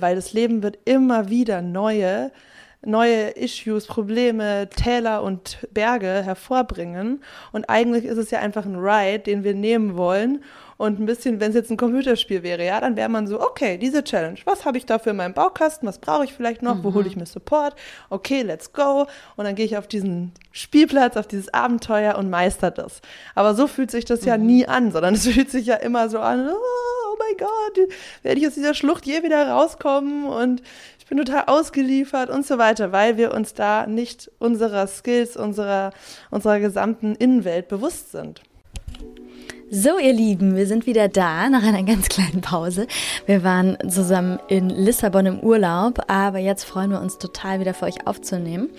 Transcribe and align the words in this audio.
weil 0.00 0.16
das 0.16 0.32
Leben 0.32 0.62
wird 0.62 0.78
immer 0.84 1.28
wieder 1.28 1.62
neue 1.62 2.30
neue 2.86 3.30
Issues, 3.30 3.86
Probleme, 3.86 4.68
Täler 4.68 5.22
und 5.22 5.58
Berge 5.72 6.22
hervorbringen. 6.22 7.22
Und 7.52 7.68
eigentlich 7.68 8.04
ist 8.04 8.16
es 8.16 8.30
ja 8.30 8.38
einfach 8.38 8.64
ein 8.64 8.76
Ride, 8.76 9.20
den 9.20 9.44
wir 9.44 9.54
nehmen 9.54 9.96
wollen. 9.96 10.42
Und 10.78 11.00
ein 11.00 11.06
bisschen, 11.06 11.40
wenn 11.40 11.50
es 11.50 11.54
jetzt 11.54 11.70
ein 11.70 11.78
Computerspiel 11.78 12.42
wäre, 12.42 12.64
ja, 12.64 12.80
dann 12.80 12.96
wäre 12.96 13.08
man 13.08 13.26
so, 13.26 13.40
okay, 13.40 13.78
diese 13.78 14.04
Challenge, 14.04 14.38
was 14.44 14.66
habe 14.66 14.76
ich 14.76 14.84
dafür 14.84 15.12
in 15.12 15.16
meinem 15.16 15.32
Baukasten, 15.32 15.88
was 15.88 15.98
brauche 15.98 16.24
ich 16.24 16.34
vielleicht 16.34 16.62
noch, 16.62 16.76
mhm. 16.76 16.84
wo 16.84 16.94
hole 16.94 17.08
ich 17.08 17.16
mir 17.16 17.24
Support, 17.24 17.74
okay, 18.10 18.42
let's 18.42 18.72
go. 18.72 19.06
Und 19.36 19.46
dann 19.46 19.54
gehe 19.54 19.64
ich 19.64 19.78
auf 19.78 19.88
diesen 19.88 20.32
Spielplatz, 20.52 21.16
auf 21.16 21.26
dieses 21.26 21.52
Abenteuer 21.52 22.16
und 22.16 22.28
meister 22.28 22.70
das. 22.70 23.00
Aber 23.34 23.54
so 23.54 23.66
fühlt 23.66 23.90
sich 23.90 24.04
das 24.04 24.22
mhm. 24.22 24.28
ja 24.28 24.36
nie 24.36 24.66
an, 24.66 24.92
sondern 24.92 25.14
es 25.14 25.26
fühlt 25.26 25.50
sich 25.50 25.66
ja 25.66 25.76
immer 25.76 26.10
so 26.10 26.18
an, 26.18 26.50
oh 26.50 27.05
mein 27.18 27.36
Gott, 27.38 27.88
werde 28.22 28.40
ich 28.40 28.46
aus 28.46 28.54
dieser 28.54 28.74
Schlucht 28.74 29.06
je 29.06 29.22
wieder 29.22 29.48
rauskommen 29.48 30.26
und 30.26 30.62
ich 30.98 31.06
bin 31.06 31.18
total 31.18 31.44
ausgeliefert 31.46 32.30
und 32.30 32.44
so 32.44 32.58
weiter, 32.58 32.90
weil 32.90 33.16
wir 33.16 33.32
uns 33.32 33.54
da 33.54 33.86
nicht 33.86 34.30
unserer 34.38 34.86
Skills, 34.86 35.36
unserer, 35.36 35.92
unserer 36.30 36.58
gesamten 36.58 37.14
Innenwelt 37.14 37.68
bewusst 37.68 38.10
sind. 38.10 38.42
So, 39.68 39.98
ihr 39.98 40.12
Lieben, 40.12 40.54
wir 40.54 40.68
sind 40.68 40.86
wieder 40.86 41.08
da 41.08 41.48
nach 41.48 41.64
einer 41.64 41.82
ganz 41.82 42.08
kleinen 42.08 42.40
Pause. 42.40 42.86
Wir 43.26 43.42
waren 43.42 43.76
zusammen 43.88 44.38
in 44.46 44.70
Lissabon 44.70 45.26
im 45.26 45.40
Urlaub, 45.40 46.04
aber 46.06 46.38
jetzt 46.38 46.62
freuen 46.62 46.92
wir 46.92 47.00
uns 47.00 47.18
total 47.18 47.58
wieder 47.58 47.74
für 47.74 47.86
euch 47.86 48.06
aufzunehmen 48.06 48.70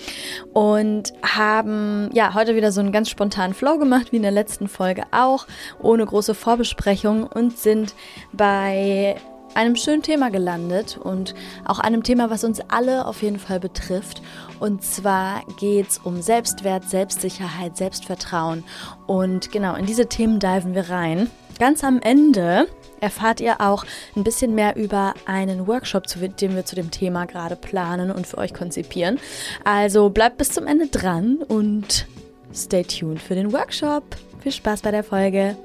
und 0.54 1.12
haben 1.24 2.10
ja 2.14 2.34
heute 2.36 2.56
wieder 2.56 2.72
so 2.72 2.80
einen 2.80 2.94
ganz 2.94 3.10
spontanen 3.10 3.54
Flow 3.54 3.78
gemacht, 3.78 4.14
wie 4.14 4.16
in 4.16 4.22
der 4.22 4.32
letzten 4.32 4.70
Folge 4.70 5.04
auch, 5.12 5.46
ohne 5.82 6.06
große 6.06 6.34
Vorbesprechung 6.34 7.28
und 7.28 7.58
sind 7.58 7.94
bei 8.32 9.18
einem 9.56 9.76
schönen 9.76 10.04
Thema 10.04 10.30
gelandet 10.30 10.98
und 10.98 11.34
auch 11.66 11.80
einem 11.80 12.04
Thema, 12.04 12.30
was 12.30 12.46
uns 12.46 12.62
alle 12.70 13.06
auf 13.06 13.24
jeden 13.24 13.40
Fall 13.40 13.60
betrifft. 13.60 14.22
Und 14.60 14.84
zwar 14.84 15.44
geht 15.60 15.90
es 15.90 15.98
um 16.00 16.22
Selbstwert, 16.22 16.90
Selbstsicherheit, 16.90 17.78
Selbstvertrauen. 17.78 18.64
Und 19.06 19.52
genau, 19.52 19.76
in 19.76 19.86
diese 19.86 20.08
Themen 20.08 20.40
diven 20.40 20.74
wir 20.74 20.90
rein. 20.90 21.30
Ganz 21.60 21.84
am 21.84 22.00
Ende 22.02 22.68
erfahrt 23.00 23.42
ihr 23.42 23.62
auch 23.62 23.86
ein 24.16 24.24
bisschen 24.24 24.54
mehr 24.56 24.76
über 24.76 25.14
einen 25.26 25.68
Workshop, 25.68 26.04
den 26.40 26.56
wir 26.56 26.66
zu 26.66 26.76
dem 26.76 26.92
Thema 26.92 27.26
gerade 27.26 27.56
planen 27.56 28.12
und 28.12 28.28
für 28.28 28.38
euch 28.38 28.54
konzipieren. 28.54 29.20
Also 29.64 30.10
bleibt 30.10 30.38
bis 30.38 30.50
zum 30.50 30.68
Ende 30.68 30.88
dran 30.88 31.38
und 31.48 32.08
stay 32.54 32.84
tuned 32.84 33.22
für 33.22 33.36
den 33.36 33.54
Workshop. 33.54 34.04
Viel 34.42 34.52
Spaß 34.52 34.82
bei 34.82 34.92
der 34.92 35.04
Folge. 35.04 35.58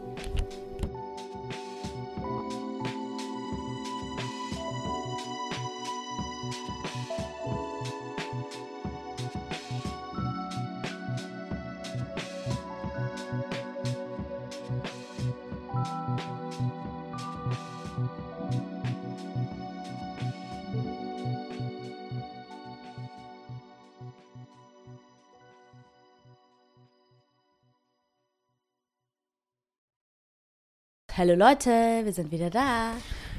Hallo 31.15 31.35
Leute, 31.35 31.69
wir 32.05 32.13
sind 32.15 32.31
wieder 32.31 32.49
da. 32.49 32.93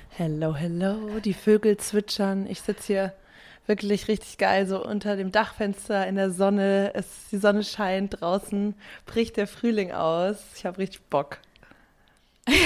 Hello, 0.10 0.54
hello, 0.54 1.20
die 1.20 1.34
Vögel 1.34 1.76
zwitschern. 1.78 2.46
Ich 2.46 2.62
sitze 2.62 2.86
hier 2.86 3.14
wirklich 3.66 4.08
richtig 4.08 4.38
geil, 4.38 4.68
so 4.68 4.86
unter 4.86 5.16
dem 5.16 5.32
Dachfenster 5.32 6.06
in 6.06 6.14
der 6.14 6.30
Sonne. 6.30 6.92
Es, 6.94 7.30
die 7.32 7.38
Sonne 7.38 7.64
scheint, 7.64 8.22
draußen 8.22 8.76
bricht 9.08 9.38
der 9.38 9.48
Frühling 9.48 9.92
aus. 9.92 10.38
Ich 10.56 10.68
habe 10.68 10.78
richtig 10.78 11.02
Bock. 11.10 11.40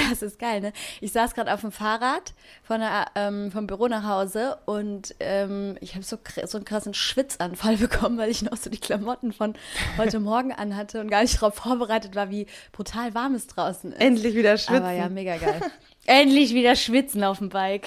Das 0.08 0.22
ist 0.22 0.38
geil, 0.38 0.60
ne? 0.60 0.72
Ich 1.00 1.12
saß 1.12 1.34
gerade 1.34 1.52
auf 1.52 1.60
dem 1.60 1.72
Fahrrad 1.72 2.32
von 2.62 2.80
der, 2.80 3.06
ähm, 3.14 3.50
vom 3.50 3.66
Büro 3.66 3.88
nach 3.88 4.04
Hause 4.04 4.58
und 4.66 5.14
ähm, 5.20 5.76
ich 5.80 5.94
habe 5.94 6.04
so, 6.04 6.18
so 6.46 6.58
einen 6.58 6.64
krassen 6.64 6.94
Schwitzanfall 6.94 7.76
bekommen, 7.78 8.18
weil 8.18 8.30
ich 8.30 8.42
noch 8.42 8.56
so 8.56 8.70
die 8.70 8.78
Klamotten 8.78 9.32
von 9.32 9.54
heute 9.96 10.20
Morgen 10.28 10.52
anhatte 10.52 11.00
und 11.00 11.08
gar 11.08 11.22
nicht 11.22 11.36
darauf 11.36 11.54
vorbereitet 11.54 12.14
war, 12.14 12.30
wie 12.30 12.46
brutal 12.72 13.14
warm 13.14 13.34
es 13.34 13.46
draußen 13.46 13.92
ist. 13.92 14.00
Endlich 14.00 14.34
wieder 14.34 14.56
schwitzen. 14.56 14.82
Aber 14.82 14.92
ja, 14.92 15.08
mega 15.08 15.36
geil. 15.36 15.60
Endlich 16.06 16.54
wieder 16.54 16.74
schwitzen 16.74 17.22
auf 17.22 17.38
dem 17.38 17.50
Bike. 17.50 17.86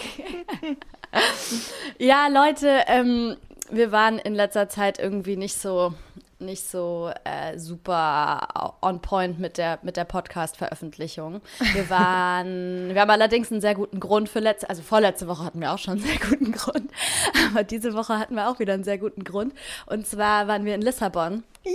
ja, 1.98 2.28
Leute, 2.28 2.84
ähm, 2.88 3.36
wir 3.72 3.92
waren 3.92 4.20
in 4.20 4.36
letzter 4.36 4.70
Zeit 4.70 5.00
irgendwie 5.00 5.38
nicht 5.38 5.56
so 5.56 5.94
nicht 6.42 6.68
so 6.68 7.12
äh, 7.24 7.58
super 7.58 8.76
on 8.82 9.02
point 9.02 9.40
mit 9.40 9.58
der, 9.58 9.80
mit 9.82 9.98
der 9.98 10.06
Podcast-Veröffentlichung. 10.06 11.42
Wir 11.74 11.90
waren, 11.90 12.94
wir 12.94 13.02
haben 13.02 13.10
allerdings 13.10 13.52
einen 13.52 13.62
sehr 13.62 13.76
guten 13.76 14.00
Grund 14.00 14.30
für 14.30 14.40
letzte, 14.40 14.70
also 14.70 14.82
vorletzte 14.82 15.28
Woche 15.28 15.46
hatten 15.46 15.62
wir 15.62 15.72
auch 15.72 15.78
schon 15.78 15.94
einen 15.94 16.04
sehr 16.04 16.20
guten 16.20 16.52
Grund, 16.52 16.92
aber 17.52 17.64
diese 17.64 17.94
Woche 17.94 18.18
hatten 18.18 18.36
wir 18.36 18.50
auch 18.50 18.60
wieder 18.60 18.74
einen 18.74 18.84
sehr 18.84 18.98
guten 18.98 19.24
Grund. 19.24 19.54
Und 19.86 20.08
zwar 20.08 20.48
waren 20.48 20.66
wir 20.66 20.76
in 20.76 20.82
Lissabon. 20.82 21.44
Ja. 21.64 21.72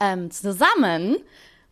Ähm, 0.00 0.30
zusammen. 0.30 1.18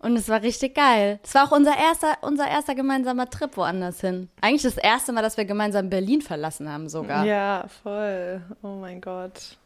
Und 0.02 0.16
es 0.16 0.30
war 0.30 0.42
richtig 0.42 0.74
geil. 0.74 1.20
Es 1.22 1.34
war 1.34 1.46
auch 1.46 1.52
unser 1.52 1.76
erster, 1.76 2.16
unser 2.22 2.48
erster 2.48 2.74
gemeinsamer 2.74 3.28
Trip 3.28 3.54
woanders 3.56 4.00
hin. 4.00 4.30
Eigentlich 4.40 4.62
das 4.62 4.78
erste 4.78 5.12
Mal, 5.12 5.20
dass 5.20 5.36
wir 5.36 5.44
gemeinsam 5.44 5.90
Berlin 5.90 6.22
verlassen 6.22 6.72
haben 6.72 6.88
sogar. 6.88 7.26
Ja, 7.26 7.66
voll. 7.82 8.40
Oh 8.62 8.76
mein 8.76 9.02
Gott. 9.02 9.58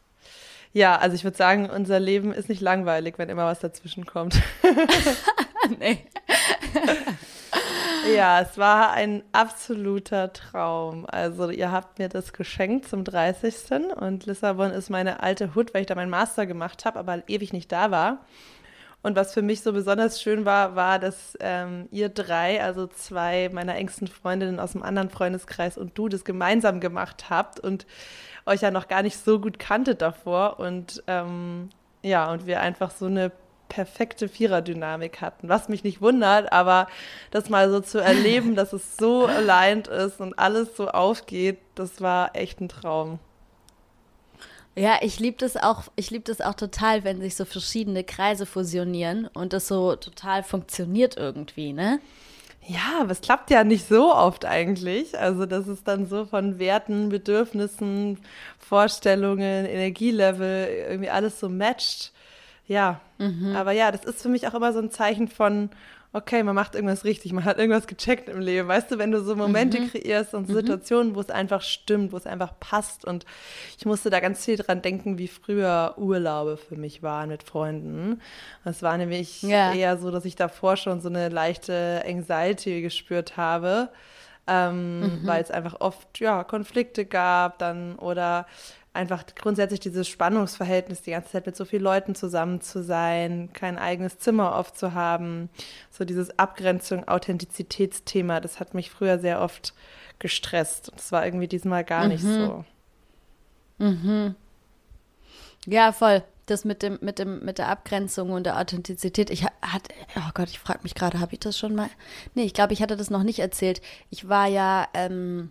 Ja, 0.75 0.97
also 0.97 1.15
ich 1.15 1.23
würde 1.23 1.37
sagen, 1.37 1.69
unser 1.69 2.01
Leben 2.01 2.33
ist 2.33 2.49
nicht 2.49 2.59
langweilig, 2.59 3.17
wenn 3.17 3.29
immer 3.29 3.45
was 3.45 3.61
dazwischen 3.61 4.05
kommt. 4.05 4.41
nee. 5.79 5.99
ja, 8.13 8.41
es 8.41 8.57
war 8.57 8.91
ein 8.91 9.23
absoluter 9.31 10.33
Traum. 10.33 11.05
Also 11.07 11.49
ihr 11.49 11.71
habt 11.71 11.97
mir 11.97 12.09
das 12.09 12.33
geschenkt 12.33 12.89
zum 12.89 13.05
30. 13.05 13.55
und 13.95 14.25
Lissabon 14.25 14.71
ist 14.71 14.89
meine 14.89 15.23
alte 15.23 15.55
Hut, 15.55 15.73
weil 15.73 15.83
ich 15.83 15.87
da 15.87 15.95
meinen 15.95 16.09
Master 16.09 16.45
gemacht 16.45 16.83
habe, 16.83 16.99
aber 16.99 17.23
ewig 17.29 17.53
nicht 17.53 17.71
da 17.71 17.89
war. 17.89 18.25
Und 19.01 19.15
was 19.15 19.33
für 19.33 19.43
mich 19.43 19.61
so 19.61 19.71
besonders 19.71 20.21
schön 20.21 20.43
war, 20.43 20.75
war, 20.75 20.99
dass 20.99 21.37
ähm, 21.39 21.87
ihr 21.91 22.09
drei, 22.09 22.61
also 22.61 22.87
zwei 22.87 23.49
meiner 23.53 23.75
engsten 23.75 24.07
Freundinnen 24.07 24.59
aus 24.59 24.73
dem 24.73 24.83
anderen 24.83 25.09
Freundeskreis 25.09 25.77
und 25.77 25.97
du 25.97 26.09
das 26.09 26.25
gemeinsam 26.25 26.81
gemacht 26.81 27.29
habt 27.29 27.61
und 27.61 27.85
euch 28.45 28.61
ja 28.61 28.71
noch 28.71 28.87
gar 28.87 29.01
nicht 29.01 29.17
so 29.17 29.39
gut 29.39 29.59
kanntet 29.59 30.01
davor 30.01 30.59
und 30.59 31.03
ähm, 31.07 31.69
ja, 32.03 32.31
und 32.31 32.45
wir 32.45 32.61
einfach 32.61 32.91
so 32.91 33.05
eine 33.05 33.31
perfekte 33.67 34.29
Viererdynamik 34.29 35.21
hatten, 35.21 35.49
was 35.49 35.69
mich 35.69 35.83
nicht 35.83 36.01
wundert, 36.01 36.51
aber 36.51 36.87
das 37.31 37.49
mal 37.49 37.69
so 37.69 37.79
zu 37.79 37.99
erleben, 37.99 38.55
dass 38.55 38.73
es 38.73 38.97
so 38.97 39.25
aligned 39.25 39.87
ist 39.87 40.21
und 40.21 40.37
alles 40.37 40.75
so 40.77 40.87
aufgeht, 40.87 41.57
das 41.73 42.01
war 42.01 42.35
echt 42.35 42.61
ein 42.61 42.69
Traum. 42.69 43.19
Ja, 44.77 44.97
ich 45.01 45.19
liebe 45.19 45.37
das 45.37 45.55
auch, 45.55 45.83
ich 45.95 46.11
liebe 46.11 46.25
das 46.25 46.41
auch 46.41 46.53
total, 46.53 47.05
wenn 47.05 47.21
sich 47.21 47.35
so 47.35 47.45
verschiedene 47.45 48.03
Kreise 48.03 48.45
fusionieren 48.45 49.27
und 49.33 49.53
das 49.53 49.67
so 49.69 49.95
total 49.95 50.43
funktioniert 50.43 51.15
irgendwie, 51.15 51.71
ne? 51.71 51.99
Ja, 52.67 53.01
aber 53.01 53.11
es 53.11 53.21
klappt 53.21 53.51
ja 53.51 53.63
nicht 53.63 53.87
so 53.87 54.13
oft 54.13 54.45
eigentlich. 54.45 55.17
Also, 55.19 55.45
dass 55.45 55.67
es 55.67 55.83
dann 55.83 56.07
so 56.07 56.25
von 56.25 56.57
Werten, 56.57 57.09
Bedürfnissen, 57.09 58.19
Vorstellungen, 58.57 59.65
Energielevel 59.65 60.67
irgendwie 60.89 61.09
alles 61.09 61.39
so 61.39 61.49
matcht. 61.49 62.11
Ja, 62.67 62.99
mhm. 63.19 63.55
aber 63.55 63.73
ja, 63.73 63.91
das 63.91 64.05
ist 64.05 64.23
für 64.23 64.29
mich 64.29 64.47
auch 64.47 64.55
immer 64.55 64.73
so 64.73 64.79
ein 64.79 64.89
Zeichen 64.89 65.27
von, 65.27 65.69
okay, 66.15 66.43
man 66.43 66.55
macht 66.55 66.75
irgendwas 66.75 67.03
richtig, 67.03 67.33
man 67.33 67.43
hat 67.43 67.57
irgendwas 67.57 67.87
gecheckt 67.87 68.29
im 68.29 68.39
Leben. 68.39 68.69
Weißt 68.69 68.89
du, 68.89 68.97
wenn 68.97 69.11
du 69.11 69.21
so 69.21 69.35
Momente 69.35 69.81
mhm. 69.81 69.91
kreierst 69.91 70.33
und 70.33 70.47
mhm. 70.47 70.53
Situationen, 70.53 71.13
wo 71.13 71.19
es 71.19 71.29
einfach 71.29 71.61
stimmt, 71.61 72.13
wo 72.13 72.17
es 72.17 72.25
einfach 72.25 72.57
passt. 72.59 73.03
Und 73.03 73.25
ich 73.77 73.85
musste 73.85 74.09
da 74.09 74.21
ganz 74.21 74.45
viel 74.45 74.55
dran 74.55 74.81
denken, 74.81 75.17
wie 75.17 75.27
früher 75.27 75.93
Urlaube 75.97 76.55
für 76.55 76.77
mich 76.77 77.03
waren 77.03 77.27
mit 77.27 77.43
Freunden. 77.43 78.21
Es 78.63 78.81
war 78.81 78.97
nämlich 78.97 79.41
ja. 79.41 79.73
eher 79.73 79.97
so, 79.97 80.09
dass 80.09 80.23
ich 80.23 80.37
davor 80.37 80.77
schon 80.77 81.01
so 81.01 81.09
eine 81.09 81.27
leichte 81.27 82.01
Anxiety 82.07 82.81
gespürt 82.81 83.35
habe. 83.35 83.89
Ähm, 84.47 84.99
mhm. 84.99 85.19
weil 85.23 85.41
es 85.41 85.49
einfach 85.49 85.81
oft 85.81 86.19
ja 86.19 86.43
Konflikte 86.43 87.03
gab 87.03 87.57
dann 87.57 87.95
oder 87.95 88.45
einfach 88.95 89.23
grundsätzlich 89.35 89.79
dieses 89.79 90.07
Spannungsverhältnis, 90.07 91.01
die 91.01 91.11
ganze 91.11 91.31
Zeit 91.31 91.45
mit 91.45 91.55
so 91.55 91.65
vielen 91.65 91.83
Leuten 91.83 92.15
zusammen 92.15 92.61
zu 92.61 92.83
sein, 92.83 93.49
kein 93.53 93.77
eigenes 93.77 94.19
Zimmer 94.19 94.55
oft 94.55 94.77
zu 94.77 94.93
haben, 94.93 95.49
so 95.91 96.05
dieses 96.05 96.37
Abgrenzung, 96.39 97.07
Authentizitätsthema, 97.07 98.39
das 98.39 98.59
hat 98.59 98.73
mich 98.73 98.89
früher 98.89 99.19
sehr 99.19 99.41
oft 99.41 99.73
gestresst. 100.19 100.91
Das 100.95 101.11
war 101.11 101.25
irgendwie 101.25 101.47
diesmal 101.47 101.83
gar 101.83 102.03
mhm. 102.03 102.09
nicht 102.09 102.23
so. 102.23 102.65
Mhm. 103.77 104.35
Ja, 105.65 105.91
voll. 105.91 106.23
Das 106.45 106.63
mit 106.63 106.83
dem, 106.83 106.99
mit 107.01 107.17
dem, 107.17 107.43
mit 107.43 107.57
der 107.57 107.69
Abgrenzung 107.69 108.29
und 108.31 108.45
der 108.45 108.59
Authentizität. 108.59 109.31
Ich 109.31 109.45
hatte, 109.45 109.93
oh 110.15 110.29
Gott, 110.35 110.49
ich 110.49 110.59
frage 110.59 110.81
mich 110.83 110.93
gerade, 110.93 111.19
habe 111.19 111.33
ich 111.33 111.39
das 111.39 111.57
schon 111.57 111.73
mal? 111.73 111.89
Nee, 112.35 112.43
ich 112.43 112.53
glaube, 112.53 112.73
ich 112.73 112.83
hatte 112.83 112.95
das 112.95 113.09
noch 113.09 113.23
nicht 113.23 113.39
erzählt. 113.39 113.81
Ich 114.11 114.29
war 114.29 114.45
ja, 114.45 114.87
ähm, 114.93 115.49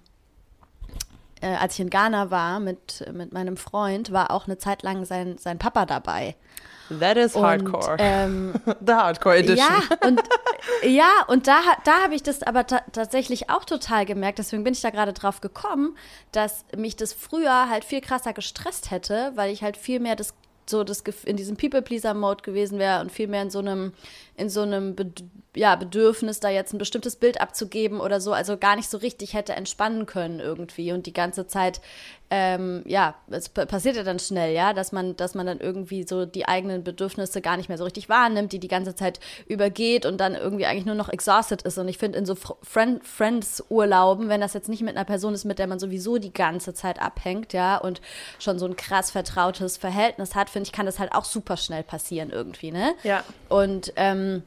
äh, 1.44 1.56
als 1.56 1.75
ich 1.75 1.81
in 1.81 1.91
Ghana 1.91 2.31
war 2.31 2.58
mit, 2.58 3.05
mit 3.12 3.32
meinem 3.32 3.56
Freund, 3.56 4.12
war 4.12 4.31
auch 4.31 4.46
eine 4.46 4.56
Zeit 4.56 4.82
lang 4.82 5.05
sein, 5.05 5.37
sein 5.38 5.58
Papa 5.58 5.85
dabei. 5.85 6.35
That 7.00 7.17
is 7.17 7.35
hardcore. 7.35 7.93
Und, 7.93 7.99
ähm, 8.00 8.55
The 8.87 8.93
Hardcore 8.93 9.38
Edition. 9.38 9.56
Ja, 9.58 10.06
und, 10.06 10.23
ja, 10.82 11.11
und 11.29 11.46
da, 11.46 11.61
da 11.85 12.02
habe 12.02 12.14
ich 12.14 12.23
das 12.23 12.43
aber 12.43 12.67
ta 12.67 12.81
tatsächlich 12.93 13.50
auch 13.50 13.64
total 13.64 14.05
gemerkt. 14.05 14.38
Deswegen 14.38 14.64
bin 14.64 14.75
ich 14.75 14.81
da 14.81 14.91
gerade 14.91 15.12
drauf 15.12 15.41
gekommen, 15.41 15.96
dass 16.32 16.64
mich 16.76 16.96
das 16.96 17.12
früher 17.12 17.69
halt 17.70 17.85
viel 17.85 18.00
krasser 18.00 18.32
gestresst 18.32 18.90
hätte, 18.90 19.32
weil 19.35 19.52
ich 19.52 19.62
halt 19.62 19.76
viel 19.76 20.00
mehr 20.00 20.17
das 20.17 20.35
so 20.70 20.84
das 20.84 21.02
in 21.25 21.37
diesem 21.37 21.56
People-Pleaser-Mode 21.56 22.43
gewesen 22.43 22.78
wäre 22.78 23.00
und 23.00 23.12
viel 23.12 23.26
mehr 23.26 23.43
in 23.43 23.50
so 23.50 23.58
einem, 23.58 23.93
in 24.37 24.49
so 24.49 24.62
einem 24.62 24.96
ja, 25.55 25.76
Bedürfnis, 25.76 26.40
da 26.40 26.49
jetzt 26.49 26.72
ein 26.72 26.78
bestimmtes 26.78 27.16
Bild 27.16 27.40
abzugeben 27.40 28.00
oder 28.00 28.20
so, 28.20 28.32
also 28.32 28.56
gar 28.56 28.76
nicht 28.76 28.88
so 28.88 28.99
richtig 28.99 29.34
hätte 29.34 29.52
entspannen 29.52 30.06
können 30.06 30.40
irgendwie 30.40 30.93
und 30.93 31.06
die 31.06 31.12
ganze 31.12 31.46
Zeit, 31.46 31.81
ähm, 32.37 32.83
ja, 32.85 33.15
es 33.31 33.49
passiert 33.49 33.95
ja 33.95 34.03
dann 34.03 34.19
schnell, 34.19 34.53
ja, 34.53 34.73
dass 34.73 34.91
man, 34.91 35.17
dass 35.17 35.37
man 35.37 35.47
dann 35.47 35.61
irgendwie 35.61 36.05
so 36.05 36.27
die 36.27 36.49
eigenen 36.49 36.83
Bedürfnisse 36.83 37.41
gar 37.41 37.57
nicht 37.57 37.69
mehr 37.69 37.79
so 37.79 37.85
richtig 37.85 38.09
wahrnimmt, 38.09 38.51
die 38.51 38.59
die 38.59 38.67
ganze 38.67 38.97
Zeit 38.97 39.21
übergeht 39.47 40.05
und 40.05 40.19
dann 40.19 40.35
irgendwie 40.35 40.67
eigentlich 40.67 40.85
nur 40.85 40.97
noch 40.97 41.09
exhausted 41.09 41.63
ist 41.63 41.79
und 41.79 41.87
ich 41.87 41.97
finde 41.97 42.19
in 42.19 42.27
so 42.27 42.35
Friend, 42.35 43.07
Friends-Urlauben, 43.07 44.29
wenn 44.29 44.41
das 44.41 44.53
jetzt 44.53 44.69
nicht 44.69 44.83
mit 44.83 44.97
einer 44.97 45.05
Person 45.05 45.33
ist, 45.33 45.45
mit 45.45 45.61
der 45.61 45.69
man 45.69 45.79
sowieso 45.79 46.19
die 46.19 46.33
ganze 46.33 46.75
Zeit 46.75 47.01
abhängt, 47.01 47.53
ja, 47.53 47.77
und 47.77 48.01
schon 48.41 48.59
so 48.59 48.67
ein 48.67 48.75
krass 48.75 49.13
vertrautes 49.13 49.77
Verhältnis 49.77 50.35
hat, 50.35 50.51
finde 50.51 50.67
ich, 50.67 50.73
kann 50.73 50.87
das 50.87 50.99
halt 50.99 51.13
auch 51.13 51.25
super 51.25 51.57
schnell 51.57 51.85
passieren 51.85 52.31
irgendwie, 52.31 52.73
ne? 52.73 52.95
Ja. 53.05 53.23
Und, 53.49 53.93
ähm, 53.95 54.43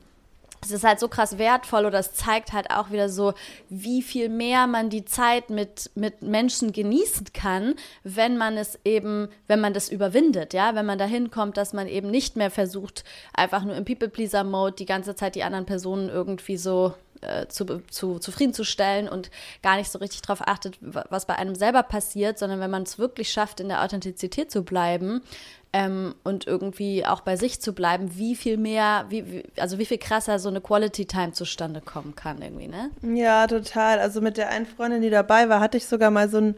es 0.61 0.71
ist 0.71 0.83
halt 0.83 0.99
so 0.99 1.07
krass 1.07 1.37
wertvoll 1.37 1.85
oder 1.85 1.99
es 1.99 2.13
zeigt 2.13 2.53
halt 2.53 2.71
auch 2.71 2.91
wieder 2.91 3.09
so, 3.09 3.33
wie 3.69 4.01
viel 4.01 4.29
mehr 4.29 4.67
man 4.67 4.89
die 4.89 5.05
Zeit 5.05 5.49
mit, 5.49 5.91
mit 5.95 6.21
Menschen 6.21 6.71
genießen 6.71 7.27
kann, 7.33 7.75
wenn 8.03 8.37
man 8.37 8.57
es 8.57 8.79
eben, 8.83 9.29
wenn 9.47 9.61
man 9.61 9.73
das 9.73 9.89
überwindet, 9.89 10.53
ja, 10.53 10.75
wenn 10.75 10.85
man 10.85 10.97
dahin 10.97 11.31
kommt, 11.31 11.57
dass 11.57 11.73
man 11.73 11.87
eben 11.87 12.09
nicht 12.09 12.35
mehr 12.35 12.51
versucht, 12.51 13.03
einfach 13.33 13.63
nur 13.63 13.75
im 13.75 13.85
People-Pleaser-Mode 13.85 14.75
die 14.75 14.85
ganze 14.85 15.15
Zeit 15.15 15.35
die 15.35 15.43
anderen 15.43 15.65
Personen 15.65 16.09
irgendwie 16.09 16.57
so 16.57 16.93
äh, 17.21 17.47
zu, 17.47 17.65
zu, 17.89 18.19
zufriedenzustellen 18.19 19.09
und 19.09 19.31
gar 19.63 19.77
nicht 19.77 19.91
so 19.91 19.99
richtig 19.99 20.21
darauf 20.21 20.47
achtet, 20.47 20.77
was 20.81 21.25
bei 21.25 21.35
einem 21.35 21.55
selber 21.55 21.83
passiert, 21.83 22.37
sondern 22.37 22.59
wenn 22.59 22.71
man 22.71 22.83
es 22.83 22.99
wirklich 22.99 23.31
schafft, 23.31 23.59
in 23.59 23.69
der 23.69 23.83
Authentizität 23.83 24.51
zu 24.51 24.63
bleiben, 24.63 25.21
ähm, 25.77 26.15
und 26.23 26.47
irgendwie 26.47 27.05
auch 27.05 27.21
bei 27.21 27.35
sich 27.35 27.61
zu 27.61 27.73
bleiben, 27.73 28.17
wie 28.17 28.35
viel 28.35 28.57
mehr, 28.57 29.05
wie, 29.09 29.31
wie, 29.31 29.43
also 29.57 29.77
wie 29.77 29.85
viel 29.85 29.99
krasser 29.99 30.39
so 30.39 30.49
eine 30.49 30.59
Quality 30.59 31.05
Time 31.05 31.33
zustande 31.33 31.81
kommen 31.81 32.15
kann 32.15 32.41
irgendwie, 32.41 32.67
ne? 32.67 32.89
Ja, 33.03 33.45
total. 33.45 33.99
Also 33.99 34.19
mit 34.19 34.37
der 34.37 34.49
einen 34.49 34.65
Freundin, 34.65 35.03
die 35.03 35.11
dabei 35.11 35.49
war, 35.49 35.59
hatte 35.59 35.77
ich 35.77 35.85
sogar 35.85 36.09
mal 36.09 36.29
so 36.29 36.39
ein, 36.39 36.55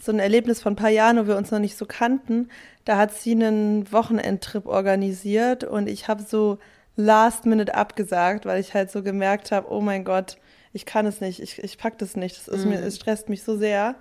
so 0.00 0.12
ein 0.12 0.20
Erlebnis 0.20 0.62
von 0.62 0.74
ein 0.74 0.76
paar 0.76 0.90
Jahren, 0.90 1.18
wo 1.18 1.26
wir 1.26 1.36
uns 1.36 1.50
noch 1.50 1.58
nicht 1.58 1.76
so 1.76 1.84
kannten. 1.84 2.48
Da 2.84 2.96
hat 2.96 3.12
sie 3.12 3.32
einen 3.32 3.90
Wochenendtrip 3.90 4.66
organisiert 4.66 5.64
und 5.64 5.88
ich 5.88 6.06
habe 6.06 6.22
so 6.22 6.58
last 6.94 7.46
minute 7.46 7.74
abgesagt, 7.74 8.46
weil 8.46 8.60
ich 8.60 8.72
halt 8.72 8.92
so 8.92 9.02
gemerkt 9.02 9.50
habe, 9.50 9.72
oh 9.72 9.80
mein 9.80 10.04
Gott, 10.04 10.36
ich 10.72 10.86
kann 10.86 11.06
es 11.06 11.20
nicht, 11.20 11.40
ich, 11.40 11.58
ich 11.58 11.76
pack 11.76 11.98
das 11.98 12.14
nicht, 12.14 12.36
das 12.36 12.46
ist 12.46 12.64
mhm. 12.64 12.70
mir, 12.70 12.82
es 12.82 12.96
stresst 12.96 13.28
mich 13.28 13.42
so 13.42 13.56
sehr. 13.56 13.96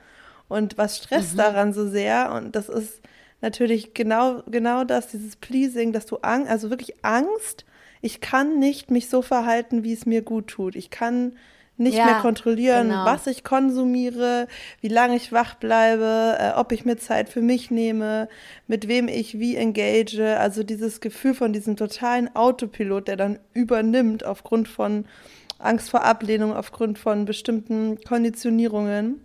Und 0.47 0.77
was 0.77 0.97
stresst 0.97 1.33
mhm. 1.33 1.37
daran 1.37 1.73
so 1.73 1.89
sehr? 1.89 2.31
Und 2.33 2.55
das 2.55 2.69
ist 2.69 3.01
natürlich 3.41 3.93
genau, 3.93 4.43
genau 4.47 4.83
das, 4.83 5.07
dieses 5.07 5.35
Pleasing, 5.35 5.93
dass 5.93 6.05
du 6.05 6.17
Angst, 6.17 6.49
also 6.49 6.69
wirklich 6.69 7.03
Angst, 7.03 7.65
ich 8.01 8.21
kann 8.21 8.59
nicht 8.59 8.91
mich 8.91 9.09
so 9.09 9.21
verhalten, 9.21 9.83
wie 9.83 9.93
es 9.93 10.05
mir 10.05 10.21
gut 10.21 10.47
tut. 10.47 10.75
Ich 10.75 10.89
kann 10.89 11.33
nicht 11.79 11.97
ja, 11.97 12.05
mehr 12.05 12.15
kontrollieren, 12.15 12.89
genau. 12.89 13.05
was 13.05 13.25
ich 13.25 13.43
konsumiere, 13.43 14.47
wie 14.81 14.89
lange 14.89 15.15
ich 15.15 15.31
wach 15.31 15.55
bleibe, 15.55 16.37
äh, 16.37 16.51
ob 16.59 16.73
ich 16.73 16.83
mir 16.83 16.97
Zeit 16.97 17.29
für 17.29 17.41
mich 17.41 17.71
nehme, 17.71 18.27
mit 18.67 18.87
wem 18.87 19.07
ich 19.07 19.39
wie 19.39 19.55
engage. 19.55 20.37
Also 20.37 20.63
dieses 20.63 20.99
Gefühl 20.99 21.33
von 21.33 21.53
diesem 21.53 21.77
totalen 21.77 22.35
Autopilot, 22.35 23.07
der 23.07 23.15
dann 23.15 23.39
übernimmt 23.53 24.25
aufgrund 24.25 24.67
von 24.67 25.05
Angst 25.57 25.89
vor 25.89 26.03
Ablehnung, 26.03 26.53
aufgrund 26.53 26.99
von 26.99 27.25
bestimmten 27.25 27.99
Konditionierungen. 28.01 29.21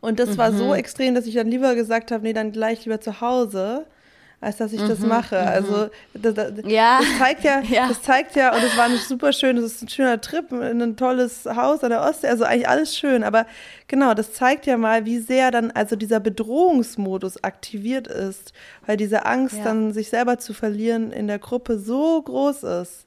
Und 0.00 0.18
das 0.20 0.30
mhm. 0.30 0.38
war 0.38 0.52
so 0.52 0.68
mhm. 0.68 0.74
extrem, 0.74 1.14
dass 1.14 1.26
ich 1.26 1.34
dann 1.34 1.48
lieber 1.48 1.74
gesagt 1.74 2.10
habe, 2.10 2.22
nee, 2.22 2.32
dann 2.32 2.52
gleich 2.52 2.84
lieber 2.84 3.00
zu 3.00 3.20
Hause, 3.20 3.86
als 4.40 4.58
dass 4.58 4.72
ich 4.72 4.80
mhm, 4.80 4.88
das 4.88 5.00
mache. 5.00 5.40
Mhm. 5.40 5.48
Also 5.48 5.88
das, 6.14 6.34
das, 6.34 6.52
ja. 6.66 7.00
das, 7.00 7.18
zeigt 7.18 7.44
ja, 7.44 7.60
ja, 7.60 7.88
das 7.88 8.02
zeigt 8.02 8.36
ja, 8.36 8.54
und 8.54 8.62
es 8.62 8.76
war 8.76 8.84
ein 8.84 8.96
super 8.96 9.32
schön, 9.32 9.56
das 9.56 9.64
ist 9.64 9.82
ein 9.82 9.88
schöner 9.88 10.20
Trip 10.20 10.52
in 10.52 10.80
ein 10.80 10.96
tolles 10.96 11.44
Haus 11.44 11.82
an 11.82 11.90
der 11.90 12.02
Ostsee, 12.02 12.28
also 12.28 12.44
eigentlich 12.44 12.68
alles 12.68 12.96
schön. 12.96 13.24
Aber 13.24 13.46
genau, 13.88 14.14
das 14.14 14.32
zeigt 14.32 14.66
ja 14.66 14.76
mal, 14.76 15.04
wie 15.04 15.18
sehr 15.18 15.50
dann 15.50 15.70
also 15.72 15.96
dieser 15.96 16.20
Bedrohungsmodus 16.20 17.42
aktiviert 17.42 18.06
ist, 18.06 18.52
weil 18.86 18.96
diese 18.96 19.26
Angst 19.26 19.58
ja. 19.58 19.64
dann 19.64 19.92
sich 19.92 20.08
selber 20.08 20.38
zu 20.38 20.54
verlieren 20.54 21.10
in 21.10 21.26
der 21.26 21.40
Gruppe 21.40 21.78
so 21.78 22.22
groß 22.22 22.62
ist. 22.62 23.06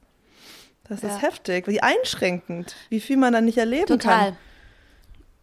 Das 0.89 1.03
ist 1.03 1.21
heftig, 1.21 1.69
wie 1.69 1.81
einschränkend, 1.81 2.75
wie 2.89 2.99
viel 2.99 3.15
man 3.15 3.31
dann 3.31 3.45
nicht 3.45 3.57
erleben 3.57 3.85
Total. 3.85 4.25
kann. 4.25 4.37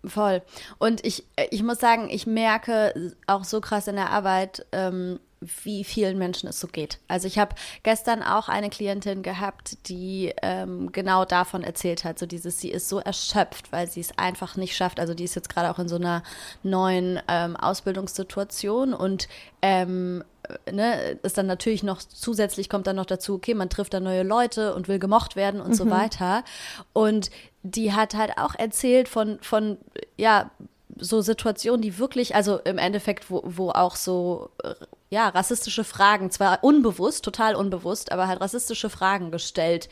Voll. 0.09 0.43
Und 0.79 1.05
ich, 1.05 1.25
ich 1.51 1.63
muss 1.63 1.79
sagen, 1.79 2.09
ich 2.11 2.27
merke 2.27 3.13
auch 3.27 3.45
so 3.45 3.61
krass 3.61 3.89
in 3.89 3.97
der 3.97 4.11
Arbeit, 4.11 4.67
ähm, 4.73 5.21
wie 5.41 5.85
vielen 5.85 6.19
Menschen 6.19 6.49
es 6.49 6.59
so 6.59 6.67
geht. 6.67 6.99
Also 7.07 7.27
ich 7.27 7.39
habe 7.39 7.55
gestern 7.83 8.23
auch 8.23 8.49
eine 8.49 8.71
Klientin 8.71 9.23
gehabt, 9.23 9.89
die 9.89 10.35
ähm, 10.43 10.91
genau 10.93 11.25
davon 11.25 11.63
erzählt 11.63 12.05
hat, 12.05 12.19
so 12.19 12.27
dieses, 12.27 12.61
sie 12.61 12.71
ist 12.71 12.89
so 12.89 12.99
erschöpft, 12.99 13.71
weil 13.71 13.89
sie 13.89 14.01
es 14.01 14.17
einfach 14.19 14.57
nicht 14.57 14.77
schafft. 14.77 14.99
Also 14.99 15.15
die 15.15 15.25
ist 15.25 15.37
jetzt 15.37 15.49
gerade 15.49 15.71
auch 15.71 15.79
in 15.79 15.89
so 15.89 15.97
einer 15.97 16.23
neuen 16.63 17.21
ähm, 17.29 17.57
Ausbildungssituation 17.57 18.95
und 18.95 19.29
ähm, 19.63 20.25
ne, 20.71 21.19
ist 21.23 21.39
dann 21.39 21.47
natürlich 21.47 21.83
noch 21.83 21.99
zusätzlich 21.99 22.69
kommt 22.69 22.87
dann 22.87 22.97
noch 22.97 23.07
dazu, 23.07 23.35
okay, 23.35 23.55
man 23.55 23.71
trifft 23.71 23.95
da 23.95 24.01
neue 24.01 24.23
Leute 24.23 24.75
und 24.75 24.89
will 24.89 24.99
gemocht 24.99 25.37
werden 25.37 25.61
und 25.61 25.71
mhm. 25.71 25.75
so 25.75 25.91
weiter. 25.91 26.45
Und 26.93 27.31
die 27.63 27.93
hat 27.93 28.15
halt 28.15 28.39
auch 28.39 28.55
erzählt 28.55 29.09
von, 29.09 29.39
von, 29.41 29.79
ja, 30.17 30.51
so 30.97 31.21
Situationen, 31.21 31.83
die 31.83 31.99
wirklich, 31.99 32.35
also 32.35 32.59
im 32.59 32.79
Endeffekt, 32.79 33.31
wo, 33.31 33.43
wo 33.45 33.71
auch 33.71 33.97
so, 33.97 34.51
äh, 34.63 34.75
ja, 35.11 35.29
rassistische 35.29 35.85
Fragen, 35.85 36.31
zwar 36.31 36.63
unbewusst, 36.63 37.25
total 37.25 37.55
unbewusst, 37.55 38.13
aber 38.13 38.29
halt 38.29 38.41
rassistische 38.41 38.91
Fragen 38.91 39.31
gestellt 39.31 39.89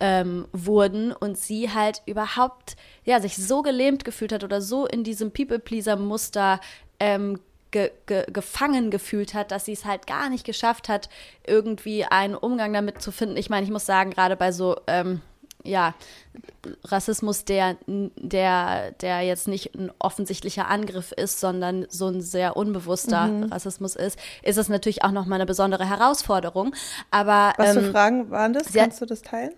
ähm, 0.00 0.46
wurden 0.52 1.12
und 1.12 1.38
sie 1.38 1.72
halt 1.72 2.02
überhaupt, 2.06 2.76
ja, 3.04 3.20
sich 3.20 3.36
so 3.36 3.62
gelähmt 3.62 4.04
gefühlt 4.04 4.32
hat 4.32 4.44
oder 4.44 4.60
so 4.60 4.86
in 4.86 5.04
diesem 5.04 5.30
People-Pleaser-Muster 5.30 6.60
ähm, 6.98 7.38
ge 7.70 7.90
ge 8.06 8.24
gefangen 8.32 8.90
gefühlt 8.90 9.34
hat, 9.34 9.50
dass 9.50 9.64
sie 9.64 9.72
es 9.72 9.84
halt 9.84 10.06
gar 10.06 10.28
nicht 10.28 10.44
geschafft 10.44 10.88
hat, 10.88 11.08
irgendwie 11.46 12.04
einen 12.04 12.34
Umgang 12.34 12.72
damit 12.72 13.02
zu 13.02 13.12
finden. 13.12 13.36
Ich 13.36 13.50
meine, 13.50 13.64
ich 13.64 13.72
muss 13.72 13.86
sagen, 13.86 14.10
gerade 14.10 14.36
bei 14.36 14.52
so, 14.52 14.76
ähm, 14.86 15.20
ja, 15.66 15.94
Rassismus, 16.84 17.44
der, 17.44 17.76
der, 17.86 18.92
der 18.92 19.22
jetzt 19.22 19.48
nicht 19.48 19.74
ein 19.74 19.90
offensichtlicher 19.98 20.68
Angriff 20.68 21.12
ist, 21.12 21.40
sondern 21.40 21.86
so 21.88 22.06
ein 22.06 22.20
sehr 22.20 22.56
unbewusster 22.56 23.26
mhm. 23.26 23.52
Rassismus 23.52 23.96
ist, 23.96 24.18
ist 24.42 24.58
es 24.58 24.68
natürlich 24.68 25.04
auch 25.04 25.10
nochmal 25.10 25.38
eine 25.38 25.46
besondere 25.46 25.88
Herausforderung. 25.88 26.74
Aber 27.10 27.52
was 27.56 27.76
ähm, 27.76 27.84
für 27.84 27.90
Fragen 27.90 28.30
waren 28.30 28.52
das? 28.52 28.72
Kannst 28.72 29.00
du 29.00 29.06
das 29.06 29.22
teilen? 29.22 29.52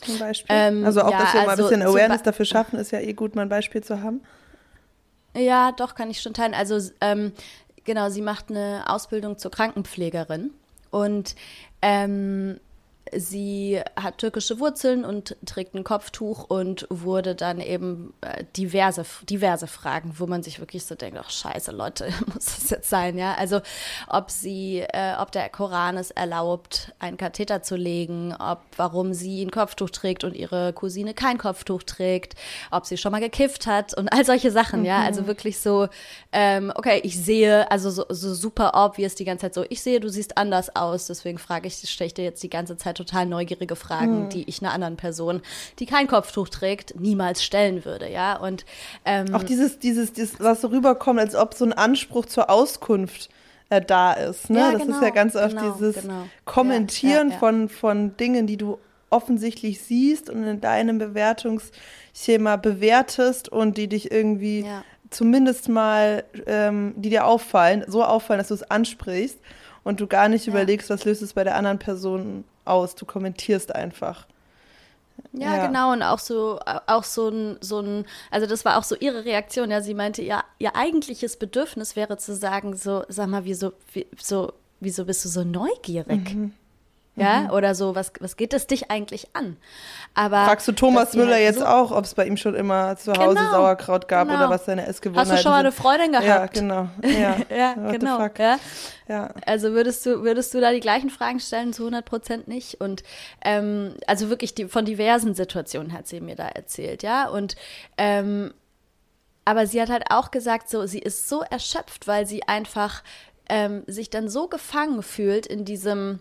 Zum 0.00 0.18
Beispiel. 0.18 0.56
Ähm, 0.56 0.84
also 0.84 1.02
auch, 1.02 1.10
ja, 1.10 1.18
dass 1.18 1.34
wir 1.34 1.40
also 1.40 1.46
mal 1.46 1.52
ein 1.52 1.58
also 1.58 1.62
bisschen 1.68 1.82
Awareness 1.82 2.22
dafür 2.22 2.46
schaffen, 2.46 2.78
ist 2.78 2.92
ja 2.92 3.00
eh 3.00 3.12
gut, 3.12 3.34
mal 3.34 3.42
ein 3.42 3.48
Beispiel 3.48 3.82
zu 3.82 4.02
haben. 4.02 4.22
Ja, 5.34 5.72
doch, 5.72 5.94
kann 5.94 6.10
ich 6.10 6.20
schon 6.20 6.34
teilen. 6.34 6.54
Also 6.54 6.78
ähm, 7.00 7.32
genau, 7.84 8.10
sie 8.10 8.22
macht 8.22 8.50
eine 8.50 8.84
Ausbildung 8.86 9.38
zur 9.38 9.50
Krankenpflegerin 9.50 10.50
und 10.90 11.34
ähm, 11.80 12.60
sie 13.14 13.80
hat 13.96 14.18
türkische 14.18 14.58
Wurzeln 14.58 15.04
und 15.04 15.36
trägt 15.44 15.74
ein 15.74 15.84
Kopftuch 15.84 16.44
und 16.44 16.86
wurde 16.88 17.34
dann 17.34 17.60
eben 17.60 18.14
äh, 18.20 18.44
diverse, 18.56 19.04
diverse 19.28 19.66
Fragen, 19.66 20.14
wo 20.18 20.26
man 20.26 20.42
sich 20.42 20.58
wirklich 20.58 20.84
so 20.84 20.94
denkt, 20.94 21.18
ach 21.20 21.30
scheiße, 21.30 21.72
Leute, 21.72 22.08
muss 22.32 22.46
das 22.46 22.70
jetzt 22.70 22.88
sein, 22.88 23.18
ja? 23.18 23.34
Also 23.34 23.60
ob 24.08 24.30
sie, 24.30 24.80
äh, 24.80 25.14
ob 25.18 25.32
der 25.32 25.48
Koran 25.48 25.96
es 25.96 26.10
erlaubt, 26.10 26.92
einen 26.98 27.16
Katheter 27.16 27.62
zu 27.62 27.76
legen, 27.76 28.34
ob 28.38 28.60
warum 28.76 29.12
sie 29.12 29.42
ein 29.44 29.50
Kopftuch 29.50 29.90
trägt 29.90 30.24
und 30.24 30.34
ihre 30.34 30.72
Cousine 30.72 31.14
kein 31.14 31.38
Kopftuch 31.38 31.82
trägt, 31.82 32.34
ob 32.70 32.86
sie 32.86 32.96
schon 32.96 33.12
mal 33.12 33.20
gekifft 33.20 33.66
hat 33.66 33.94
und 33.94 34.08
all 34.08 34.24
solche 34.24 34.50
Sachen, 34.50 34.80
mhm. 34.80 34.86
ja? 34.86 35.02
Also 35.02 35.26
wirklich 35.26 35.60
so, 35.60 35.88
ähm, 36.32 36.72
okay, 36.74 37.00
ich 37.04 37.22
sehe, 37.22 37.70
also 37.70 37.90
so, 37.90 38.06
so 38.08 38.32
super 38.34 38.72
obvious 38.74 39.14
die 39.14 39.24
ganze 39.24 39.42
Zeit 39.46 39.54
so, 39.54 39.64
ich 39.68 39.82
sehe, 39.82 40.00
du 40.00 40.08
siehst 40.08 40.38
anders 40.38 40.74
aus, 40.74 41.06
deswegen 41.08 41.38
frage 41.38 41.68
ich, 41.68 41.74
stelle 41.74 42.06
ich 42.06 42.14
dir 42.14 42.24
jetzt 42.24 42.42
die 42.42 42.50
ganze 42.50 42.76
Zeit 42.76 43.01
total 43.04 43.26
neugierige 43.26 43.76
Fragen, 43.76 44.22
hm. 44.22 44.28
die 44.30 44.48
ich 44.48 44.62
einer 44.62 44.72
anderen 44.72 44.96
Person, 44.96 45.42
die 45.78 45.86
kein 45.86 46.06
Kopftuch 46.06 46.48
trägt, 46.48 46.98
niemals 46.98 47.42
stellen 47.42 47.84
würde, 47.84 48.10
ja. 48.10 48.36
Und 48.36 48.64
ähm, 49.04 49.34
auch 49.34 49.42
dieses, 49.42 49.78
dieses, 49.78 50.12
dieses, 50.12 50.40
was 50.40 50.60
so 50.60 50.68
rüberkommt, 50.68 51.20
als 51.20 51.34
ob 51.34 51.54
so 51.54 51.64
ein 51.64 51.72
Anspruch 51.72 52.26
zur 52.26 52.50
Auskunft 52.50 53.30
äh, 53.70 53.80
da 53.80 54.12
ist. 54.12 54.50
Ne? 54.50 54.58
Ja, 54.58 54.72
das 54.72 54.82
genau, 54.82 54.96
ist 54.96 55.02
ja 55.02 55.10
ganz 55.10 55.36
oft 55.36 55.56
genau, 55.56 55.72
dieses 55.72 56.02
genau. 56.02 56.26
Kommentieren 56.44 57.28
ja, 57.28 57.34
ja, 57.34 57.38
von, 57.38 57.68
von 57.68 58.16
Dingen, 58.16 58.46
die 58.46 58.56
du 58.56 58.78
offensichtlich 59.10 59.82
siehst 59.82 60.30
und 60.30 60.44
in 60.44 60.60
deinem 60.60 60.98
Bewertungsschema 60.98 62.56
bewertest 62.56 63.48
und 63.48 63.76
die 63.76 63.88
dich 63.88 64.10
irgendwie 64.10 64.64
zumindest 65.10 65.68
mal, 65.68 66.24
ähm, 66.46 66.94
die 66.96 67.10
dir 67.10 67.26
auffallen, 67.26 67.84
so 67.86 68.02
auffallen, 68.02 68.38
dass 68.38 68.48
du 68.48 68.54
es 68.54 68.62
ansprichst 68.62 69.38
und 69.84 70.00
du 70.00 70.06
gar 70.06 70.28
nicht 70.28 70.46
überlegst, 70.46 70.90
was 70.90 71.04
löst 71.04 71.22
es 71.22 71.34
bei 71.34 71.44
der 71.44 71.56
anderen 71.56 71.78
Person 71.78 72.44
aus. 72.64 72.94
Du 72.94 73.06
kommentierst 73.06 73.74
einfach. 73.74 74.26
Ja, 75.32 75.56
ja, 75.56 75.66
genau. 75.66 75.92
Und 75.92 76.02
auch 76.02 76.18
so, 76.18 76.58
auch 76.86 77.04
so 77.04 77.28
ein, 77.28 77.56
so 77.60 77.80
ein, 77.80 78.04
also 78.30 78.46
das 78.46 78.64
war 78.64 78.78
auch 78.78 78.84
so 78.84 78.96
ihre 78.96 79.24
Reaktion. 79.24 79.70
Ja, 79.70 79.80
sie 79.80 79.94
meinte, 79.94 80.22
ja, 80.22 80.44
ihr 80.58 80.74
eigentliches 80.76 81.36
Bedürfnis 81.36 81.96
wäre 81.96 82.16
zu 82.18 82.34
sagen, 82.34 82.76
so, 82.76 83.04
sag 83.08 83.28
mal, 83.28 83.44
wieso, 83.44 83.72
wie, 83.92 84.06
so, 84.20 84.52
wieso 84.80 85.04
bist 85.04 85.24
du 85.24 85.28
so 85.28 85.44
neugierig? 85.44 86.34
Mhm. 86.34 86.52
Ja, 87.14 87.40
mhm. 87.40 87.50
oder 87.50 87.74
so, 87.74 87.94
was, 87.94 88.10
was 88.20 88.36
geht 88.36 88.54
es 88.54 88.66
dich 88.66 88.90
eigentlich 88.90 89.28
an? 89.34 89.58
Aber 90.14 90.46
Fragst 90.46 90.66
du 90.66 90.72
Thomas 90.72 91.12
Müller 91.12 91.34
halt 91.34 91.42
jetzt 91.42 91.58
so 91.58 91.66
auch, 91.66 91.90
ob 91.90 92.04
es 92.04 92.14
bei 92.14 92.26
ihm 92.26 92.38
schon 92.38 92.54
immer 92.54 92.96
zu 92.96 93.12
Hause 93.12 93.36
genau, 93.36 93.50
Sauerkraut 93.50 94.08
gab 94.08 94.28
genau. 94.28 94.38
oder 94.38 94.50
was 94.50 94.64
seine 94.64 94.86
Essgewohnheiten 94.86 95.26
sind? 95.26 95.36
Hast 95.36 95.40
du 95.40 95.42
schon 95.42 95.52
mal 95.52 95.58
eine 95.58 95.72
Freundin 95.72 96.12
gehabt? 96.12 96.26
Ja, 96.26 96.46
genau. 96.46 96.88
Ja, 97.02 97.36
ja 97.54 97.74
genau. 97.92 98.18
Ja. 98.38 98.58
ja. 99.08 99.34
Also 99.44 99.72
würdest 99.72 100.06
du, 100.06 100.22
würdest 100.22 100.54
du 100.54 100.60
da 100.62 100.72
die 100.72 100.80
gleichen 100.80 101.10
Fragen 101.10 101.38
stellen? 101.38 101.74
Zu 101.74 101.82
100 101.82 102.02
Prozent 102.06 102.48
nicht. 102.48 102.80
Und 102.80 103.02
ähm, 103.44 103.94
also 104.06 104.30
wirklich 104.30 104.54
die, 104.54 104.68
von 104.68 104.86
diversen 104.86 105.34
Situationen 105.34 105.92
hat 105.92 106.08
sie 106.08 106.22
mir 106.22 106.36
da 106.36 106.48
erzählt, 106.48 107.02
ja. 107.02 107.28
Und 107.28 107.56
ähm, 107.98 108.54
aber 109.44 109.66
sie 109.66 109.82
hat 109.82 109.90
halt 109.90 110.04
auch 110.10 110.30
gesagt, 110.30 110.70
so, 110.70 110.86
sie 110.86 111.00
ist 111.00 111.28
so 111.28 111.42
erschöpft, 111.42 112.06
weil 112.06 112.26
sie 112.26 112.44
einfach 112.44 113.02
ähm, 113.48 113.82
sich 113.86 114.08
dann 114.08 114.28
so 114.28 114.48
gefangen 114.48 115.02
fühlt 115.02 115.46
in 115.46 115.64
diesem 115.64 116.20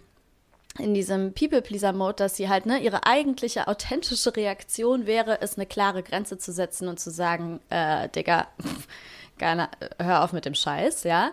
in 0.79 0.93
diesem 0.93 1.33
People-Pleaser-Mode, 1.33 2.15
dass 2.15 2.37
sie 2.37 2.49
halt, 2.49 2.65
ne, 2.65 2.79
ihre 2.79 3.05
eigentliche 3.05 3.67
authentische 3.67 4.35
Reaktion 4.35 5.05
wäre, 5.05 5.41
es 5.41 5.57
eine 5.57 5.65
klare 5.65 6.01
Grenze 6.01 6.37
zu 6.37 6.51
setzen 6.51 6.87
und 6.87 6.99
zu 6.99 7.11
sagen, 7.11 7.59
äh, 7.69 8.07
Digga, 8.09 8.47
keine, 9.37 9.69
hör 9.99 10.23
auf 10.23 10.33
mit 10.33 10.45
dem 10.45 10.55
Scheiß, 10.55 11.03
ja. 11.03 11.31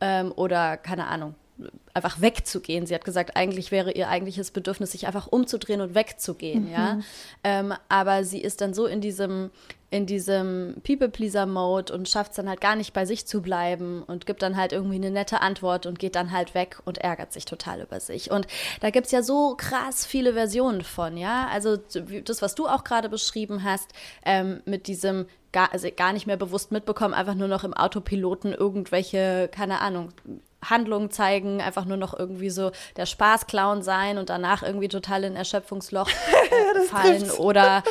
Ähm, 0.00 0.32
oder 0.34 0.76
keine 0.76 1.06
Ahnung, 1.06 1.34
einfach 1.94 2.20
wegzugehen. 2.20 2.86
Sie 2.86 2.94
hat 2.94 3.04
gesagt, 3.04 3.36
eigentlich 3.36 3.70
wäre 3.70 3.92
ihr 3.92 4.08
eigentliches 4.08 4.50
Bedürfnis, 4.50 4.92
sich 4.92 5.06
einfach 5.06 5.26
umzudrehen 5.28 5.80
und 5.80 5.94
wegzugehen, 5.94 6.66
mhm. 6.66 6.72
ja. 6.72 7.00
Ähm, 7.44 7.74
aber 7.88 8.24
sie 8.24 8.40
ist 8.40 8.60
dann 8.60 8.74
so 8.74 8.86
in 8.86 9.00
diesem, 9.00 9.50
in 9.90 10.06
diesem 10.06 10.76
People-Pleaser-Mode 10.84 11.92
und 11.92 12.08
schafft 12.08 12.30
es 12.30 12.36
dann 12.36 12.48
halt 12.48 12.60
gar 12.60 12.76
nicht 12.76 12.92
bei 12.92 13.04
sich 13.04 13.26
zu 13.26 13.42
bleiben 13.42 14.04
und 14.04 14.24
gibt 14.24 14.40
dann 14.42 14.56
halt 14.56 14.72
irgendwie 14.72 14.94
eine 14.96 15.10
nette 15.10 15.40
Antwort 15.40 15.84
und 15.84 15.98
geht 15.98 16.14
dann 16.14 16.30
halt 16.30 16.54
weg 16.54 16.78
und 16.84 16.98
ärgert 16.98 17.32
sich 17.32 17.44
total 17.44 17.80
über 17.80 17.98
sich. 17.98 18.30
Und 18.30 18.46
da 18.80 18.90
gibt 18.90 19.06
es 19.06 19.12
ja 19.12 19.22
so 19.22 19.56
krass 19.56 20.06
viele 20.06 20.34
Versionen 20.34 20.82
von, 20.82 21.16
ja. 21.16 21.48
Also 21.52 21.76
das, 21.76 22.40
was 22.40 22.54
du 22.54 22.68
auch 22.68 22.84
gerade 22.84 23.08
beschrieben 23.08 23.64
hast, 23.64 23.90
ähm, 24.24 24.62
mit 24.64 24.86
diesem 24.86 25.26
gar, 25.52 25.72
also 25.72 25.88
gar 25.94 26.12
nicht 26.12 26.26
mehr 26.26 26.36
bewusst 26.36 26.70
mitbekommen, 26.70 27.12
einfach 27.12 27.34
nur 27.34 27.48
noch 27.48 27.64
im 27.64 27.74
Autopiloten 27.74 28.52
irgendwelche, 28.52 29.48
keine 29.52 29.80
Ahnung, 29.80 30.12
Handlungen 30.62 31.10
zeigen, 31.10 31.60
einfach 31.60 31.84
nur 31.84 31.96
noch 31.96 32.16
irgendwie 32.16 32.50
so 32.50 32.70
der 32.96 33.06
Spaßclown 33.06 33.82
sein 33.82 34.18
und 34.18 34.28
danach 34.28 34.62
irgendwie 34.62 34.88
total 34.88 35.24
in 35.24 35.34
Erschöpfungsloch 35.34 36.08
äh, 36.50 36.80
fallen 36.82 37.30
oder 37.30 37.82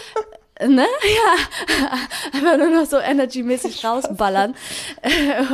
ne? 0.68 0.86
Ja, 1.04 2.00
einfach 2.34 2.58
nur 2.58 2.70
noch 2.70 2.86
so 2.86 2.98
energymäßig 3.00 3.84
rausballern 3.84 4.56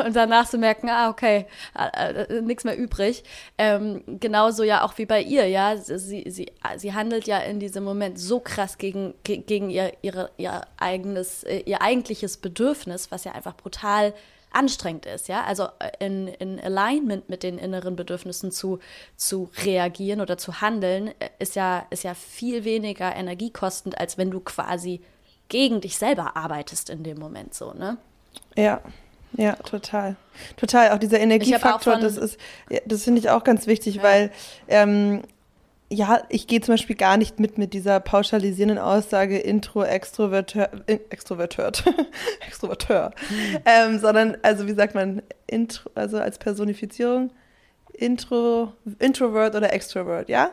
und 0.05 0.15
danach 0.15 0.45
zu 0.45 0.53
so 0.53 0.57
merken, 0.57 0.89
ah, 0.89 1.09
okay, 1.09 1.45
äh, 1.77 2.23
äh, 2.23 2.41
nichts 2.41 2.63
mehr 2.63 2.77
übrig. 2.77 3.23
Ähm, 3.57 4.03
genauso 4.19 4.63
ja 4.63 4.83
auch 4.83 4.97
wie 4.97 5.05
bei 5.05 5.21
ihr, 5.21 5.47
ja. 5.47 5.77
Sie, 5.77 6.23
sie, 6.29 6.51
sie 6.77 6.93
handelt 6.93 7.27
ja 7.27 7.39
in 7.39 7.59
diesem 7.59 7.83
Moment 7.83 8.19
so 8.19 8.39
krass 8.39 8.77
gegen, 8.77 9.13
gegen 9.23 9.69
ihr, 9.69 9.93
ihre, 10.01 10.31
ihr 10.37 10.61
eigenes, 10.77 11.43
äh, 11.43 11.59
ihr 11.59 11.81
eigentliches 11.81 12.37
Bedürfnis, 12.37 13.11
was 13.11 13.23
ja 13.23 13.33
einfach 13.33 13.55
brutal 13.55 14.13
anstrengend 14.55 15.05
ist, 15.05 15.27
ja, 15.27 15.43
also 15.43 15.67
äh, 15.79 15.91
in, 15.99 16.27
in 16.27 16.59
Alignment 16.59 17.29
mit 17.29 17.43
den 17.43 17.57
inneren 17.57 17.95
Bedürfnissen 17.95 18.51
zu, 18.51 18.79
zu 19.15 19.49
reagieren 19.63 20.21
oder 20.21 20.37
zu 20.37 20.61
handeln, 20.61 21.09
äh, 21.19 21.29
ist 21.39 21.55
ja, 21.55 21.85
ist 21.89 22.03
ja 22.03 22.13
viel 22.13 22.63
weniger 22.63 23.15
energiekostend, 23.15 23.99
als 23.99 24.17
wenn 24.17 24.31
du 24.31 24.39
quasi 24.39 25.01
gegen 25.49 25.81
dich 25.81 25.97
selber 25.97 26.35
arbeitest 26.35 26.89
in 26.89 27.03
dem 27.03 27.19
Moment 27.19 27.53
so, 27.53 27.73
ne? 27.73 27.97
Ja, 28.55 28.81
ja, 29.37 29.53
total. 29.53 30.15
Total. 30.55 30.91
Auch 30.91 30.97
dieser 30.97 31.19
Energiefaktor, 31.19 31.95
auch 31.95 31.99
das 31.99 32.17
ist, 32.17 32.39
das 32.85 33.03
finde 33.03 33.19
ich 33.19 33.29
auch 33.29 33.43
ganz 33.43 33.67
wichtig, 33.67 33.95
ja. 33.95 34.03
weil 34.03 34.31
ähm, 34.67 35.23
ja, 35.89 36.23
ich 36.29 36.47
gehe 36.47 36.61
zum 36.61 36.73
Beispiel 36.73 36.95
gar 36.95 37.17
nicht 37.17 37.39
mit 37.39 37.57
mit 37.57 37.73
dieser 37.73 37.99
pauschalisierenden 37.99 38.79
Aussage 38.79 39.37
Intro, 39.37 39.83
Extroverteur, 39.83 40.69
Extroverteur, 40.87 41.71
Extroverteur, 42.47 43.11
mhm. 43.29 43.57
ähm, 43.65 43.99
sondern, 43.99 44.37
also 44.41 44.67
wie 44.67 44.73
sagt 44.73 44.95
man, 44.95 45.21
Intro, 45.47 45.89
also 45.95 46.17
als 46.17 46.39
Personifizierung, 46.39 47.31
Intro, 47.93 48.73
Introvert 48.99 49.55
oder 49.55 49.71
Extrovert, 49.73 50.29
ja? 50.29 50.51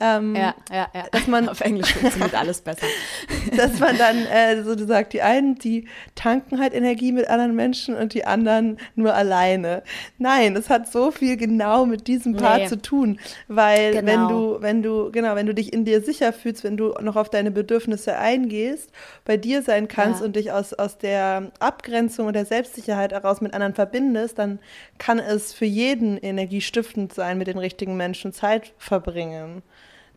Ähm, 0.00 0.36
ja, 0.36 0.54
ja, 0.70 0.88
ja. 0.94 1.06
Dass 1.10 1.26
man, 1.26 1.48
Auf 1.48 1.60
Englisch 1.60 1.92
funktioniert 1.92 2.34
alles 2.34 2.60
besser. 2.60 2.86
dass 3.56 3.80
man 3.80 3.98
dann 3.98 4.26
äh, 4.26 4.62
so 4.62 4.76
sagt, 4.86 5.12
die 5.12 5.22
einen, 5.22 5.56
die 5.56 5.88
tanken 6.14 6.60
halt 6.60 6.72
Energie 6.72 7.10
mit 7.12 7.28
anderen 7.28 7.56
Menschen 7.56 7.96
und 7.96 8.14
die 8.14 8.24
anderen 8.24 8.78
nur 8.94 9.14
alleine. 9.14 9.82
Nein, 10.18 10.54
es 10.56 10.70
hat 10.70 10.90
so 10.90 11.10
viel 11.10 11.36
genau 11.36 11.84
mit 11.84 12.06
diesem 12.06 12.36
Part 12.36 12.62
nee. 12.62 12.66
zu 12.68 12.80
tun, 12.80 13.18
weil 13.48 13.92
genau. 13.92 14.06
wenn 14.06 14.28
du, 14.28 14.62
wenn 14.62 14.82
du, 14.82 15.10
genau, 15.10 15.34
wenn 15.34 15.46
du 15.46 15.54
dich 15.54 15.72
in 15.72 15.84
dir 15.84 16.00
sicher 16.00 16.32
fühlst, 16.32 16.62
wenn 16.62 16.76
du 16.76 16.94
noch 17.00 17.16
auf 17.16 17.28
deine 17.28 17.50
Bedürfnisse 17.50 18.16
eingehst, 18.16 18.92
bei 19.24 19.36
dir 19.36 19.62
sein 19.62 19.88
kannst 19.88 20.20
ja. 20.20 20.26
und 20.26 20.36
dich 20.36 20.52
aus, 20.52 20.74
aus 20.74 20.98
der 20.98 21.50
Abgrenzung 21.58 22.28
und 22.28 22.34
der 22.34 22.44
Selbstsicherheit 22.44 23.12
heraus 23.12 23.40
mit 23.40 23.52
anderen 23.52 23.74
verbindest, 23.74 24.38
dann 24.38 24.60
kann 24.98 25.18
es 25.18 25.52
für 25.52 25.64
jeden 25.64 26.18
energiestiftend 26.18 27.12
sein, 27.12 27.38
mit 27.38 27.48
den 27.48 27.58
richtigen 27.58 27.96
Menschen 27.96 28.32
Zeit 28.32 28.72
verbringen. 28.78 29.62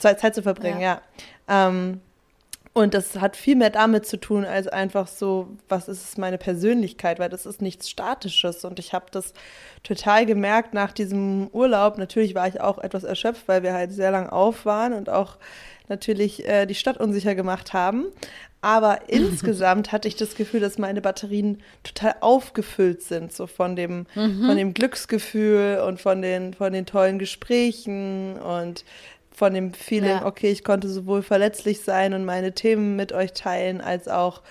Zeit, 0.01 0.19
Zeit 0.19 0.35
zu 0.35 0.43
verbringen, 0.43 0.81
ja. 0.81 1.01
ja. 1.47 1.67
Ähm, 1.67 2.01
und 2.73 2.93
das 2.93 3.19
hat 3.19 3.35
viel 3.35 3.57
mehr 3.57 3.69
damit 3.69 4.05
zu 4.05 4.17
tun, 4.17 4.45
als 4.45 4.67
einfach 4.67 5.07
so, 5.07 5.49
was 5.67 5.89
ist 5.89 6.17
meine 6.17 6.37
Persönlichkeit, 6.37 7.19
weil 7.19 7.27
das 7.27 7.45
ist 7.45 7.61
nichts 7.61 7.89
Statisches. 7.89 8.63
Und 8.63 8.79
ich 8.79 8.93
habe 8.93 9.07
das 9.11 9.33
total 9.83 10.25
gemerkt 10.25 10.73
nach 10.73 10.93
diesem 10.93 11.49
Urlaub. 11.51 11.97
Natürlich 11.97 12.33
war 12.33 12.47
ich 12.47 12.61
auch 12.61 12.77
etwas 12.77 13.03
erschöpft, 13.03 13.47
weil 13.47 13.63
wir 13.63 13.73
halt 13.73 13.91
sehr 13.91 14.11
lang 14.11 14.29
auf 14.29 14.65
waren 14.65 14.93
und 14.93 15.09
auch 15.09 15.35
natürlich 15.89 16.47
äh, 16.47 16.65
die 16.65 16.75
Stadt 16.75 16.97
unsicher 16.97 17.35
gemacht 17.35 17.73
haben. 17.73 18.05
Aber 18.61 18.99
insgesamt 19.09 19.91
hatte 19.91 20.07
ich 20.07 20.15
das 20.15 20.35
Gefühl, 20.35 20.61
dass 20.61 20.77
meine 20.77 21.01
Batterien 21.01 21.61
total 21.83 22.15
aufgefüllt 22.21 23.01
sind, 23.01 23.33
so 23.33 23.47
von 23.47 23.75
dem, 23.75 24.05
mhm. 24.15 24.45
von 24.45 24.55
dem 24.55 24.73
Glücksgefühl 24.73 25.83
und 25.85 25.99
von 25.99 26.21
den, 26.21 26.53
von 26.53 26.71
den 26.71 26.85
tollen 26.85 27.19
Gesprächen 27.19 28.37
und 28.37 28.85
von 29.41 29.55
dem 29.55 29.73
Feeling, 29.73 30.17
ja. 30.17 30.25
okay, 30.27 30.51
ich 30.51 30.63
konnte 30.63 30.87
sowohl 30.87 31.23
verletzlich 31.23 31.81
sein 31.81 32.13
und 32.13 32.25
meine 32.25 32.51
Themen 32.51 32.95
mit 32.95 33.11
euch 33.11 33.33
teilen, 33.33 33.81
als 33.81 34.07
auch 34.07 34.43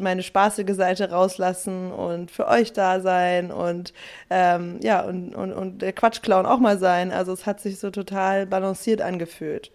meine 0.00 0.24
spaßige 0.24 0.74
Seite 0.74 1.12
rauslassen 1.12 1.92
und 1.92 2.32
für 2.32 2.48
euch 2.48 2.72
da 2.72 2.98
sein 2.98 3.52
und 3.52 3.92
ähm, 4.28 4.80
ja, 4.82 5.02
und, 5.02 5.36
und, 5.36 5.52
und 5.52 5.82
der 5.82 5.92
Quatschclown 5.92 6.46
auch 6.46 6.58
mal 6.58 6.80
sein. 6.80 7.12
Also 7.12 7.32
es 7.32 7.46
hat 7.46 7.60
sich 7.60 7.78
so 7.78 7.92
total 7.92 8.44
balanciert 8.44 9.02
angefühlt. 9.02 9.70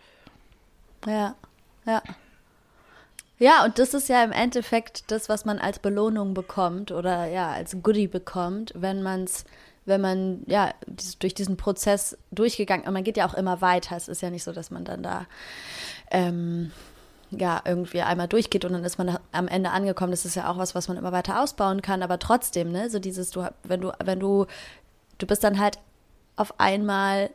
Ja, 1.07 1.35
ja. 1.85 2.03
Ja, 3.39 3.63
und 3.63 3.79
das 3.79 3.93
ist 3.93 4.09
ja 4.09 4.25
im 4.25 4.33
Endeffekt 4.33 5.09
das, 5.09 5.29
was 5.29 5.45
man 5.45 5.57
als 5.57 5.79
Belohnung 5.79 6.33
bekommt 6.33 6.91
oder 6.91 7.27
ja, 7.27 7.49
als 7.49 7.77
Goodie 7.81 8.09
bekommt, 8.09 8.73
wenn 8.75 9.01
man 9.01 9.23
es 9.23 9.45
wenn 9.85 10.01
man 10.01 10.43
ja 10.47 10.73
durch 11.19 11.33
diesen 11.33 11.57
Prozess 11.57 12.17
durchgegangen, 12.31 12.87
und 12.87 12.93
man 12.93 13.03
geht 13.03 13.17
ja 13.17 13.27
auch 13.27 13.33
immer 13.33 13.61
weiter. 13.61 13.95
Es 13.95 14.07
ist 14.07 14.21
ja 14.21 14.29
nicht 14.29 14.43
so, 14.43 14.51
dass 14.51 14.71
man 14.71 14.85
dann 14.85 15.03
da 15.03 15.25
ähm, 16.11 16.71
ja 17.31 17.61
irgendwie 17.65 18.01
einmal 18.01 18.27
durchgeht 18.27 18.65
und 18.65 18.73
dann 18.73 18.83
ist 18.83 18.97
man 18.97 19.17
am 19.31 19.47
Ende 19.47 19.71
angekommen. 19.71 20.11
Das 20.11 20.25
ist 20.25 20.35
ja 20.35 20.49
auch 20.49 20.57
was, 20.57 20.75
was 20.75 20.87
man 20.87 20.97
immer 20.97 21.11
weiter 21.11 21.41
ausbauen 21.41 21.81
kann. 21.81 22.03
Aber 22.03 22.19
trotzdem, 22.19 22.71
ne, 22.71 22.89
so 22.89 22.99
dieses, 22.99 23.31
du, 23.31 23.49
wenn 23.63 23.81
du, 23.81 23.91
wenn 24.03 24.19
du, 24.19 24.45
du 25.17 25.27
bist 25.27 25.43
dann 25.43 25.59
halt 25.59 25.79
auf 26.35 26.59
einmal 26.59 27.29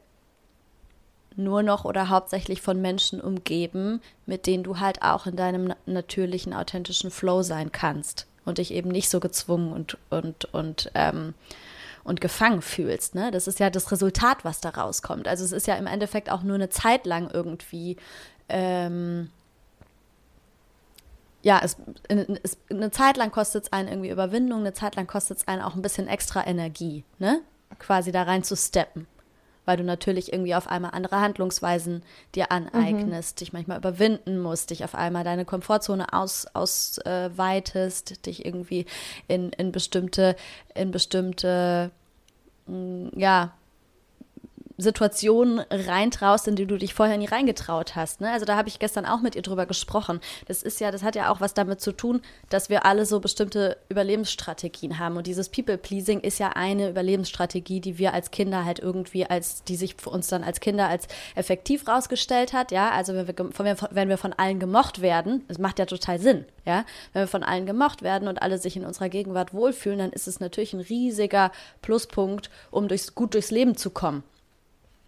nur 1.36 1.62
noch 1.62 1.84
oder 1.84 2.08
hauptsächlich 2.08 2.60
von 2.60 2.80
Menschen 2.80 3.20
umgeben, 3.20 4.00
mit 4.26 4.46
denen 4.46 4.64
du 4.64 4.80
halt 4.80 5.02
auch 5.02 5.26
in 5.26 5.36
deinem 5.36 5.72
natürlichen, 5.86 6.52
authentischen 6.52 7.10
Flow 7.10 7.42
sein 7.42 7.70
kannst 7.70 8.26
und 8.44 8.58
dich 8.58 8.72
eben 8.72 8.90
nicht 8.90 9.08
so 9.08 9.20
gezwungen 9.20 9.72
und 9.72 9.98
und 10.10 10.52
und 10.52 10.90
ähm, 10.94 11.34
und 12.08 12.20
gefangen 12.20 12.62
fühlst. 12.62 13.14
Ne? 13.14 13.30
Das 13.30 13.46
ist 13.46 13.60
ja 13.60 13.70
das 13.70 13.92
Resultat, 13.92 14.44
was 14.44 14.60
da 14.60 14.70
rauskommt. 14.70 15.28
Also 15.28 15.44
es 15.44 15.52
ist 15.52 15.66
ja 15.66 15.76
im 15.76 15.86
Endeffekt 15.86 16.30
auch 16.30 16.42
nur 16.42 16.54
eine 16.54 16.70
Zeit 16.70 17.06
lang 17.06 17.30
irgendwie. 17.32 17.96
Ähm, 18.48 19.30
ja, 21.42 21.60
es, 21.62 21.76
es, 22.42 22.58
eine 22.70 22.90
Zeit 22.90 23.16
lang 23.16 23.30
kostet 23.30 23.64
es 23.64 23.72
einen 23.72 23.88
irgendwie 23.88 24.10
Überwindung, 24.10 24.60
eine 24.60 24.72
Zeit 24.72 24.96
lang 24.96 25.06
kostet 25.06 25.38
es 25.38 25.48
einen 25.48 25.62
auch 25.62 25.76
ein 25.76 25.82
bisschen 25.82 26.08
extra 26.08 26.44
Energie, 26.46 27.04
ne? 27.18 27.40
Quasi 27.78 28.10
da 28.10 28.24
rein 28.24 28.42
zu 28.42 28.56
steppen. 28.56 29.06
Weil 29.68 29.76
du 29.76 29.84
natürlich 29.84 30.32
irgendwie 30.32 30.54
auf 30.54 30.66
einmal 30.66 30.92
andere 30.92 31.20
Handlungsweisen 31.20 32.02
dir 32.34 32.50
aneignest, 32.50 33.36
mhm. 33.36 33.38
dich 33.38 33.52
manchmal 33.52 33.76
überwinden 33.76 34.38
musst, 34.38 34.70
dich 34.70 34.82
auf 34.82 34.94
einmal 34.94 35.24
deine 35.24 35.44
Komfortzone 35.44 36.10
ausweitest, 36.14 36.56
aus, 36.56 38.16
äh, 38.18 38.22
dich 38.24 38.46
irgendwie 38.46 38.86
in, 39.28 39.50
in 39.50 39.70
bestimmte, 39.70 40.36
in 40.74 40.90
bestimmte, 40.90 41.90
mh, 42.66 42.76
mm, 42.76 43.10
ja, 43.18 43.52
Situationen 44.78 45.60
reintraust, 45.70 46.46
in 46.46 46.54
die 46.54 46.66
du 46.66 46.78
dich 46.78 46.94
vorher 46.94 47.18
nie 47.18 47.26
reingetraut 47.26 47.96
hast. 47.96 48.20
Ne? 48.20 48.30
Also 48.30 48.46
da 48.46 48.56
habe 48.56 48.68
ich 48.68 48.78
gestern 48.78 49.04
auch 49.04 49.20
mit 49.20 49.34
ihr 49.34 49.42
drüber 49.42 49.66
gesprochen. 49.66 50.20
Das 50.46 50.62
ist 50.62 50.80
ja, 50.80 50.92
das 50.92 51.02
hat 51.02 51.16
ja 51.16 51.30
auch 51.30 51.40
was 51.40 51.52
damit 51.52 51.80
zu 51.80 51.90
tun, 51.90 52.22
dass 52.48 52.70
wir 52.70 52.86
alle 52.86 53.04
so 53.04 53.18
bestimmte 53.18 53.76
Überlebensstrategien 53.88 55.00
haben. 55.00 55.16
Und 55.16 55.26
dieses 55.26 55.48
People-Pleasing 55.48 56.20
ist 56.20 56.38
ja 56.38 56.50
eine 56.50 56.90
Überlebensstrategie, 56.90 57.80
die 57.80 57.98
wir 57.98 58.14
als 58.14 58.30
Kinder 58.30 58.64
halt 58.64 58.78
irgendwie 58.78 59.26
als, 59.26 59.64
die 59.64 59.74
sich 59.74 59.96
für 59.96 60.10
uns 60.10 60.28
dann 60.28 60.44
als 60.44 60.60
Kinder 60.60 60.88
als 60.88 61.08
effektiv 61.34 61.88
rausgestellt 61.88 62.52
hat. 62.52 62.70
Ja, 62.70 62.90
also 62.90 63.14
wenn 63.14 63.26
wir, 63.26 63.76
wenn 63.90 64.08
wir 64.08 64.18
von 64.18 64.32
allen 64.32 64.60
gemocht 64.60 65.02
werden, 65.02 65.44
das 65.48 65.58
macht 65.58 65.80
ja 65.80 65.86
total 65.86 66.20
Sinn. 66.20 66.44
Ja, 66.64 66.84
wenn 67.12 67.22
wir 67.22 67.28
von 67.28 67.42
allen 67.42 67.66
gemocht 67.66 68.02
werden 68.02 68.28
und 68.28 68.42
alle 68.42 68.58
sich 68.58 68.76
in 68.76 68.84
unserer 68.84 69.08
Gegenwart 69.08 69.54
wohlfühlen, 69.54 69.98
dann 69.98 70.12
ist 70.12 70.28
es 70.28 70.38
natürlich 70.38 70.72
ein 70.72 70.80
riesiger 70.80 71.50
Pluspunkt, 71.82 72.50
um 72.70 72.86
durchs, 72.86 73.16
gut 73.16 73.34
durchs 73.34 73.50
Leben 73.50 73.76
zu 73.76 73.90
kommen. 73.90 74.22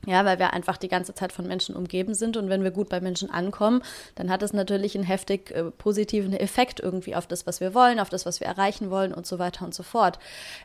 Ja, 0.07 0.25
weil 0.25 0.39
wir 0.39 0.55
einfach 0.55 0.79
die 0.79 0.89
ganze 0.89 1.15
Zeit 1.15 1.31
von 1.31 1.47
Menschen 1.47 1.77
umgeben 1.77 2.15
sind 2.15 2.39
und 2.39 2.49
wenn 2.49 2.65
wir 2.65 2.71
gut 2.71 2.89
bei 2.89 3.03
Menschen 3.03 3.31
ankommen, 3.31 3.83
dann 4.15 4.31
hat 4.31 4.43
es 4.43 4.55
natürlich 4.55 4.95
einen 4.95 5.05
heftig 5.05 5.51
äh, 5.51 5.65
positiven 5.65 6.33
Effekt 6.33 6.81
irgendwie 6.81 7.15
auf 7.15 7.27
das, 7.27 7.47
was 7.47 7.61
wir 7.61 7.75
wollen, 7.75 8.01
auf 8.01 8.09
das, 8.09 8.25
was 8.25 8.41
wir 8.41 8.47
erreichen 8.47 8.91
wollen 8.91 9.13
und 9.13 9.27
so 9.27 9.39
weiter 9.39 9.65
und 9.65 9.75
so 9.75 9.83
fort. 9.83 10.19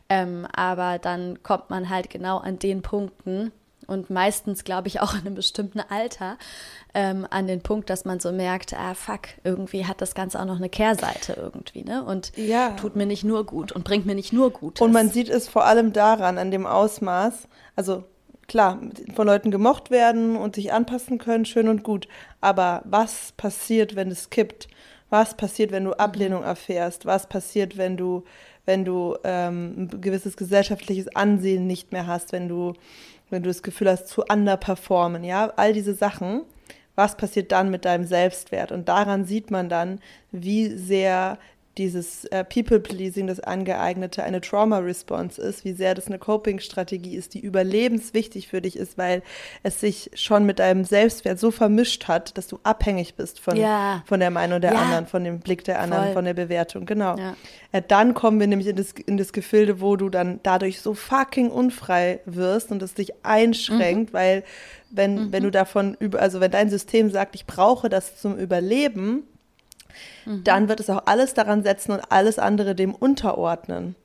Ähm, 0.08 0.48
aber 0.56 1.00
dann 1.00 1.44
kommt 1.44 1.70
man 1.70 1.90
halt 1.90 2.10
genau 2.10 2.38
an 2.38 2.60
den 2.60 2.82
Punkten 2.82 3.52
und 3.88 4.10
meistens, 4.10 4.64
glaube 4.64 4.88
ich, 4.88 5.02
auch 5.02 5.14
in 5.14 5.22
einem 5.22 5.36
bestimmten 5.36 5.80
Alter 5.80 6.38
ähm, 6.94 7.28
an 7.30 7.48
den 7.48 7.62
Punkt, 7.62 7.90
dass 7.90 8.06
man 8.06 8.20
so 8.20 8.32
merkt, 8.32 8.74
ah 8.74 8.94
fuck, 8.94 9.22
irgendwie 9.44 9.86
hat 9.86 10.02
das 10.02 10.16
Ganze 10.16 10.40
auch 10.40 10.46
noch 10.46 10.58
eine 10.58 10.70
Kehrseite 10.70 11.34
irgendwie, 11.34 11.84
ne? 11.84 12.04
Und 12.04 12.32
ja. 12.36 12.72
tut 12.72 12.96
mir 12.96 13.06
nicht 13.06 13.24
nur 13.24 13.46
gut 13.46 13.72
und 13.72 13.84
bringt 13.84 14.06
mir 14.06 14.16
nicht 14.16 14.34
nur 14.34 14.52
gut. 14.52 14.82
Und 14.82 14.92
man 14.92 15.10
sieht 15.10 15.30
es 15.30 15.48
vor 15.48 15.66
allem 15.66 15.94
daran, 15.94 16.38
an 16.38 16.52
dem 16.52 16.66
Ausmaß, 16.66 17.48
also 17.76 18.04
klar, 18.48 18.80
von 19.16 19.28
Leuten 19.28 19.52
gemocht 19.52 19.92
werden 19.92 20.36
und 20.36 20.56
sich 20.56 20.72
anpassen 20.72 21.18
können, 21.18 21.46
schön 21.46 21.68
und 21.68 21.84
gut. 21.84 22.08
Aber 22.42 22.82
was 22.86 23.34
passiert, 23.38 23.96
wenn 23.96 24.12
es 24.12 24.30
kippt? 24.30 24.68
Was 25.10 25.36
passiert, 25.36 25.72
wenn 25.72 25.86
du 25.86 25.94
Ablehnung 25.94 26.44
erfährst? 26.44 27.06
Was 27.06 27.28
passiert, 27.28 27.78
wenn 27.78 27.98
du, 27.98 28.24
wenn 28.66 28.86
du 28.86 29.16
ähm, 29.24 29.74
ein 29.78 30.02
gewisses 30.02 30.36
gesellschaftliches 30.38 31.16
Ansehen 31.16 31.68
nicht 31.68 31.92
mehr 31.92 32.08
hast, 32.08 32.32
wenn 32.32 32.48
du, 32.48 32.74
wenn 33.30 33.44
du 33.44 33.50
das 33.50 33.64
Gefühl 33.64 33.90
hast, 33.90 34.08
zu 34.08 34.24
underperformen, 34.24 35.24
ja? 35.24 35.52
All 35.56 35.74
diese 35.74 35.94
Sachen. 35.94 36.42
Was 36.96 37.18
passiert 37.18 37.52
dann 37.52 37.72
mit 37.72 37.84
deinem 37.84 38.06
Selbstwert? 38.06 38.72
Und 38.72 38.88
daran 38.88 39.26
sieht 39.26 39.52
man 39.52 39.68
dann, 39.68 40.00
wie 40.32 40.70
sehr 40.70 41.38
dieses 41.78 42.26
äh, 42.26 42.44
People-Pleasing, 42.44 43.28
das 43.28 43.40
angeeignete, 43.40 44.24
eine 44.24 44.42
Trauma-Response 44.42 45.42
ist, 45.42 45.66
wie 45.66 45.74
sehr 45.74 45.94
das 45.94 46.08
eine 46.08 46.20
Coping-Strategie 46.20 47.16
ist, 47.16 47.34
die 47.34 47.40
überlebenswichtig 47.40 48.48
für 48.48 48.62
dich 48.62 48.78
ist, 48.78 48.98
weil 48.98 49.24
es 49.64 49.80
sich 49.80 50.12
schon 50.14 50.46
mit 50.46 50.60
deinem 50.60 50.86
Selbstwert 50.86 51.40
so 51.40 51.52
vermischt 51.52 52.08
hat, 52.08 52.38
dass 52.38 52.48
du 52.48 52.60
abhängig 52.64 53.16
bist 53.16 53.40
von, 53.40 53.58
ja. 53.58 54.04
von 54.06 54.20
der 54.20 54.32
Meinung 54.32 54.62
der 54.62 54.74
ja. 54.74 54.80
anderen, 54.80 55.06
von 55.06 55.24
dem 55.24 55.40
Blick 55.40 55.64
der 55.66 55.82
anderen, 55.82 56.06
Voll. 56.06 56.14
von 56.14 56.26
der 56.26 56.34
Bewertung. 56.34 56.86
Genau. 56.86 57.18
Ja. 57.18 57.36
Äh, 57.72 57.82
dann 57.86 58.14
kommen 58.14 58.40
wir 58.40 58.48
nämlich 58.48 58.68
in 58.68 58.78
das, 58.78 58.92
in 58.94 59.18
das 59.18 59.34
Gefilde, 59.34 59.82
wo 59.82 59.98
du 59.98 60.10
dann 60.10 60.40
dadurch 60.44 60.82
so 60.82 60.94
fucking 60.94 61.50
unfrei 61.50 62.22
wirst 62.26 62.72
und 62.72 62.82
es 62.82 62.94
dich 62.94 63.14
einschränkt, 63.26 64.14
mhm. 64.14 64.18
weil 64.18 64.44
wenn, 64.92 65.16
mhm. 65.16 65.32
wenn 65.32 65.44
du 65.44 65.52
davon 65.52 65.96
über, 66.00 66.22
also 66.22 66.40
wenn 66.40 66.52
dein 66.52 66.70
System 66.70 67.12
sagt, 67.12 67.36
ich 67.36 67.46
brauche 67.46 67.90
das 67.90 68.18
zum 68.18 68.38
Überleben, 68.38 69.24
Mhm. 70.26 70.44
dann 70.44 70.70
wird 70.70 70.80
es 70.80 70.90
auch 70.90 71.04
alles 71.06 71.34
daran 71.34 71.64
setzen 71.64 71.92
und 71.92 72.12
alles 72.12 72.40
andere 72.40 72.76
dem 72.76 72.94
unterordnen. 72.94 73.96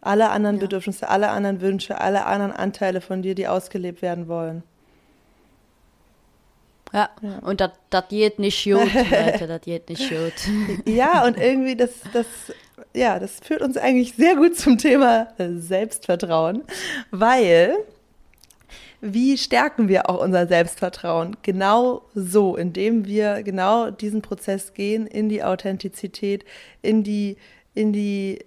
Alle 0.00 0.30
anderen 0.30 0.56
ja. 0.56 0.62
Bedürfnisse, 0.62 1.08
alle 1.08 1.28
anderen 1.28 1.60
Wünsche, 1.60 2.00
alle 2.00 2.24
anderen 2.26 2.52
Anteile 2.52 3.00
von 3.00 3.22
dir, 3.22 3.34
die 3.34 3.48
ausgelebt 3.48 4.00
werden 4.02 4.28
wollen. 4.28 4.62
Ja, 6.92 7.08
ja. 7.22 7.38
und 7.42 7.60
das 7.60 8.08
geht 8.08 8.38
nicht 8.38 8.64
gut, 8.64 8.92
Leute, 9.10 9.46
das 9.46 9.60
geht 9.60 9.88
nicht 9.88 10.10
gut. 10.10 10.32
Ja, 10.86 11.24
und 11.24 11.38
irgendwie 11.38 11.76
das, 11.76 11.90
das, 12.12 12.26
ja, 12.94 13.18
das 13.18 13.38
führt 13.40 13.62
uns 13.62 13.76
eigentlich 13.76 14.14
sehr 14.14 14.34
gut 14.36 14.56
zum 14.56 14.78
Thema 14.78 15.28
Selbstvertrauen, 15.38 16.64
weil 17.10 17.76
wie 19.00 19.38
stärken 19.38 19.88
wir 19.88 20.10
auch 20.10 20.22
unser 20.22 20.46
Selbstvertrauen? 20.46 21.36
Genau 21.42 22.02
so, 22.14 22.56
indem 22.56 23.06
wir 23.06 23.42
genau 23.42 23.90
diesen 23.90 24.20
Prozess 24.20 24.74
gehen 24.74 25.06
in 25.06 25.28
die 25.28 25.42
Authentizität, 25.42 26.44
in 26.82 27.02
die, 27.02 27.36
in 27.74 27.94
die, 27.94 28.44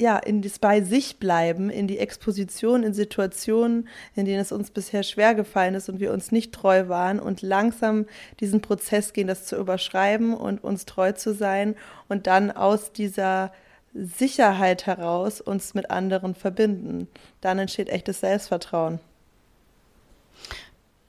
ja, 0.00 0.16
in 0.16 0.40
das 0.40 0.58
bei 0.58 0.80
sich 0.80 1.18
bleiben, 1.18 1.68
in 1.68 1.86
die 1.86 1.98
Exposition 1.98 2.82
in 2.82 2.94
Situationen, 2.94 3.88
in 4.14 4.24
denen 4.24 4.40
es 4.40 4.52
uns 4.52 4.70
bisher 4.70 5.02
schwer 5.02 5.34
gefallen 5.34 5.74
ist 5.74 5.90
und 5.90 6.00
wir 6.00 6.12
uns 6.12 6.32
nicht 6.32 6.52
treu 6.52 6.88
waren 6.88 7.20
und 7.20 7.42
langsam 7.42 8.06
diesen 8.40 8.62
Prozess 8.62 9.12
gehen, 9.12 9.28
das 9.28 9.44
zu 9.44 9.56
überschreiben 9.56 10.32
und 10.34 10.64
uns 10.64 10.86
treu 10.86 11.12
zu 11.12 11.34
sein 11.34 11.76
und 12.08 12.26
dann 12.26 12.50
aus 12.50 12.92
dieser 12.92 13.52
Sicherheit 13.92 14.86
heraus 14.86 15.42
uns 15.42 15.74
mit 15.74 15.90
anderen 15.90 16.34
verbinden. 16.34 17.06
Dann 17.42 17.58
entsteht 17.58 17.90
echtes 17.90 18.20
Selbstvertrauen 18.20 18.98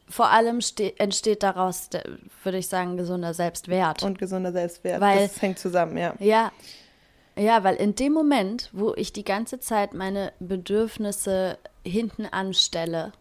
vor 0.07 0.29
allem 0.29 0.59
entsteht 0.97 1.43
daraus, 1.43 1.89
würde 2.43 2.57
ich 2.57 2.67
sagen, 2.67 2.97
gesunder 2.97 3.33
Selbstwert. 3.33 4.03
Und 4.03 4.19
gesunder 4.19 4.51
Selbstwert. 4.51 5.01
Weil, 5.01 5.27
das 5.27 5.41
hängt 5.41 5.59
zusammen, 5.59 5.97
ja. 5.97 6.13
Ja. 6.19 6.51
Ja, 7.37 7.63
weil 7.65 7.75
in 7.75 7.95
dem 7.95 8.13
Moment, 8.13 8.69
wo 8.71 8.93
ich 8.95 9.11
die 9.11 9.25
ganze 9.25 9.59
Zeit 9.59 9.93
meine 9.93 10.31
Bedürfnisse 10.39 11.57
hinten 11.83 12.25
anstelle, 12.25 13.11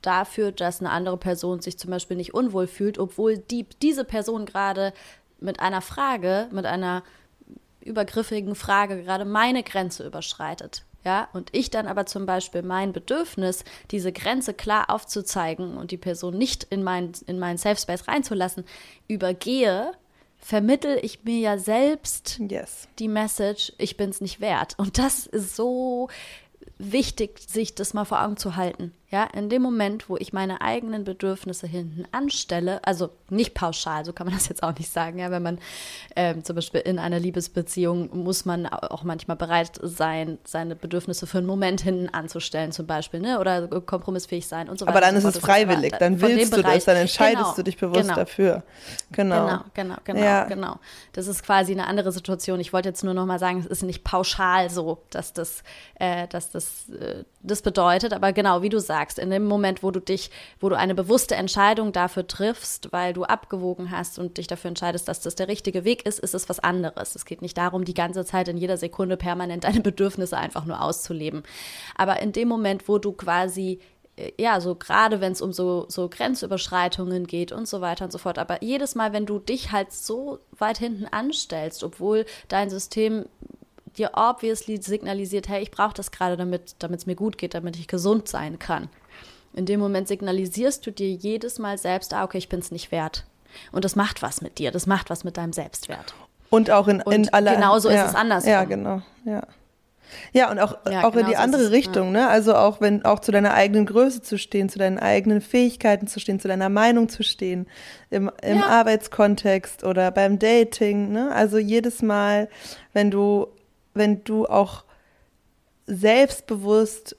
dafür, 0.00 0.52
dass 0.52 0.80
eine 0.80 0.90
andere 0.90 1.18
Person 1.18 1.60
sich 1.60 1.78
zum 1.78 1.90
Beispiel 1.90 2.16
nicht 2.16 2.32
unwohl 2.32 2.66
fühlt, 2.66 2.98
obwohl 2.98 3.36
die, 3.36 3.66
diese 3.82 4.04
Person 4.04 4.46
gerade 4.46 4.94
mit 5.40 5.60
einer 5.60 5.82
Frage, 5.82 6.48
mit 6.52 6.64
einer 6.64 7.02
übergriffigen 7.80 8.54
Frage 8.54 9.02
gerade 9.02 9.24
meine 9.24 9.62
Grenze 9.62 10.06
überschreitet 10.06 10.84
ja, 11.08 11.28
und 11.32 11.48
ich 11.52 11.70
dann 11.70 11.86
aber 11.86 12.04
zum 12.04 12.26
Beispiel 12.26 12.60
mein 12.60 12.92
Bedürfnis, 12.92 13.64
diese 13.90 14.12
Grenze 14.12 14.52
klar 14.52 14.90
aufzuzeigen 14.90 15.78
und 15.78 15.90
die 15.90 15.96
Person 15.96 16.36
nicht 16.36 16.64
in 16.64 16.82
meinen 16.82 17.12
in 17.26 17.38
meinen 17.38 17.56
Safe 17.56 17.80
Space 17.80 18.06
reinzulassen, 18.06 18.66
übergehe, 19.08 19.92
vermittel 20.36 20.98
ich 21.00 21.24
mir 21.24 21.38
ja 21.38 21.56
selbst 21.56 22.38
yes. 22.40 22.88
die 22.98 23.08
Message, 23.08 23.72
ich 23.78 23.96
bin 23.96 24.10
es 24.10 24.20
nicht 24.20 24.42
wert. 24.42 24.74
Und 24.76 24.98
das 24.98 25.26
ist 25.26 25.56
so 25.56 26.10
wichtig, 26.76 27.40
sich 27.40 27.74
das 27.74 27.94
mal 27.94 28.04
vor 28.04 28.22
Augen 28.22 28.36
zu 28.36 28.56
halten. 28.56 28.92
Ja, 29.10 29.24
in 29.24 29.48
dem 29.48 29.62
Moment, 29.62 30.10
wo 30.10 30.18
ich 30.18 30.34
meine 30.34 30.60
eigenen 30.60 31.04
Bedürfnisse 31.04 31.66
hinten 31.66 32.04
anstelle, 32.12 32.84
also 32.84 33.08
nicht 33.30 33.54
pauschal, 33.54 34.04
so 34.04 34.12
kann 34.12 34.26
man 34.26 34.34
das 34.36 34.48
jetzt 34.48 34.62
auch 34.62 34.76
nicht 34.76 34.92
sagen. 34.92 35.18
Ja, 35.18 35.30
wenn 35.30 35.42
man 35.42 35.58
ähm, 36.14 36.44
zum 36.44 36.56
Beispiel 36.56 36.80
in 36.80 36.98
einer 36.98 37.18
Liebesbeziehung 37.18 38.10
muss 38.12 38.44
man 38.44 38.66
auch 38.66 39.04
manchmal 39.04 39.38
bereit 39.38 39.80
sein, 39.82 40.36
seine 40.44 40.76
Bedürfnisse 40.76 41.26
für 41.26 41.38
einen 41.38 41.46
Moment 41.46 41.80
hinten 41.80 42.10
anzustellen, 42.10 42.70
zum 42.70 42.86
Beispiel, 42.86 43.20
ne? 43.20 43.40
oder 43.40 43.66
kompromissfähig 43.80 44.46
sein 44.46 44.68
und 44.68 44.78
so 44.78 44.86
weiter. 44.86 44.96
Aber 44.98 45.06
dann 45.06 45.16
ist 45.16 45.24
es 45.24 45.38
freiwillig, 45.38 45.94
dann 45.98 46.20
willst 46.20 46.54
du 46.54 46.60
das, 46.60 46.84
dann 46.84 46.96
entscheidest 46.96 47.44
genau, 47.44 47.56
du 47.56 47.62
dich 47.62 47.78
bewusst 47.78 48.02
genau. 48.02 48.14
dafür. 48.14 48.62
Genau, 49.12 49.46
genau, 49.46 49.64
genau, 49.72 49.96
genau, 50.04 50.20
ja. 50.20 50.44
genau. 50.44 50.76
Das 51.14 51.28
ist 51.28 51.42
quasi 51.42 51.72
eine 51.72 51.86
andere 51.86 52.12
Situation. 52.12 52.60
Ich 52.60 52.74
wollte 52.74 52.90
jetzt 52.90 53.04
nur 53.04 53.14
noch 53.14 53.24
mal 53.24 53.38
sagen, 53.38 53.60
es 53.60 53.66
ist 53.66 53.82
nicht 53.84 54.04
pauschal 54.04 54.68
so, 54.68 54.98
dass 55.08 55.32
das, 55.32 55.62
äh, 55.94 56.28
dass 56.28 56.50
das, 56.50 56.90
äh, 56.90 57.24
das 57.42 57.62
bedeutet, 57.62 58.12
aber 58.12 58.34
genau, 58.34 58.60
wie 58.60 58.68
du 58.68 58.78
sagst 58.78 58.97
sagst, 58.98 59.18
in 59.18 59.30
dem 59.30 59.46
Moment, 59.46 59.82
wo 59.82 59.90
du 59.90 60.00
dich, 60.00 60.30
wo 60.60 60.68
du 60.68 60.76
eine 60.76 60.94
bewusste 60.94 61.36
Entscheidung 61.36 61.92
dafür 61.92 62.26
triffst, 62.26 62.92
weil 62.92 63.12
du 63.12 63.24
abgewogen 63.24 63.90
hast 63.90 64.18
und 64.18 64.38
dich 64.38 64.48
dafür 64.48 64.68
entscheidest, 64.68 65.08
dass 65.08 65.20
das 65.20 65.36
der 65.36 65.48
richtige 65.48 65.84
Weg 65.84 66.04
ist, 66.04 66.18
ist 66.18 66.34
es 66.34 66.48
was 66.48 66.58
anderes. 66.58 67.14
Es 67.14 67.24
geht 67.24 67.42
nicht 67.42 67.56
darum, 67.56 67.84
die 67.84 67.94
ganze 67.94 68.24
Zeit 68.24 68.48
in 68.48 68.56
jeder 68.56 68.76
Sekunde 68.76 69.16
permanent 69.16 69.64
deine 69.64 69.80
Bedürfnisse 69.80 70.36
einfach 70.36 70.64
nur 70.64 70.82
auszuleben. 70.82 71.44
Aber 71.96 72.20
in 72.20 72.32
dem 72.32 72.48
Moment, 72.48 72.88
wo 72.88 72.98
du 72.98 73.12
quasi 73.12 73.78
äh, 74.16 74.32
ja, 74.36 74.60
so 74.60 74.74
gerade 74.74 75.20
wenn 75.20 75.32
es 75.32 75.40
um 75.40 75.52
so, 75.52 75.86
so 75.88 76.08
Grenzüberschreitungen 76.08 77.26
geht 77.26 77.52
und 77.52 77.68
so 77.68 77.80
weiter 77.80 78.04
und 78.04 78.10
so 78.10 78.18
fort. 78.18 78.38
Aber 78.38 78.62
jedes 78.62 78.94
Mal, 78.96 79.12
wenn 79.12 79.26
du 79.26 79.38
dich 79.38 79.70
halt 79.70 79.92
so 79.92 80.40
weit 80.58 80.78
hinten 80.78 81.06
anstellst, 81.06 81.84
obwohl 81.84 82.26
dein 82.48 82.68
System 82.68 83.26
dir 83.98 84.12
obviously 84.14 84.80
signalisiert, 84.80 85.48
hey, 85.48 85.62
ich 85.62 85.70
brauche 85.70 85.94
das 85.94 86.10
gerade, 86.10 86.36
damit 86.36 87.00
es 87.00 87.06
mir 87.06 87.16
gut 87.16 87.38
geht, 87.38 87.54
damit 87.54 87.76
ich 87.76 87.88
gesund 87.88 88.28
sein 88.28 88.58
kann. 88.58 88.88
In 89.54 89.66
dem 89.66 89.80
Moment 89.80 90.08
signalisierst 90.08 90.86
du 90.86 90.92
dir 90.92 91.10
jedes 91.10 91.58
Mal 91.58 91.78
selbst, 91.78 92.14
ah, 92.14 92.24
okay, 92.24 92.38
ich 92.38 92.48
bin 92.48 92.60
es 92.60 92.70
nicht 92.70 92.92
wert. 92.92 93.24
Und 93.72 93.84
das 93.84 93.96
macht 93.96 94.22
was 94.22 94.40
mit 94.40 94.58
dir, 94.58 94.70
das 94.70 94.86
macht 94.86 95.10
was 95.10 95.24
mit 95.24 95.36
deinem 95.36 95.52
Selbstwert. 95.52 96.14
Und 96.50 96.70
auch 96.70 96.88
in, 96.88 97.02
Und 97.02 97.12
in 97.12 97.32
aller. 97.32 97.54
Genauso 97.54 97.90
ja, 97.90 98.04
ist 98.04 98.10
es 98.10 98.14
anders. 98.14 98.46
Ja, 98.46 98.64
genau, 98.64 99.02
ja. 99.24 99.42
Ja, 100.32 100.50
und 100.50 100.58
auch, 100.58 100.78
ja, 100.90 101.06
auch 101.06 101.14
in 101.16 101.26
die 101.26 101.36
andere 101.36 101.64
es, 101.64 101.70
Richtung, 101.70 102.14
ja. 102.14 102.22
ne? 102.22 102.28
Also 102.28 102.54
auch 102.54 102.80
wenn, 102.80 103.04
auch 103.04 103.18
zu 103.18 103.32
deiner 103.32 103.52
eigenen 103.52 103.86
Größe 103.86 104.22
zu 104.22 104.38
stehen, 104.38 104.68
zu 104.68 104.78
deinen 104.78 104.98
eigenen 104.98 105.40
Fähigkeiten 105.40 106.06
zu 106.06 106.20
stehen, 106.20 106.40
zu 106.40 106.48
deiner 106.48 106.68
Meinung 106.68 107.08
zu 107.08 107.22
stehen, 107.22 107.66
im, 108.10 108.30
im 108.42 108.58
ja. 108.58 108.66
Arbeitskontext 108.66 109.84
oder 109.84 110.10
beim 110.10 110.38
Dating, 110.38 111.12
ne? 111.12 111.30
Also 111.34 111.58
jedes 111.58 112.02
Mal, 112.02 112.48
wenn 112.92 113.10
du, 113.10 113.48
wenn 113.98 114.24
du 114.24 114.46
auch 114.46 114.84
selbstbewusst 115.86 117.16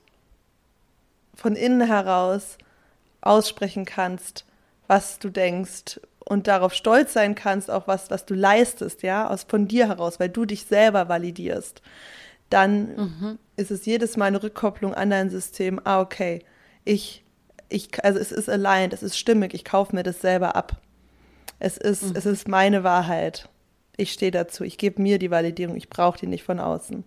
von 1.36 1.56
innen 1.56 1.86
heraus 1.86 2.58
aussprechen 3.22 3.86
kannst, 3.86 4.46
was 4.88 5.20
du 5.20 5.30
denkst 5.30 6.00
und 6.20 6.48
darauf 6.48 6.74
stolz 6.74 7.14
sein 7.14 7.36
kannst, 7.36 7.70
auch 7.70 7.88
was, 7.88 8.10
was 8.10 8.26
du 8.26 8.34
leistest, 8.34 9.04
ja, 9.04 9.30
aus 9.30 9.44
von 9.44 9.68
dir 9.68 9.88
heraus, 9.88 10.20
weil 10.20 10.30
du 10.30 10.46
dich 10.46 10.66
selber 10.66 11.10
validierst 11.10 11.82
dann 12.50 12.96
mhm. 12.96 13.40
ist 13.56 13.72
es 13.72 13.86
jedes 13.86 14.18
Mal 14.18 14.26
eine 14.26 14.42
Rückkopplung 14.42 14.94
an 14.94 15.10
dein 15.10 15.30
System. 15.30 15.80
Ah, 15.84 16.02
okay, 16.02 16.44
ich, 16.84 17.24
ich, 17.70 18.04
also 18.04 18.20
es 18.20 18.32
ist 18.32 18.50
aligned, 18.50 18.94
es 18.94 19.04
ist 19.04 19.18
stimmig, 19.18 19.54
ich 19.54 19.64
kaufe 19.64 19.96
mir 19.96 20.04
das 20.04 20.22
selber 20.22 20.56
ab. 20.56 20.82
Es 21.60 21.78
ist, 21.78 22.04
mhm. 22.04 22.16
es 22.16 22.26
ist 22.26 22.48
meine 22.48 22.84
Wahrheit. 22.84 23.50
Ich 24.00 24.14
stehe 24.14 24.32
dazu, 24.32 24.64
ich 24.64 24.78
gebe 24.78 25.02
mir 25.02 25.20
die 25.20 25.32
Validierung, 25.32 25.76
ich 25.76 25.90
brauche 25.90 26.18
die 26.18 26.28
nicht 26.28 26.44
von 26.44 26.60
außen. 26.60 27.04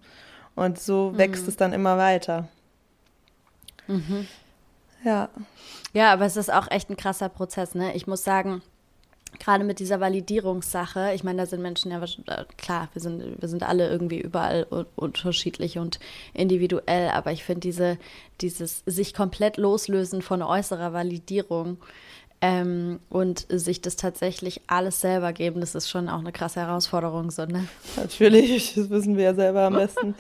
Und 0.55 0.79
so 0.79 1.17
wächst 1.17 1.45
mhm. 1.45 1.49
es 1.49 1.57
dann 1.57 1.73
immer 1.73 1.97
weiter. 1.97 2.49
Mhm. 3.87 4.27
Ja. 5.05 5.31
Ja, 5.95 6.13
aber 6.13 6.27
es 6.27 6.37
ist 6.37 6.53
auch 6.53 6.71
echt 6.71 6.91
ein 6.91 6.97
krasser 6.97 7.29
Prozess, 7.29 7.75
ne? 7.75 7.95
Ich 7.95 8.07
muss 8.07 8.25
sagen, 8.25 8.63
gerade 9.39 9.65
mit 9.65 9.79
dieser 9.79 10.01
Validierungssache, 10.01 11.13
ich 11.15 11.25
meine, 11.25 11.43
da 11.43 11.47
sind 11.47 11.63
Menschen 11.63 11.91
ja 11.91 12.03
äh, 12.03 12.45
klar, 12.57 12.89
wir 12.93 13.03
sind, 13.03 13.41
wir 13.41 13.49
sind 13.49 13.63
alle 13.63 13.89
irgendwie 13.89 14.21
überall 14.21 14.67
unterschiedlich 14.97 15.79
und 15.79 15.99
individuell, 16.35 17.09
aber 17.09 17.33
ich 17.33 17.45
finde 17.45 17.61
diese, 17.61 17.99
dieses 18.41 18.83
sich 18.87 19.15
komplett 19.15 19.57
loslösen 19.57 20.23
von 20.23 20.43
äußerer 20.43 20.93
Validierung 20.93 21.79
ähm, 22.45 22.99
und 23.09 23.47
sich 23.49 23.83
das 23.83 23.95
tatsächlich 23.95 24.63
alles 24.67 25.01
selber 25.01 25.33
geben, 25.33 25.61
das 25.61 25.77
ist 25.77 25.89
schon 25.89 26.09
auch 26.09 26.19
eine 26.19 26.33
krasse 26.33 26.59
Herausforderung, 26.59 27.31
so, 27.31 27.47
ne? 27.47 27.69
Natürlich, 27.97 28.75
das 28.75 28.91
wissen 28.91 29.17
wir 29.17 29.23
ja 29.23 29.35
selber 29.35 29.63
am 29.63 29.75
besten. 29.75 30.17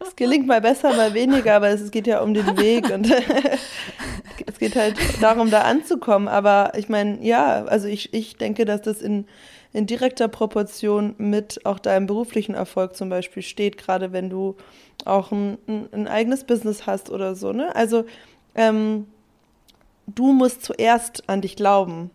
Es 0.00 0.16
gelingt 0.16 0.46
mal 0.46 0.62
besser, 0.62 0.94
mal 0.94 1.12
weniger, 1.12 1.56
aber 1.56 1.68
es 1.68 1.90
geht 1.90 2.06
ja 2.06 2.22
um 2.22 2.32
den 2.32 2.56
Weg 2.56 2.88
und 2.88 3.06
es 4.46 4.58
geht 4.58 4.74
halt 4.74 4.96
darum, 5.20 5.50
da 5.50 5.62
anzukommen. 5.62 6.28
Aber 6.28 6.72
ich 6.76 6.88
meine, 6.88 7.22
ja, 7.22 7.66
also 7.66 7.88
ich, 7.88 8.14
ich 8.14 8.38
denke, 8.38 8.64
dass 8.64 8.80
das 8.80 9.02
in, 9.02 9.26
in 9.74 9.84
direkter 9.84 10.28
Proportion 10.28 11.14
mit 11.18 11.66
auch 11.66 11.78
deinem 11.78 12.06
beruflichen 12.06 12.54
Erfolg 12.54 12.96
zum 12.96 13.10
Beispiel 13.10 13.42
steht, 13.42 13.76
gerade 13.76 14.14
wenn 14.14 14.30
du 14.30 14.56
auch 15.04 15.30
ein, 15.30 15.58
ein, 15.68 15.88
ein 15.92 16.08
eigenes 16.08 16.44
Business 16.44 16.86
hast 16.86 17.10
oder 17.10 17.34
so, 17.34 17.52
ne? 17.52 17.76
Also, 17.76 18.06
ähm, 18.54 19.08
du 20.06 20.32
musst 20.32 20.64
zuerst 20.64 21.28
an 21.28 21.40
dich 21.40 21.56
glauben. 21.56 22.10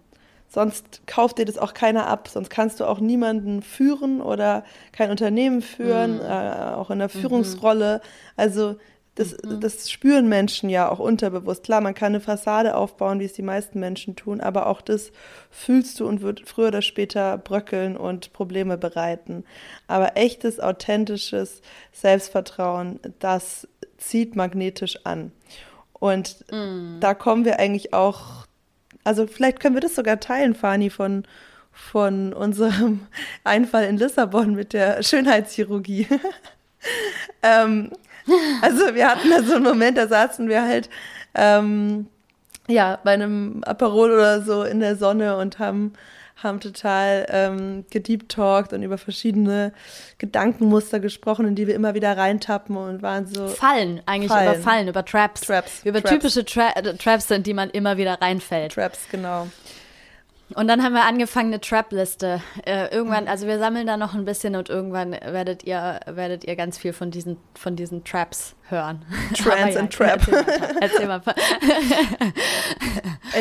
Sonst 0.47 1.07
kauft 1.07 1.37
dir 1.37 1.45
das 1.45 1.57
auch 1.57 1.73
keiner 1.73 2.07
ab. 2.07 2.27
Sonst 2.27 2.49
kannst 2.49 2.81
du 2.81 2.85
auch 2.85 2.99
niemanden 2.99 3.61
führen 3.61 4.21
oder 4.21 4.65
kein 4.91 5.09
Unternehmen 5.09 5.61
führen, 5.61 6.15
mhm. 6.15 6.21
äh, 6.21 6.73
auch 6.75 6.91
in 6.91 6.99
der 6.99 7.07
mhm. 7.07 7.21
Führungsrolle. 7.21 8.01
Also 8.35 8.75
das, 9.15 9.37
mhm. 9.43 9.61
das 9.61 9.89
spüren 9.89 10.27
Menschen 10.27 10.69
ja 10.69 10.89
auch 10.89 10.99
unterbewusst. 10.99 11.63
Klar, 11.63 11.79
man 11.79 11.93
kann 11.93 12.13
eine 12.13 12.19
Fassade 12.19 12.75
aufbauen, 12.75 13.19
wie 13.19 13.25
es 13.25 13.33
die 13.33 13.41
meisten 13.41 13.79
Menschen 13.79 14.15
tun, 14.15 14.41
aber 14.41 14.67
auch 14.67 14.81
das 14.81 15.11
fühlst 15.49 15.99
du 15.99 16.07
und 16.07 16.21
wird 16.21 16.47
früher 16.47 16.69
oder 16.69 16.81
später 16.81 17.37
bröckeln 17.37 17.95
und 17.95 18.33
Probleme 18.33 18.77
bereiten. 18.77 19.45
Aber 19.87 20.17
echtes, 20.17 20.59
authentisches 20.59 21.61
Selbstvertrauen, 21.93 22.99
das 23.19 23.67
zieht 23.97 24.35
magnetisch 24.35 24.97
an. 25.05 25.31
Und 26.01 26.43
mm. 26.51 26.99
da 26.99 27.13
kommen 27.13 27.45
wir 27.45 27.59
eigentlich 27.59 27.93
auch, 27.93 28.47
also 29.03 29.27
vielleicht 29.27 29.59
können 29.59 29.75
wir 29.75 29.81
das 29.81 29.93
sogar 29.93 30.19
teilen, 30.19 30.55
Fani, 30.55 30.89
von, 30.89 31.25
von 31.71 32.33
unserem 32.33 33.01
Einfall 33.43 33.83
in 33.83 33.97
Lissabon 33.97 34.55
mit 34.55 34.73
der 34.73 35.03
Schönheitschirurgie. 35.03 36.07
ähm, 37.43 37.91
also 38.63 38.95
wir 38.95 39.09
hatten 39.09 39.29
da 39.29 39.43
so 39.43 39.53
einen 39.53 39.63
Moment, 39.63 39.95
da 39.95 40.07
saßen 40.07 40.49
wir 40.49 40.63
halt 40.63 40.89
ähm, 41.35 42.07
ja 42.67 42.99
bei 43.03 43.11
einem 43.11 43.63
Aperol 43.63 44.11
oder 44.11 44.41
so 44.41 44.63
in 44.63 44.79
der 44.79 44.95
Sonne 44.95 45.37
und 45.37 45.59
haben 45.59 45.93
haben 46.43 46.59
total 46.59 47.25
ähm, 47.29 47.85
gedeeptalkt 47.89 48.73
und 48.73 48.83
über 48.83 48.97
verschiedene 48.97 49.73
Gedankenmuster 50.17 50.99
gesprochen, 50.99 51.47
in 51.47 51.55
die 51.55 51.67
wir 51.67 51.75
immer 51.75 51.93
wieder 51.93 52.17
reintappen 52.17 52.77
und 52.77 53.01
waren 53.01 53.27
so. 53.27 53.47
Fallen, 53.47 54.01
eigentlich 54.05 54.31
Fallen. 54.31 54.53
über 54.53 54.61
Fallen, 54.61 54.87
über 54.87 55.05
Traps. 55.05 55.41
Traps. 55.41 55.81
Über 55.83 56.01
Traps. 56.01 56.13
typische 56.13 56.45
Tra 56.45 56.69
äh, 56.75 56.95
Traps 56.95 57.27
sind, 57.27 57.47
die 57.47 57.53
man 57.53 57.69
immer 57.69 57.97
wieder 57.97 58.21
reinfällt. 58.21 58.73
Traps, 58.73 59.07
genau. 59.11 59.47
Und 60.53 60.67
dann 60.67 60.83
haben 60.83 60.93
wir 60.93 61.05
angefangen, 61.05 61.47
eine 61.47 61.61
Trap-Liste. 61.61 62.41
Äh, 62.65 62.93
irgendwann, 62.93 63.27
also 63.27 63.47
wir 63.47 63.57
sammeln 63.57 63.87
da 63.87 63.97
noch 63.97 64.13
ein 64.13 64.25
bisschen 64.25 64.55
und 64.55 64.69
irgendwann 64.69 65.11
werdet 65.11 65.63
ihr, 65.63 65.99
werdet 66.05 66.43
ihr 66.43 66.55
ganz 66.55 66.77
viel 66.77 66.93
von 66.93 67.11
diesen, 67.11 67.37
von 67.55 67.75
diesen 67.75 68.03
Traps 68.03 68.55
hören. 68.71 69.01
Trans 69.37 69.73
ja, 69.75 69.79
and 69.79 69.93
Trap. 69.93 70.21
Erzähl 70.81 71.07
mal. 71.07 71.21
Erzähl 71.25 71.35
mal. 71.35 71.35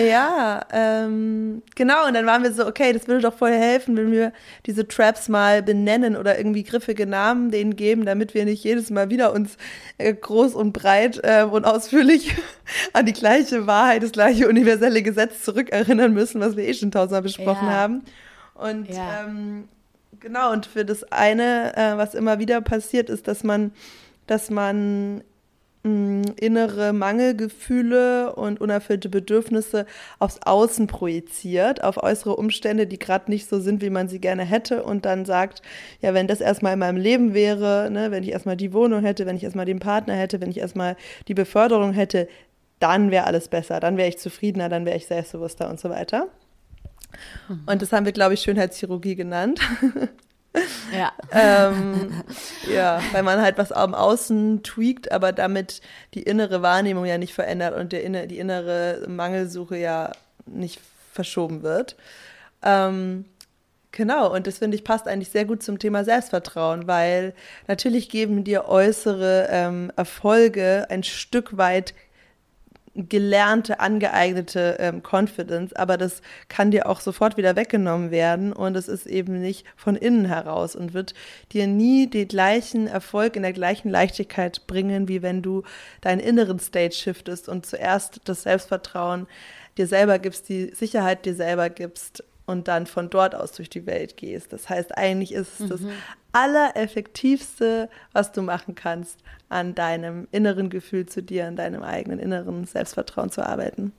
ja, 0.06 0.60
ähm, 0.72 1.62
genau. 1.74 2.06
Und 2.06 2.14
dann 2.14 2.26
waren 2.26 2.42
wir 2.42 2.52
so, 2.52 2.66
okay, 2.66 2.92
das 2.92 3.08
würde 3.08 3.22
doch 3.22 3.34
voll 3.34 3.52
helfen, 3.52 3.96
wenn 3.96 4.12
wir 4.12 4.32
diese 4.66 4.86
Traps 4.86 5.28
mal 5.28 5.62
benennen 5.62 6.16
oder 6.16 6.36
irgendwie 6.38 6.64
griffige 6.64 7.06
Namen 7.06 7.50
denen 7.50 7.76
geben, 7.76 8.04
damit 8.04 8.34
wir 8.34 8.44
nicht 8.44 8.64
jedes 8.64 8.90
Mal 8.90 9.10
wieder 9.10 9.32
uns 9.32 9.56
äh, 9.98 10.12
groß 10.12 10.54
und 10.54 10.72
breit 10.72 11.20
äh, 11.22 11.44
und 11.44 11.64
ausführlich 11.64 12.34
an 12.92 13.06
die 13.06 13.12
gleiche 13.12 13.66
Wahrheit, 13.66 14.02
das 14.02 14.12
gleiche 14.12 14.48
universelle 14.48 15.02
Gesetz 15.02 15.42
zurückerinnern 15.44 16.12
müssen, 16.12 16.40
was 16.40 16.56
wir 16.56 16.66
eh 16.66 16.74
schon 16.74 16.90
tausendmal 16.90 17.22
besprochen 17.22 17.66
ja. 17.66 17.72
haben. 17.72 18.02
Und 18.54 18.88
ja. 18.90 19.24
ähm, 19.24 19.68
genau, 20.20 20.52
und 20.52 20.66
für 20.66 20.84
das 20.84 21.04
eine, 21.04 21.76
äh, 21.76 21.96
was 21.96 22.14
immer 22.14 22.38
wieder 22.38 22.60
passiert, 22.60 23.08
ist, 23.08 23.26
dass 23.26 23.42
man 23.42 23.72
dass 24.30 24.50
man 24.50 25.22
mh, 25.82 25.90
mm, 25.90 26.22
innere 26.40 26.92
Mangelgefühle 26.92 28.34
und 28.34 28.60
unerfüllte 28.60 29.08
Bedürfnisse 29.08 29.86
aufs 30.18 30.38
Außen 30.44 30.86
projiziert, 30.86 31.82
auf 31.82 32.02
äußere 32.02 32.36
Umstände, 32.36 32.86
die 32.86 32.98
gerade 32.98 33.30
nicht 33.30 33.48
so 33.48 33.60
sind, 33.60 33.82
wie 33.82 33.90
man 33.90 34.08
sie 34.08 34.20
gerne 34.20 34.44
hätte 34.44 34.84
und 34.84 35.04
dann 35.04 35.24
sagt, 35.24 35.62
ja, 36.00 36.14
wenn 36.14 36.28
das 36.28 36.40
erstmal 36.40 36.74
in 36.74 36.78
meinem 36.78 36.98
Leben 36.98 37.34
wäre, 37.34 37.90
ne, 37.90 38.10
wenn 38.10 38.22
ich 38.22 38.30
erstmal 38.30 38.56
die 38.56 38.72
Wohnung 38.72 39.02
hätte, 39.02 39.26
wenn 39.26 39.36
ich 39.36 39.44
erstmal 39.44 39.66
den 39.66 39.80
Partner 39.80 40.14
hätte, 40.14 40.40
wenn 40.40 40.50
ich 40.50 40.58
erstmal 40.58 40.96
die 41.28 41.34
Beförderung 41.34 41.92
hätte, 41.92 42.28
dann 42.78 43.10
wäre 43.10 43.26
alles 43.26 43.48
besser, 43.48 43.80
dann 43.80 43.96
wäre 43.96 44.08
ich 44.08 44.18
zufriedener, 44.18 44.68
dann 44.68 44.86
wäre 44.86 44.96
ich 44.96 45.06
selbstbewusster 45.06 45.68
und 45.68 45.80
so 45.80 45.90
weiter. 45.90 46.28
Mhm. 47.48 47.62
Und 47.66 47.82
das 47.82 47.92
haben 47.92 48.06
wir, 48.06 48.12
glaube 48.12 48.34
ich, 48.34 48.40
Schönheitschirurgie 48.40 49.16
genannt. 49.16 49.60
Ja. 50.92 51.12
ähm, 51.30 52.24
ja, 52.68 53.00
weil 53.12 53.22
man 53.22 53.40
halt 53.40 53.58
was 53.58 53.70
am 53.70 53.94
Außen 53.94 54.62
tweakt, 54.64 55.12
aber 55.12 55.32
damit 55.32 55.80
die 56.14 56.22
innere 56.22 56.62
Wahrnehmung 56.62 57.04
ja 57.04 57.18
nicht 57.18 57.34
verändert 57.34 57.76
und 57.76 57.92
der, 57.92 58.26
die 58.26 58.38
innere 58.38 59.06
Mangelsuche 59.08 59.76
ja 59.76 60.12
nicht 60.46 60.80
verschoben 61.12 61.62
wird. 61.62 61.96
Ähm, 62.62 63.24
genau, 63.92 64.34
und 64.34 64.46
das 64.46 64.58
finde 64.58 64.76
ich 64.76 64.84
passt 64.84 65.06
eigentlich 65.06 65.30
sehr 65.30 65.44
gut 65.44 65.62
zum 65.62 65.78
Thema 65.78 66.04
Selbstvertrauen, 66.04 66.86
weil 66.86 67.34
natürlich 67.68 68.08
geben 68.08 68.44
dir 68.44 68.66
äußere 68.66 69.48
ähm, 69.50 69.92
Erfolge 69.96 70.86
ein 70.90 71.04
Stück 71.04 71.56
weit 71.56 71.94
gelernte, 72.94 73.78
angeeignete 73.78 74.76
ähm, 74.80 75.02
Confidence, 75.02 75.72
aber 75.74 75.96
das 75.96 76.22
kann 76.48 76.72
dir 76.72 76.88
auch 76.88 77.00
sofort 77.00 77.36
wieder 77.36 77.54
weggenommen 77.54 78.10
werden 78.10 78.52
und 78.52 78.76
es 78.76 78.88
ist 78.88 79.06
eben 79.06 79.40
nicht 79.40 79.64
von 79.76 79.94
innen 79.94 80.24
heraus 80.24 80.74
und 80.74 80.92
wird 80.92 81.14
dir 81.52 81.68
nie 81.68 82.08
den 82.08 82.26
gleichen 82.26 82.88
Erfolg 82.88 83.36
in 83.36 83.42
der 83.42 83.52
gleichen 83.52 83.90
Leichtigkeit 83.90 84.66
bringen, 84.66 85.06
wie 85.06 85.22
wenn 85.22 85.40
du 85.40 85.62
deinen 86.00 86.20
inneren 86.20 86.58
State 86.58 86.96
shiftest 86.96 87.48
und 87.48 87.64
zuerst 87.64 88.22
das 88.24 88.42
Selbstvertrauen 88.42 89.28
dir 89.78 89.86
selber 89.86 90.18
gibst, 90.18 90.48
die 90.48 90.74
Sicherheit 90.74 91.24
dir 91.24 91.34
selber 91.34 91.70
gibst 91.70 92.24
und 92.50 92.66
dann 92.66 92.86
von 92.86 93.10
dort 93.10 93.36
aus 93.36 93.52
durch 93.52 93.70
die 93.70 93.86
Welt 93.86 94.16
gehst. 94.16 94.52
Das 94.52 94.68
heißt, 94.68 94.98
eigentlich 94.98 95.32
ist 95.32 95.54
es 95.54 95.60
mhm. 95.60 95.68
das 95.68 95.80
allereffektivste, 96.32 97.88
was 98.12 98.32
du 98.32 98.42
machen 98.42 98.74
kannst, 98.74 99.18
an 99.48 99.76
deinem 99.76 100.26
inneren 100.32 100.68
Gefühl 100.68 101.06
zu 101.06 101.22
dir, 101.22 101.46
an 101.46 101.54
deinem 101.54 101.82
eigenen 101.82 102.18
inneren 102.18 102.64
Selbstvertrauen 102.64 103.30
zu 103.30 103.46
arbeiten. 103.46 103.92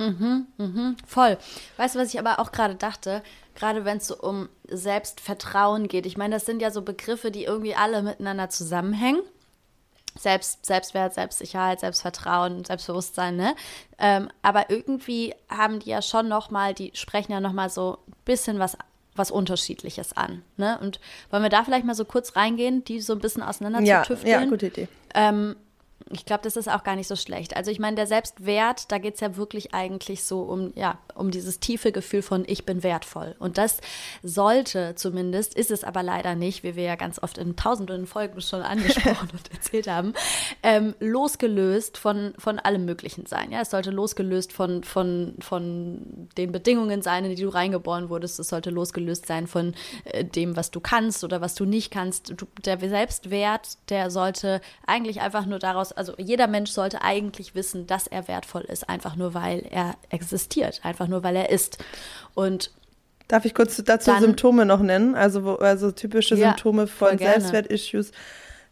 Mhm, 0.00 0.46
mhm, 0.58 0.96
voll. 1.06 1.38
Weißt 1.76 1.94
du, 1.94 2.00
was 2.00 2.12
ich 2.12 2.18
aber 2.18 2.40
auch 2.40 2.50
gerade 2.50 2.74
dachte? 2.74 3.22
Gerade 3.54 3.84
wenn 3.84 3.98
es 3.98 4.08
so 4.08 4.16
um 4.18 4.48
Selbstvertrauen 4.68 5.86
geht. 5.86 6.06
Ich 6.06 6.16
meine, 6.16 6.34
das 6.34 6.44
sind 6.44 6.60
ja 6.60 6.72
so 6.72 6.82
Begriffe, 6.82 7.30
die 7.30 7.44
irgendwie 7.44 7.76
alle 7.76 8.02
miteinander 8.02 8.48
zusammenhängen. 8.48 9.20
Selbst, 10.18 10.64
Selbstwert, 10.64 11.14
Selbstsicherheit, 11.14 11.80
Selbstvertrauen, 11.80 12.64
Selbstbewusstsein, 12.64 13.36
ne? 13.36 13.54
Ähm, 13.98 14.28
aber 14.42 14.70
irgendwie 14.70 15.34
haben 15.48 15.78
die 15.78 15.90
ja 15.90 16.02
schon 16.02 16.28
noch 16.28 16.50
mal, 16.50 16.74
die 16.74 16.90
sprechen 16.94 17.32
ja 17.32 17.40
noch 17.40 17.52
mal 17.52 17.70
so 17.70 17.98
ein 18.06 18.14
bisschen 18.24 18.58
was 18.58 18.76
was 19.14 19.30
Unterschiedliches 19.30 20.16
an. 20.16 20.42
Ne? 20.56 20.78
Und 20.80 21.00
wollen 21.30 21.42
wir 21.42 21.50
da 21.50 21.64
vielleicht 21.64 21.84
mal 21.84 21.94
so 21.94 22.04
kurz 22.04 22.36
reingehen, 22.36 22.84
die 22.84 23.00
so 23.00 23.12
ein 23.12 23.18
bisschen 23.18 23.42
auseinander 23.42 23.80
ja, 23.80 24.02
zu 24.02 24.14
tüfteln? 24.14 24.44
Ja, 24.44 24.44
gute 24.46 24.66
Idee. 24.68 24.88
Ähm, 25.14 25.56
ich 26.10 26.24
glaube, 26.24 26.42
das 26.42 26.56
ist 26.56 26.68
auch 26.68 26.84
gar 26.84 26.96
nicht 26.96 27.08
so 27.08 27.16
schlecht. 27.16 27.56
Also 27.56 27.70
ich 27.70 27.78
meine, 27.78 27.96
der 27.96 28.06
Selbstwert, 28.06 28.90
da 28.90 28.98
geht 28.98 29.14
es 29.14 29.20
ja 29.20 29.36
wirklich 29.36 29.74
eigentlich 29.74 30.24
so 30.24 30.42
um, 30.42 30.72
ja, 30.74 30.98
um 31.14 31.30
dieses 31.30 31.60
tiefe 31.60 31.92
Gefühl 31.92 32.22
von 32.22 32.44
ich 32.46 32.64
bin 32.64 32.82
wertvoll. 32.82 33.34
Und 33.38 33.58
das 33.58 33.78
sollte 34.22 34.94
zumindest, 34.94 35.54
ist 35.54 35.70
es 35.70 35.84
aber 35.84 36.02
leider 36.02 36.34
nicht, 36.34 36.62
wie 36.62 36.76
wir 36.76 36.84
ja 36.84 36.96
ganz 36.96 37.22
oft 37.22 37.38
in 37.38 37.56
tausenden 37.56 38.06
Folgen 38.06 38.40
schon 38.40 38.62
angesprochen 38.62 39.28
und 39.32 39.52
erzählt 39.52 39.88
haben, 39.88 40.14
ähm, 40.62 40.94
losgelöst 41.00 41.98
von, 41.98 42.34
von 42.38 42.58
allem 42.58 42.84
Möglichen 42.84 43.26
sein. 43.26 43.52
Ja, 43.52 43.60
es 43.60 43.70
sollte 43.70 43.90
losgelöst 43.90 44.52
von, 44.52 44.84
von, 44.84 45.34
von 45.40 46.28
den 46.36 46.52
Bedingungen 46.52 47.02
sein, 47.02 47.24
in 47.24 47.34
die 47.34 47.42
du 47.42 47.48
reingeboren 47.48 48.08
wurdest. 48.08 48.40
Es 48.40 48.48
sollte 48.48 48.70
losgelöst 48.70 49.26
sein 49.26 49.46
von 49.46 49.74
äh, 50.04 50.24
dem, 50.24 50.56
was 50.56 50.70
du 50.70 50.80
kannst 50.80 51.24
oder 51.24 51.40
was 51.40 51.54
du 51.54 51.64
nicht 51.64 51.90
kannst. 51.90 52.34
Du, 52.36 52.46
der 52.64 52.78
Selbstwert, 52.78 53.78
der 53.88 54.10
sollte 54.10 54.60
eigentlich 54.86 55.20
einfach 55.20 55.46
nur 55.46 55.58
daraus, 55.58 55.91
also 55.96 56.14
jeder 56.18 56.46
Mensch 56.46 56.70
sollte 56.70 57.02
eigentlich 57.02 57.54
wissen, 57.54 57.86
dass 57.86 58.06
er 58.06 58.28
wertvoll 58.28 58.62
ist, 58.62 58.88
einfach 58.88 59.16
nur 59.16 59.34
weil 59.34 59.66
er 59.70 59.94
existiert, 60.10 60.80
einfach 60.82 61.08
nur 61.08 61.22
weil 61.22 61.36
er 61.36 61.50
ist. 61.50 61.78
Und 62.34 62.70
Darf 63.28 63.44
ich 63.46 63.54
kurz 63.54 63.82
dazu 63.82 64.10
dann, 64.10 64.20
Symptome 64.20 64.66
noch 64.66 64.80
nennen? 64.80 65.14
Also, 65.14 65.44
wo, 65.44 65.54
also 65.54 65.90
typische 65.90 66.34
ja, 66.34 66.48
Symptome 66.48 66.86
von 66.86 67.16
Selbstwertissues 67.16 68.12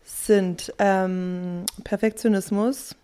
sind 0.04 0.72
ähm, 0.78 1.64
Perfektionismus, 1.85 2.94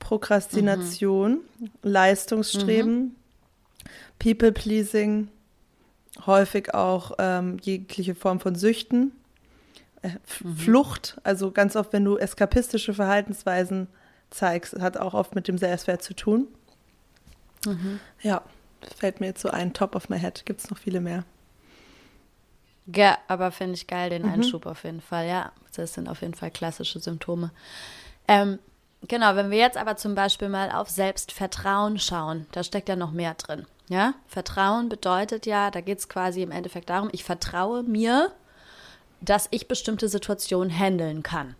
Prokrastination, 0.00 1.42
mhm. 1.58 1.70
Leistungsstreben, 1.82 2.98
mhm. 2.98 3.16
People-Pleasing, 4.18 5.28
häufig 6.26 6.74
auch 6.74 7.12
ähm, 7.18 7.58
jegliche 7.62 8.14
Form 8.14 8.40
von 8.40 8.54
Süchten, 8.54 9.12
äh, 10.02 10.10
mhm. 10.42 10.56
Flucht, 10.56 11.20
also 11.24 11.50
ganz 11.50 11.76
oft, 11.76 11.92
wenn 11.92 12.04
du 12.04 12.16
eskapistische 12.16 12.94
Verhaltensweisen 12.94 13.88
zeigst, 14.30 14.80
hat 14.80 14.96
auch 14.96 15.14
oft 15.14 15.34
mit 15.34 15.48
dem 15.48 15.58
Selbstwert 15.58 16.02
zu 16.02 16.14
tun. 16.14 16.48
Mhm. 17.66 18.00
Ja, 18.22 18.42
fällt 18.96 19.20
mir 19.20 19.26
jetzt 19.26 19.42
so 19.42 19.50
ein, 19.50 19.72
top 19.72 19.94
of 19.94 20.08
my 20.08 20.18
head. 20.18 20.44
Gibt 20.46 20.60
es 20.60 20.70
noch 20.70 20.78
viele 20.78 21.00
mehr. 21.00 21.24
Ja, 22.86 23.18
aber 23.28 23.52
finde 23.52 23.74
ich 23.74 23.86
geil, 23.86 24.10
den 24.10 24.22
mhm. 24.22 24.32
Einschub 24.32 24.66
auf 24.66 24.84
jeden 24.84 25.00
Fall. 25.00 25.26
Ja, 25.26 25.52
das 25.74 25.94
sind 25.94 26.08
auf 26.08 26.22
jeden 26.22 26.34
Fall 26.34 26.50
klassische 26.50 26.98
Symptome. 26.98 27.50
Ähm, 28.26 28.58
genau, 29.06 29.36
wenn 29.36 29.50
wir 29.50 29.58
jetzt 29.58 29.76
aber 29.76 29.96
zum 29.96 30.14
Beispiel 30.14 30.48
mal 30.48 30.70
auf 30.70 30.88
Selbstvertrauen 30.88 31.98
schauen, 31.98 32.46
da 32.52 32.64
steckt 32.64 32.88
ja 32.88 32.96
noch 32.96 33.12
mehr 33.12 33.34
drin. 33.34 33.66
Ja, 33.88 34.14
Vertrauen 34.28 34.88
bedeutet 34.88 35.46
ja, 35.46 35.70
da 35.70 35.80
geht 35.80 35.98
es 35.98 36.08
quasi 36.08 36.42
im 36.42 36.52
Endeffekt 36.52 36.90
darum, 36.90 37.08
ich 37.12 37.24
vertraue 37.24 37.82
mir 37.82 38.32
dass 39.20 39.48
ich 39.50 39.68
bestimmte 39.68 40.08
Situationen 40.08 40.76
handeln 40.76 41.22
kann. 41.22 41.56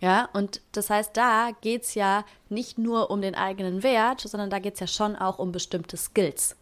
Ja, 0.00 0.28
und 0.34 0.60
das 0.72 0.90
heißt, 0.90 1.16
da 1.16 1.50
geht 1.62 1.84
es 1.84 1.94
ja 1.94 2.24
nicht 2.48 2.76
nur 2.76 3.10
um 3.10 3.22
den 3.22 3.34
eigenen 3.34 3.82
Wert, 3.82 4.20
sondern 4.20 4.50
da 4.50 4.58
geht 4.58 4.74
es 4.74 4.80
ja 4.80 4.86
schon 4.86 5.16
auch 5.16 5.38
um 5.38 5.52
bestimmte 5.52 5.96
Skills. 5.96 6.54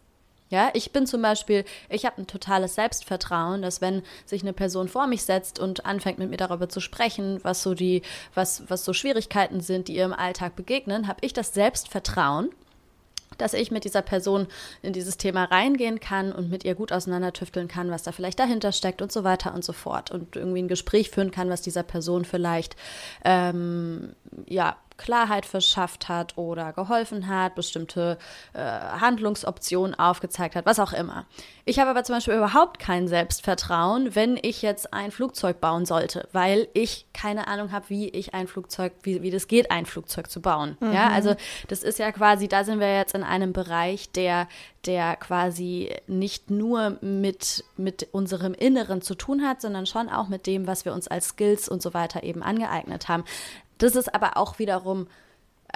Ja, 0.49 0.69
ich 0.73 0.91
bin 0.91 1.07
zum 1.07 1.21
Beispiel, 1.21 1.65
ich 1.89 2.05
habe 2.05 2.21
ein 2.21 2.27
totales 2.27 2.75
Selbstvertrauen, 2.75 3.63
dass 3.63 3.81
wenn 3.81 4.03
sich 4.25 4.43
eine 4.43 4.53
Person 4.53 4.87
vor 4.87 5.07
mich 5.07 5.23
setzt 5.23 5.59
und 5.59 5.85
anfängt 5.85 6.19
mit 6.19 6.29
mir 6.29 6.37
darüber 6.37 6.69
zu 6.69 6.79
sprechen, 6.79 7.43
was 7.43 7.63
so 7.63 7.73
die, 7.73 8.03
was, 8.35 8.63
was 8.69 8.85
so 8.85 8.93
Schwierigkeiten 8.93 9.59
sind, 9.59 9.87
die 9.87 9.95
ihr 9.95 10.05
im 10.05 10.13
Alltag 10.13 10.55
begegnen, 10.55 11.07
habe 11.07 11.19
ich 11.21 11.33
das 11.33 11.53
Selbstvertrauen, 11.53 12.51
dass 13.37 13.53
ich 13.53 13.71
mit 13.71 13.83
dieser 13.83 14.01
Person 14.01 14.47
in 14.81 14.93
dieses 14.93 15.17
Thema 15.17 15.45
reingehen 15.45 15.99
kann 15.99 16.31
und 16.31 16.49
mit 16.49 16.63
ihr 16.63 16.75
gut 16.75 16.91
auseinandertüfteln 16.91 17.67
kann, 17.67 17.91
was 17.91 18.03
da 18.03 18.11
vielleicht 18.11 18.39
dahinter 18.39 18.71
steckt 18.71 19.01
und 19.01 19.11
so 19.11 19.23
weiter 19.23 19.53
und 19.53 19.63
so 19.63 19.73
fort. 19.73 20.11
Und 20.11 20.35
irgendwie 20.35 20.61
ein 20.61 20.67
Gespräch 20.67 21.09
führen 21.09 21.31
kann, 21.31 21.49
was 21.49 21.61
dieser 21.61 21.83
Person 21.83 22.25
vielleicht 22.25 22.75
ähm, 23.23 24.15
ja 24.47 24.77
Klarheit 24.97 25.45
verschafft 25.45 26.07
hat 26.09 26.37
oder 26.37 26.73
geholfen 26.73 27.27
hat, 27.27 27.55
bestimmte 27.55 28.17
äh, 28.53 28.59
Handlungsoptionen 28.59 29.97
aufgezeigt 29.97 30.55
hat, 30.55 30.65
was 30.65 30.79
auch 30.79 30.93
immer. 30.93 31.25
Ich 31.65 31.79
habe 31.79 31.89
aber 31.89 32.03
zum 32.03 32.15
Beispiel 32.15 32.35
überhaupt 32.35 32.79
kein 32.79 33.07
Selbstvertrauen, 33.07 34.13
wenn 34.13 34.37
ich 34.39 34.61
jetzt 34.61 34.93
ein 34.93 35.11
Flugzeug 35.11 35.59
bauen 35.59 35.85
sollte, 35.85 36.27
weil 36.31 36.67
ich 36.73 37.07
keine 37.11 37.47
Ahnung 37.47 37.71
habe, 37.71 37.89
wie 37.89 38.09
ich 38.09 38.33
ein 38.33 38.47
Flugzeug, 38.47 38.93
wie, 39.01 39.21
wie 39.23 39.31
das 39.31 39.47
geht, 39.47 39.71
ein 39.71 39.85
Flugzeug 39.85 40.29
zu 40.29 40.41
bauen. 40.41 40.77
Mhm. 40.79 40.93
Ja, 40.93 41.09
also 41.09 41.35
das 41.67 41.81
ist 41.81 41.97
ja 41.97 42.11
quasi, 42.11 42.47
da 42.47 42.63
sind 42.63 42.79
wir 42.79 42.95
jetzt 42.95 43.15
in 43.15 43.23
einem 43.23 43.51
Bereich, 43.51 44.11
der, 44.11 44.47
der 44.85 45.15
quasi 45.15 45.91
nicht 46.07 46.51
nur 46.51 46.97
mit, 47.01 47.63
mit 47.77 48.09
unserem 48.11 48.53
Inneren 48.53 49.01
zu 49.01 49.15
tun 49.15 49.41
hat, 49.41 49.61
sondern 49.61 49.87
schon 49.87 50.09
auch 50.09 50.27
mit 50.27 50.45
dem, 50.45 50.67
was 50.67 50.85
wir 50.85 50.93
uns 50.93 51.07
als 51.07 51.29
Skills 51.29 51.67
und 51.67 51.81
so 51.81 51.93
weiter 51.95 52.23
eben 52.23 52.43
angeeignet 52.43 53.07
haben. 53.07 53.23
Das 53.77 53.95
ist 53.95 54.13
aber 54.13 54.37
auch 54.37 54.59
wiederum 54.59 55.07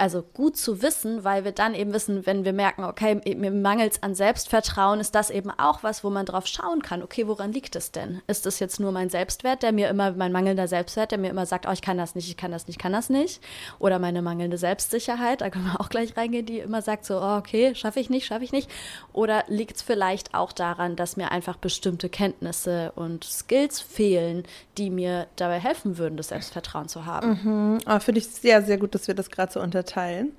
also 0.00 0.22
gut 0.22 0.56
zu 0.56 0.80
wissen, 0.80 1.24
weil 1.24 1.44
wir 1.44 1.52
dann 1.52 1.74
eben 1.74 1.92
wissen, 1.92 2.24
wenn 2.24 2.46
wir 2.46 2.54
merken, 2.54 2.84
okay, 2.84 3.20
mir 3.36 3.50
mangelt 3.50 3.92
es 3.92 4.02
an 4.02 4.14
Selbstvertrauen, 4.14 4.98
ist 4.98 5.14
das 5.14 5.28
eben 5.28 5.50
auch 5.50 5.82
was, 5.82 6.02
wo 6.02 6.08
man 6.08 6.24
drauf 6.24 6.46
schauen 6.46 6.80
kann. 6.80 7.02
Okay, 7.02 7.26
woran 7.26 7.52
liegt 7.52 7.76
es 7.76 7.92
denn? 7.92 8.22
Ist 8.26 8.46
es 8.46 8.60
jetzt 8.60 8.80
nur 8.80 8.92
mein 8.92 9.10
Selbstwert, 9.10 9.62
der 9.62 9.72
mir 9.72 9.90
immer, 9.90 10.12
mein 10.12 10.32
mangelnder 10.32 10.68
Selbstwert, 10.68 11.10
der 11.10 11.18
mir 11.18 11.28
immer 11.28 11.44
sagt, 11.44 11.66
oh, 11.68 11.72
ich 11.72 11.82
kann 11.82 11.98
das 11.98 12.14
nicht, 12.14 12.28
ich 12.28 12.38
kann 12.38 12.50
das 12.50 12.66
nicht, 12.66 12.76
ich 12.76 12.82
kann 12.82 12.92
das 12.92 13.10
nicht? 13.10 13.42
Oder 13.78 13.98
meine 13.98 14.22
mangelnde 14.22 14.56
Selbstsicherheit, 14.56 15.42
da 15.42 15.50
können 15.50 15.66
wir 15.66 15.80
auch 15.80 15.90
gleich 15.90 16.16
reingehen, 16.16 16.46
die 16.46 16.60
immer 16.60 16.80
sagt 16.80 17.04
so, 17.04 17.20
oh, 17.20 17.36
okay, 17.36 17.74
schaffe 17.74 18.00
ich 18.00 18.08
nicht, 18.08 18.26
schaffe 18.26 18.44
ich 18.44 18.52
nicht. 18.52 18.70
Oder 19.12 19.44
liegt 19.48 19.76
es 19.76 19.82
vielleicht 19.82 20.34
auch 20.34 20.52
daran, 20.52 20.96
dass 20.96 21.18
mir 21.18 21.30
einfach 21.30 21.56
bestimmte 21.56 22.08
Kenntnisse 22.08 22.92
und 22.96 23.24
Skills 23.24 23.82
fehlen, 23.82 24.44
die 24.78 24.88
mir 24.88 25.26
dabei 25.36 25.58
helfen 25.60 25.98
würden, 25.98 26.16
das 26.16 26.28
Selbstvertrauen 26.28 26.88
zu 26.88 27.04
haben? 27.04 27.38
Mhm. 27.42 27.78
Oh, 27.86 28.00
Finde 28.00 28.20
ich 28.20 28.28
sehr, 28.28 28.62
sehr 28.62 28.78
gut, 28.78 28.94
dass 28.94 29.06
wir 29.06 29.14
das 29.14 29.28
gerade 29.28 29.52
so 29.52 29.60
unterteilen 29.60 29.89
teilen. 29.90 30.32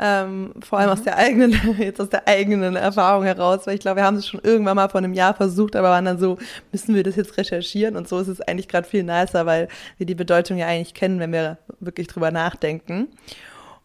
Ähm, 0.00 0.52
vor 0.60 0.78
allem 0.78 0.90
mhm. 0.90 0.92
aus 0.92 1.02
der 1.02 1.16
eigenen, 1.16 1.76
jetzt 1.78 2.00
aus 2.00 2.08
der 2.08 2.28
eigenen 2.28 2.76
Erfahrung 2.76 3.24
heraus, 3.24 3.66
weil 3.66 3.74
ich 3.74 3.80
glaube, 3.80 3.96
wir 3.96 4.04
haben 4.04 4.16
es 4.16 4.28
schon 4.28 4.40
irgendwann 4.44 4.76
mal 4.76 4.88
vor 4.88 4.98
einem 4.98 5.12
Jahr 5.12 5.34
versucht, 5.34 5.74
aber 5.74 5.90
waren 5.90 6.04
dann 6.04 6.20
so, 6.20 6.38
müssen 6.70 6.94
wir 6.94 7.02
das 7.02 7.16
jetzt 7.16 7.36
recherchieren? 7.36 7.96
Und 7.96 8.08
so 8.08 8.20
ist 8.20 8.28
es 8.28 8.40
eigentlich 8.40 8.68
gerade 8.68 8.86
viel 8.86 9.02
nicer, 9.02 9.44
weil 9.44 9.66
wir 9.96 10.06
die 10.06 10.14
Bedeutung 10.14 10.56
ja 10.56 10.68
eigentlich 10.68 10.94
kennen, 10.94 11.18
wenn 11.18 11.32
wir 11.32 11.58
wirklich 11.80 12.06
drüber 12.06 12.30
nachdenken. 12.30 13.08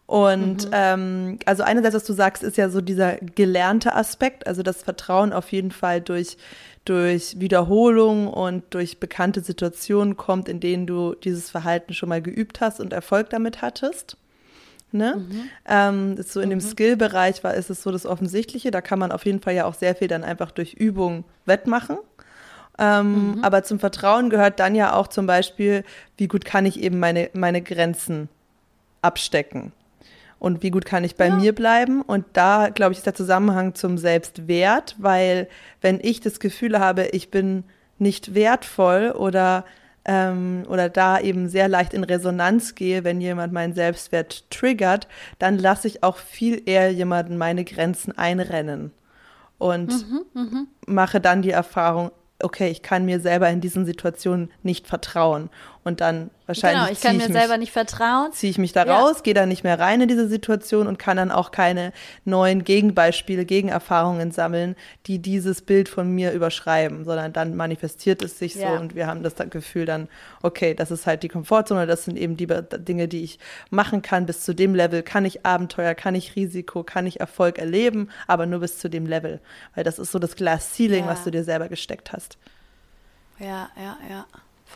Und 0.06 0.66
mhm. 0.66 0.70
ähm, 0.72 1.38
also 1.46 1.64
einerseits, 1.64 1.96
was 1.96 2.04
du 2.04 2.12
sagst, 2.12 2.44
ist 2.44 2.58
ja 2.58 2.68
so 2.68 2.80
dieser 2.80 3.16
gelernte 3.16 3.96
Aspekt, 3.96 4.46
also 4.46 4.62
das 4.62 4.82
Vertrauen 4.82 5.32
auf 5.32 5.50
jeden 5.50 5.72
Fall 5.72 6.00
durch, 6.00 6.36
durch 6.84 7.40
Wiederholung 7.40 8.28
und 8.28 8.62
durch 8.70 9.00
bekannte 9.00 9.40
Situationen 9.40 10.16
kommt, 10.16 10.48
in 10.48 10.60
denen 10.60 10.86
du 10.86 11.14
dieses 11.14 11.50
Verhalten 11.50 11.92
schon 11.94 12.10
mal 12.10 12.22
geübt 12.22 12.60
hast 12.60 12.78
und 12.78 12.92
Erfolg 12.92 13.30
damit 13.30 13.62
hattest. 13.62 14.16
Ne? 14.94 15.16
Mhm. 15.16 15.50
Ähm, 15.66 16.22
so 16.22 16.40
in 16.40 16.46
mhm. 16.46 16.50
dem 16.50 16.60
Skill-Bereich 16.60 17.42
war, 17.42 17.54
ist 17.54 17.68
es 17.68 17.82
so 17.82 17.90
das 17.90 18.06
Offensichtliche. 18.06 18.70
Da 18.70 18.80
kann 18.80 18.98
man 18.98 19.12
auf 19.12 19.26
jeden 19.26 19.40
Fall 19.40 19.54
ja 19.54 19.66
auch 19.66 19.74
sehr 19.74 19.94
viel 19.94 20.08
dann 20.08 20.24
einfach 20.24 20.52
durch 20.52 20.74
Übung 20.74 21.24
wettmachen. 21.44 21.98
Ähm, 22.78 23.32
mhm. 23.36 23.44
Aber 23.44 23.64
zum 23.64 23.78
Vertrauen 23.78 24.30
gehört 24.30 24.60
dann 24.60 24.74
ja 24.74 24.94
auch 24.94 25.08
zum 25.08 25.26
Beispiel, 25.26 25.84
wie 26.16 26.28
gut 26.28 26.44
kann 26.44 26.64
ich 26.64 26.80
eben 26.80 26.98
meine, 26.98 27.30
meine 27.34 27.60
Grenzen 27.60 28.28
abstecken 29.02 29.72
und 30.38 30.62
wie 30.62 30.70
gut 30.70 30.84
kann 30.84 31.04
ich 31.04 31.16
bei 31.16 31.28
ja. 31.28 31.34
mir 31.34 31.54
bleiben. 31.54 32.00
Und 32.00 32.24
da, 32.32 32.68
glaube 32.68 32.92
ich, 32.92 32.98
ist 32.98 33.06
der 33.06 33.14
Zusammenhang 33.14 33.74
zum 33.74 33.98
Selbstwert, 33.98 34.94
weil 34.98 35.48
wenn 35.80 35.98
ich 36.00 36.20
das 36.20 36.38
Gefühl 36.38 36.78
habe, 36.78 37.06
ich 37.06 37.30
bin 37.30 37.64
nicht 37.98 38.34
wertvoll 38.34 39.12
oder 39.16 39.64
ähm, 40.04 40.64
oder 40.68 40.88
da 40.88 41.18
eben 41.20 41.48
sehr 41.48 41.68
leicht 41.68 41.94
in 41.94 42.04
Resonanz 42.04 42.74
gehe, 42.74 43.04
wenn 43.04 43.20
jemand 43.20 43.52
meinen 43.52 43.74
Selbstwert 43.74 44.50
triggert, 44.50 45.08
dann 45.38 45.58
lasse 45.58 45.88
ich 45.88 46.02
auch 46.02 46.16
viel 46.16 46.62
eher 46.66 46.90
jemanden 46.92 47.36
meine 47.38 47.64
Grenzen 47.64 48.16
einrennen 48.16 48.92
und 49.58 49.90
mhm, 49.90 50.24
mh. 50.34 50.66
mache 50.86 51.20
dann 51.20 51.42
die 51.42 51.50
Erfahrung, 51.50 52.10
okay, 52.42 52.70
ich 52.70 52.82
kann 52.82 53.04
mir 53.04 53.20
selber 53.20 53.48
in 53.48 53.60
diesen 53.60 53.86
Situationen 53.86 54.50
nicht 54.62 54.86
vertrauen. 54.86 55.48
Und 55.84 56.00
dann 56.00 56.30
wahrscheinlich. 56.46 56.80
Genau, 56.80 56.92
ich 56.92 57.00
kann 57.02 57.16
mir 57.18 57.28
mich, 57.28 57.36
selber 57.36 57.58
nicht 57.58 57.70
vertrauen. 57.72 58.32
Ziehe 58.32 58.50
ich 58.50 58.56
mich 58.56 58.72
da 58.72 58.86
ja. 58.86 58.98
raus, 58.98 59.22
gehe 59.22 59.34
da 59.34 59.44
nicht 59.44 59.64
mehr 59.64 59.78
rein 59.78 60.00
in 60.00 60.08
diese 60.08 60.28
Situation 60.28 60.86
und 60.86 60.98
kann 60.98 61.18
dann 61.18 61.30
auch 61.30 61.50
keine 61.50 61.92
neuen 62.24 62.64
Gegenbeispiele, 62.64 63.44
Gegenerfahrungen 63.44 64.32
sammeln, 64.32 64.76
die 65.06 65.18
dieses 65.18 65.60
Bild 65.60 65.90
von 65.90 66.10
mir 66.10 66.32
überschreiben, 66.32 67.04
sondern 67.04 67.34
dann 67.34 67.54
manifestiert 67.54 68.22
es 68.22 68.38
sich 68.38 68.54
ja. 68.54 68.70
so 68.70 68.80
und 68.80 68.94
wir 68.94 69.06
haben 69.06 69.22
das 69.22 69.34
Gefühl 69.50 69.84
dann, 69.84 70.08
okay, 70.40 70.74
das 70.74 70.90
ist 70.90 71.06
halt 71.06 71.22
die 71.22 71.28
Komfortzone, 71.28 71.86
das 71.86 72.06
sind 72.06 72.16
eben 72.16 72.38
die 72.38 72.46
Dinge, 72.46 73.06
die 73.06 73.22
ich 73.22 73.38
machen 73.68 74.00
kann. 74.00 74.24
Bis 74.24 74.40
zu 74.40 74.54
dem 74.54 74.74
Level 74.74 75.02
kann 75.02 75.26
ich 75.26 75.44
Abenteuer, 75.44 75.94
kann 75.94 76.14
ich 76.14 76.34
Risiko, 76.34 76.82
kann 76.82 77.06
ich 77.06 77.20
Erfolg 77.20 77.58
erleben, 77.58 78.08
aber 78.26 78.46
nur 78.46 78.60
bis 78.60 78.78
zu 78.78 78.88
dem 78.88 79.04
Level. 79.04 79.38
Weil 79.74 79.84
das 79.84 79.98
ist 79.98 80.12
so 80.12 80.18
das 80.18 80.34
Glass 80.34 80.74
Ceiling, 80.74 81.04
ja. 81.04 81.10
was 81.10 81.24
du 81.24 81.30
dir 81.30 81.44
selber 81.44 81.68
gesteckt 81.68 82.12
hast. 82.12 82.38
Ja, 83.38 83.68
ja, 83.76 83.98
ja. 84.08 84.26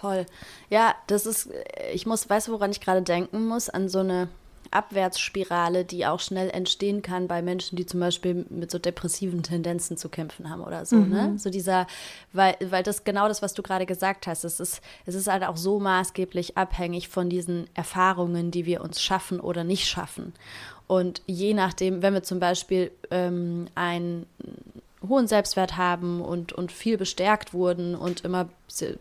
Voll. 0.01 0.27
Ja, 0.71 0.95
das 1.07 1.27
ist, 1.27 1.51
ich 1.93 2.07
muss, 2.07 2.29
weißt 2.29 2.49
du, 2.49 2.53
woran 2.53 2.71
ich 2.71 2.81
gerade 2.81 3.03
denken 3.03 3.47
muss? 3.47 3.69
An 3.69 3.89
so 3.89 4.01
eine, 4.01 4.29
Abwärtsspirale, 4.71 5.85
die 5.85 6.07
auch 6.07 6.21
schnell 6.21 6.51
entstehen 6.51 7.03
kann 7.03 7.27
bei 7.27 7.43
Menschen, 7.43 7.77
die 7.77 7.87
zum 7.87 8.01
Beispiel 8.01 8.47
mit 8.51 8.71
so 8.71 8.79
depressiven 8.79 9.43
Tendenzen 9.43 9.97
zu 9.97 10.09
kämpfen 10.09 10.51
haben 10.51 10.63
oder 10.63 10.85
so. 10.85 10.97
Ne? 10.97 11.05
Mhm. 11.05 11.11
Ne? 11.11 11.39
So 11.39 11.51
dieser, 11.51 11.87
weil, 12.33 12.57
weil 12.61 12.83
das 12.83 13.05
genau 13.05 13.29
das, 13.29 13.43
was 13.43 13.55
du 13.55 13.63
gerade 13.63 13.87
gesagt 13.87 14.27
hast, 14.27 14.45
es 14.45 14.61
ist, 14.61 14.81
es 15.07 15.15
ist 15.15 15.29
halt 15.29 15.45
auch 15.45 15.57
so 15.57 15.81
maßgeblich 15.81 16.57
abhängig 16.57 17.09
von 17.09 17.31
diesen 17.31 17.69
Erfahrungen, 17.75 18.51
die 18.51 18.67
wir 18.67 18.83
uns 18.83 19.01
schaffen 19.01 19.41
oder 19.41 19.65
nicht 19.65 19.89
schaffen. 19.89 20.35
Und 20.87 21.23
je 21.27 21.55
nachdem, 21.55 22.03
wenn 22.03 22.15
wir 22.15 22.23
zum 22.23 22.41
Beispiel 22.41 22.91
ähm, 23.11 23.69
ein 23.75 24.27
hohen 25.07 25.29
Selbstwert 25.29 25.77
haben 25.77 26.21
und, 26.21 26.53
und 26.53 26.73
viel 26.73 26.99
bestärkt 26.99 27.55
wurden 27.55 27.95
und 27.95 28.23
immer 28.25 28.49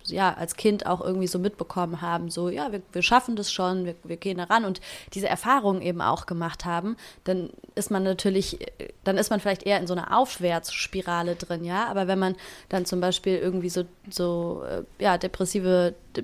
ja, 0.06 0.34
als 0.34 0.56
Kind 0.56 0.86
auch 0.86 1.02
irgendwie 1.02 1.28
so 1.28 1.40
mitbekommen 1.40 2.02
haben, 2.02 2.30
so, 2.30 2.50
ja, 2.50 2.72
wir, 2.72 2.82
wir 2.92 3.02
schaffen 3.02 3.36
das 3.36 3.52
schon, 3.52 3.86
wir, 3.86 3.96
wir 4.04 4.18
gehen 4.18 4.38
daran 4.38 4.66
und 4.66 4.82
diese 5.14 5.28
Erfahrungen 5.28 5.82
eben 5.82 6.02
auch 6.02 6.26
gemacht 6.26 6.66
haben, 6.66 6.96
dann 7.26 7.50
ist 7.76 7.92
man 7.92 8.04
natürlich, 8.04 8.60
dann 9.04 9.18
ist 9.18 9.30
man 9.30 9.40
vielleicht 9.40 9.64
eher 9.64 9.80
in 9.80 9.88
so 9.88 9.94
einer 9.94 10.18
Aufwärtsspirale 10.18 11.36
drin, 11.36 11.66
ja, 11.66 11.88
aber 11.88 12.08
wenn 12.08 12.20
man 12.20 12.36
dann 12.70 12.86
zum 12.86 13.02
Beispiel 13.02 13.38
irgendwie 13.38 13.70
so, 13.70 13.84
so 14.10 14.64
äh, 14.70 14.84
ja, 15.04 15.18
depressive, 15.18 15.94
de, 16.16 16.24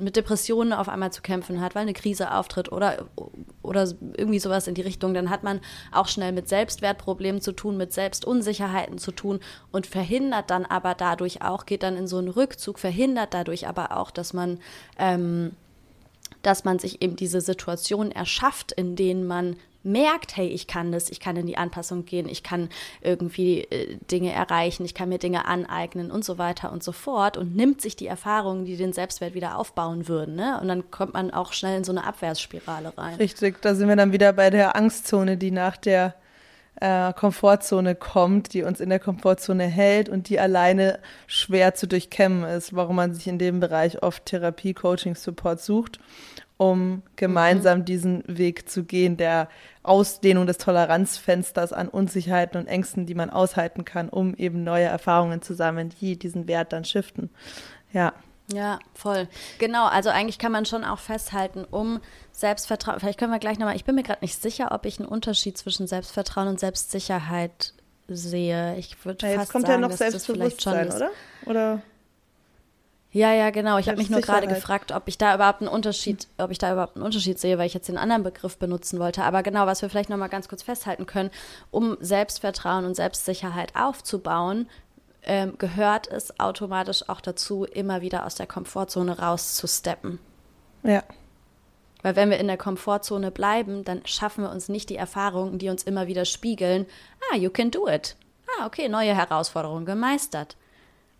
mit 0.00 0.16
Depressionen 0.16 0.72
auf 0.72 0.88
einmal 0.88 1.12
zu 1.12 1.22
kämpfen 1.22 1.60
hat, 1.60 1.74
weil 1.74 1.82
eine 1.82 1.92
Krise 1.92 2.32
auftritt 2.32 2.72
oder, 2.72 3.06
oder 3.62 3.86
irgendwie 4.16 4.38
sowas 4.38 4.66
in 4.66 4.74
die 4.74 4.80
Richtung, 4.80 5.14
dann 5.14 5.30
hat 5.30 5.42
man 5.42 5.60
auch 5.92 6.08
schnell 6.08 6.32
mit 6.32 6.48
Selbstwertproblemen 6.48 7.40
zu 7.40 7.52
tun, 7.52 7.76
mit 7.76 7.92
Selbstunsicherheiten 7.92 8.98
zu 8.98 9.12
tun 9.12 9.40
und 9.70 9.86
verhindert 9.86 10.50
dann 10.50 10.64
aber 10.64 10.94
dadurch 10.94 11.42
auch, 11.42 11.66
geht 11.66 11.82
dann 11.82 11.96
in 11.96 12.06
so 12.06 12.18
einen 12.18 12.28
Rückzug 12.28 12.78
verhindert 12.80 13.34
dadurch 13.34 13.68
aber 13.68 13.96
auch, 13.96 14.10
dass 14.10 14.32
man, 14.32 14.58
ähm, 14.98 15.52
dass 16.42 16.64
man 16.64 16.78
sich 16.78 17.02
eben 17.02 17.16
diese 17.16 17.40
Situation 17.40 18.10
erschafft, 18.10 18.72
in 18.72 18.96
denen 18.96 19.26
man 19.26 19.56
merkt, 19.82 20.36
hey, 20.36 20.48
ich 20.48 20.66
kann 20.66 20.92
das, 20.92 21.08
ich 21.08 21.20
kann 21.20 21.36
in 21.36 21.46
die 21.46 21.56
Anpassung 21.56 22.04
gehen, 22.04 22.28
ich 22.28 22.42
kann 22.42 22.68
irgendwie 23.00 23.62
äh, 23.62 23.96
Dinge 24.10 24.32
erreichen, 24.32 24.84
ich 24.84 24.94
kann 24.94 25.08
mir 25.08 25.18
Dinge 25.18 25.46
aneignen 25.46 26.10
und 26.10 26.24
so 26.24 26.38
weiter 26.38 26.70
und 26.72 26.82
so 26.82 26.92
fort 26.92 27.36
und 27.36 27.56
nimmt 27.56 27.80
sich 27.80 27.96
die 27.96 28.06
Erfahrungen, 28.06 28.64
die 28.64 28.76
den 28.76 28.92
Selbstwert 28.92 29.34
wieder 29.34 29.56
aufbauen 29.56 30.08
würden. 30.08 30.34
Ne? 30.34 30.58
Und 30.60 30.68
dann 30.68 30.90
kommt 30.90 31.14
man 31.14 31.30
auch 31.30 31.52
schnell 31.52 31.78
in 31.78 31.84
so 31.84 31.92
eine 31.92 32.04
Abwärtsspirale 32.04 32.96
rein. 32.96 33.14
Richtig, 33.16 33.62
da 33.62 33.74
sind 33.74 33.88
wir 33.88 33.96
dann 33.96 34.12
wieder 34.12 34.32
bei 34.32 34.50
der 34.50 34.76
Angstzone, 34.76 35.36
die 35.36 35.50
nach 35.50 35.76
der 35.76 36.14
äh, 36.80 37.12
Komfortzone 37.12 37.94
kommt, 37.94 38.54
die 38.54 38.62
uns 38.62 38.80
in 38.80 38.88
der 38.88 38.98
Komfortzone 38.98 39.64
hält 39.64 40.08
und 40.08 40.28
die 40.28 40.40
alleine 40.40 40.98
schwer 41.26 41.74
zu 41.74 41.86
durchkämmen 41.86 42.44
ist, 42.44 42.74
warum 42.74 42.96
man 42.96 43.14
sich 43.14 43.26
in 43.26 43.38
dem 43.38 43.60
Bereich 43.60 44.02
oft 44.02 44.26
Therapie, 44.26 44.74
Coaching, 44.74 45.14
Support 45.14 45.60
sucht, 45.60 46.00
um 46.56 47.02
gemeinsam 47.16 47.80
mhm. 47.80 47.84
diesen 47.84 48.24
Weg 48.26 48.68
zu 48.68 48.84
gehen, 48.84 49.16
der 49.16 49.48
Ausdehnung 49.82 50.46
des 50.46 50.58
Toleranzfensters 50.58 51.72
an 51.72 51.88
Unsicherheiten 51.88 52.60
und 52.60 52.66
Ängsten, 52.66 53.06
die 53.06 53.14
man 53.14 53.30
aushalten 53.30 53.84
kann, 53.84 54.08
um 54.08 54.34
eben 54.34 54.64
neue 54.64 54.84
Erfahrungen 54.84 55.42
zu 55.42 55.54
sammeln, 55.54 55.90
die 56.00 56.18
diesen 56.18 56.48
Wert 56.48 56.72
dann 56.72 56.84
shiften. 56.84 57.30
Ja. 57.92 58.14
Ja, 58.52 58.80
voll. 58.94 59.28
Genau, 59.58 59.86
also 59.86 60.10
eigentlich 60.10 60.38
kann 60.38 60.50
man 60.50 60.64
schon 60.64 60.84
auch 60.84 60.98
festhalten, 60.98 61.64
um 61.70 62.00
Selbstvertrauen, 62.40 63.00
vielleicht 63.00 63.18
können 63.18 63.32
wir 63.32 63.38
gleich 63.38 63.58
nochmal, 63.58 63.76
ich 63.76 63.84
bin 63.84 63.94
mir 63.94 64.02
gerade 64.02 64.22
nicht 64.22 64.40
sicher, 64.40 64.72
ob 64.72 64.86
ich 64.86 64.98
einen 64.98 65.08
Unterschied 65.08 65.56
zwischen 65.56 65.86
Selbstvertrauen 65.86 66.48
und 66.48 66.60
Selbstsicherheit 66.60 67.74
sehe. 68.08 68.76
Ich 68.76 69.04
würde 69.04 69.28
ja, 69.28 69.38
fast 69.38 69.52
kommt 69.52 69.66
sagen, 69.66 69.82
ja 69.82 69.88
noch 69.88 69.96
dass 69.96 70.12
das 70.12 70.26
vielleicht 70.26 70.62
schon 70.62 70.74
ist. 70.74 70.96
oder? 70.96 71.10
Oder? 71.46 71.82
Ja, 73.12 73.32
ja, 73.32 73.50
genau. 73.50 73.78
Ich 73.78 73.88
habe 73.88 73.98
mich 73.98 74.08
nur 74.08 74.20
gerade 74.20 74.46
gefragt, 74.46 74.92
ob 74.92 75.08
ich 75.08 75.18
da 75.18 75.34
überhaupt 75.34 75.60
einen 75.60 75.68
Unterschied, 75.68 76.28
ob 76.38 76.52
ich 76.52 76.58
da 76.58 76.72
überhaupt 76.72 76.96
einen 76.96 77.04
Unterschied 77.04 77.40
sehe, 77.40 77.58
weil 77.58 77.66
ich 77.66 77.74
jetzt 77.74 77.88
den 77.88 77.98
anderen 77.98 78.22
Begriff 78.22 78.56
benutzen 78.56 79.00
wollte. 79.00 79.24
Aber 79.24 79.42
genau, 79.42 79.66
was 79.66 79.82
wir 79.82 79.90
vielleicht 79.90 80.10
noch 80.10 80.16
mal 80.16 80.28
ganz 80.28 80.48
kurz 80.48 80.62
festhalten 80.62 81.06
können, 81.06 81.30
um 81.72 81.96
Selbstvertrauen 82.00 82.84
und 82.84 82.94
Selbstsicherheit 82.94 83.74
aufzubauen, 83.74 84.68
ähm, 85.24 85.58
gehört 85.58 86.06
es 86.06 86.38
automatisch 86.38 87.08
auch 87.08 87.20
dazu, 87.20 87.64
immer 87.64 88.00
wieder 88.00 88.26
aus 88.26 88.36
der 88.36 88.46
Komfortzone 88.46 89.18
rauszusteppen. 89.18 90.20
Ja. 90.84 91.02
Weil 92.02 92.16
wenn 92.16 92.30
wir 92.30 92.38
in 92.38 92.46
der 92.46 92.56
Komfortzone 92.56 93.30
bleiben, 93.30 93.84
dann 93.84 94.02
schaffen 94.04 94.44
wir 94.44 94.50
uns 94.50 94.68
nicht 94.68 94.88
die 94.90 94.96
Erfahrungen, 94.96 95.58
die 95.58 95.68
uns 95.68 95.82
immer 95.82 96.06
wieder 96.06 96.24
spiegeln. 96.24 96.86
Ah, 97.30 97.36
you 97.36 97.50
can 97.50 97.70
do 97.70 97.88
it. 97.88 98.16
Ah, 98.58 98.66
okay, 98.66 98.88
neue 98.88 99.14
Herausforderung 99.14 99.84
gemeistert. 99.84 100.56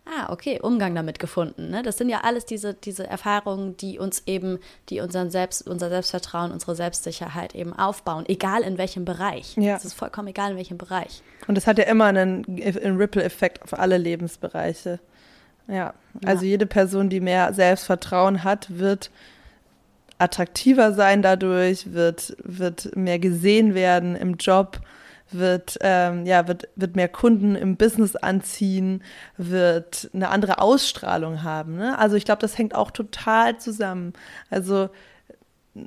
Ah, 0.06 0.32
okay, 0.32 0.58
Umgang 0.60 0.94
damit 0.94 1.18
gefunden. 1.18 1.70
Ne? 1.70 1.82
Das 1.82 1.98
sind 1.98 2.08
ja 2.08 2.22
alles 2.22 2.44
diese, 2.46 2.74
diese 2.74 3.06
Erfahrungen, 3.06 3.76
die 3.76 3.98
uns 3.98 4.22
eben, 4.26 4.58
die 4.88 5.00
unseren 5.00 5.30
Selbst, 5.30 5.68
unser 5.68 5.88
Selbstvertrauen, 5.88 6.50
unsere 6.50 6.74
Selbstsicherheit 6.74 7.54
eben 7.54 7.78
aufbauen, 7.78 8.24
egal 8.26 8.62
in 8.62 8.78
welchem 8.78 9.04
Bereich. 9.04 9.56
Ja. 9.56 9.76
Es 9.76 9.84
ist 9.84 9.94
vollkommen 9.94 10.28
egal 10.28 10.52
in 10.52 10.56
welchem 10.56 10.78
Bereich. 10.78 11.22
Und 11.46 11.56
es 11.58 11.66
hat 11.66 11.78
ja 11.78 11.84
immer 11.84 12.06
einen, 12.06 12.44
einen 12.44 12.96
Ripple-Effekt 12.96 13.62
auf 13.62 13.78
alle 13.78 13.98
Lebensbereiche. 13.98 14.98
Ja, 15.68 15.94
also 16.24 16.44
ja. 16.44 16.50
jede 16.50 16.66
Person, 16.66 17.08
die 17.08 17.20
mehr 17.20 17.52
Selbstvertrauen 17.52 18.42
hat, 18.42 18.78
wird 18.78 19.10
attraktiver 20.20 20.92
sein 20.92 21.22
dadurch, 21.22 21.92
wird, 21.92 22.36
wird 22.42 22.94
mehr 22.96 23.18
gesehen 23.18 23.74
werden 23.74 24.16
im 24.16 24.34
Job, 24.34 24.80
wird, 25.30 25.78
ähm, 25.80 26.26
ja, 26.26 26.48
wird, 26.48 26.68
wird 26.76 26.96
mehr 26.96 27.08
Kunden 27.08 27.54
im 27.54 27.76
Business 27.76 28.16
anziehen, 28.16 29.02
wird 29.36 30.10
eine 30.12 30.28
andere 30.28 30.58
Ausstrahlung 30.60 31.42
haben. 31.42 31.76
Ne? 31.76 31.98
Also 31.98 32.16
ich 32.16 32.24
glaube, 32.24 32.40
das 32.40 32.58
hängt 32.58 32.74
auch 32.74 32.90
total 32.90 33.58
zusammen. 33.58 34.12
Also 34.50 34.90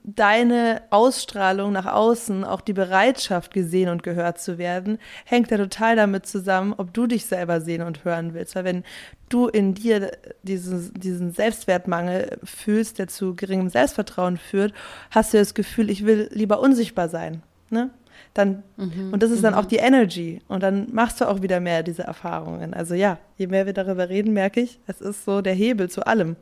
deine 0.04 0.82
Ausstrahlung 0.90 1.72
nach 1.72 1.86
außen, 1.86 2.44
auch 2.44 2.62
die 2.62 2.74
Bereitschaft, 2.74 3.54
gesehen 3.54 3.90
und 3.90 4.04
gehört 4.04 4.40
zu 4.40 4.58
werden, 4.58 5.00
hängt 5.26 5.52
ja 5.52 5.58
total 5.58 5.96
damit 5.96 6.26
zusammen, 6.26 6.74
ob 6.78 6.94
du 6.94 7.08
dich 7.08 7.26
selber 7.26 7.62
sehen 7.62 7.82
und 7.82 8.06
hören 8.06 8.34
willst. 8.34 8.56
Weil 8.56 8.66
wenn 8.66 8.84
du 9.30 9.48
in 9.48 9.74
dir 9.74 10.12
diesen, 10.44 10.94
diesen 10.94 11.32
Selbstwertmangel 11.32 12.38
fühlst, 12.44 13.00
der 13.00 13.08
zu 13.08 13.36
geringem 13.36 13.70
Selbstvertrauen 13.70 14.38
führt, 14.38 14.74
hast 15.12 15.34
du 15.34 15.38
das 15.38 15.54
Gefühl, 15.54 15.90
ich 15.90 16.06
will 16.06 16.30
lieber 16.32 16.60
unsichtbar 16.60 17.10
sein. 17.10 17.44
Ne? 17.70 17.90
Dann, 18.34 18.64
mhm, 18.78 19.14
und 19.14 19.22
das 19.22 19.32
ist 19.32 19.44
dann 19.44 19.54
auch 19.54 19.64
mhm. 19.64 19.70
die 19.70 19.78
Energy. 19.78 20.42
Und 20.48 20.64
dann 20.64 20.88
machst 20.92 21.22
du 21.22 21.28
auch 21.28 21.42
wieder 21.42 21.60
mehr 21.60 21.84
diese 21.84 22.04
Erfahrungen. 22.04 22.74
Also 22.74 22.96
ja, 22.96 23.20
je 23.38 23.48
mehr 23.48 23.66
wir 23.66 23.74
darüber 23.74 24.10
reden, 24.10 24.34
merke 24.34 24.62
ich, 24.62 24.80
es 24.88 25.02
ist 25.02 25.26
so 25.26 25.42
der 25.42 25.54
Hebel 25.54 25.90
zu 25.90 26.06
allem. 26.06 26.36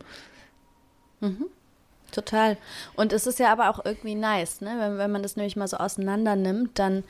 Mhm. 1.20 1.46
Total. 2.12 2.58
Und 2.96 3.14
es 3.14 3.28
ist 3.28 3.40
ja 3.40 3.52
aber 3.52 3.70
auch 3.70 3.86
irgendwie 3.86 4.16
nice, 4.16 4.62
ne? 4.62 4.76
Wenn, 4.78 4.98
wenn 4.98 5.12
man 5.12 5.24
das 5.24 5.36
nämlich 5.36 5.56
mal 5.56 5.68
so 5.68 5.78
auseinander 5.78 6.36
nimmt, 6.36 6.78
dann 6.78 7.04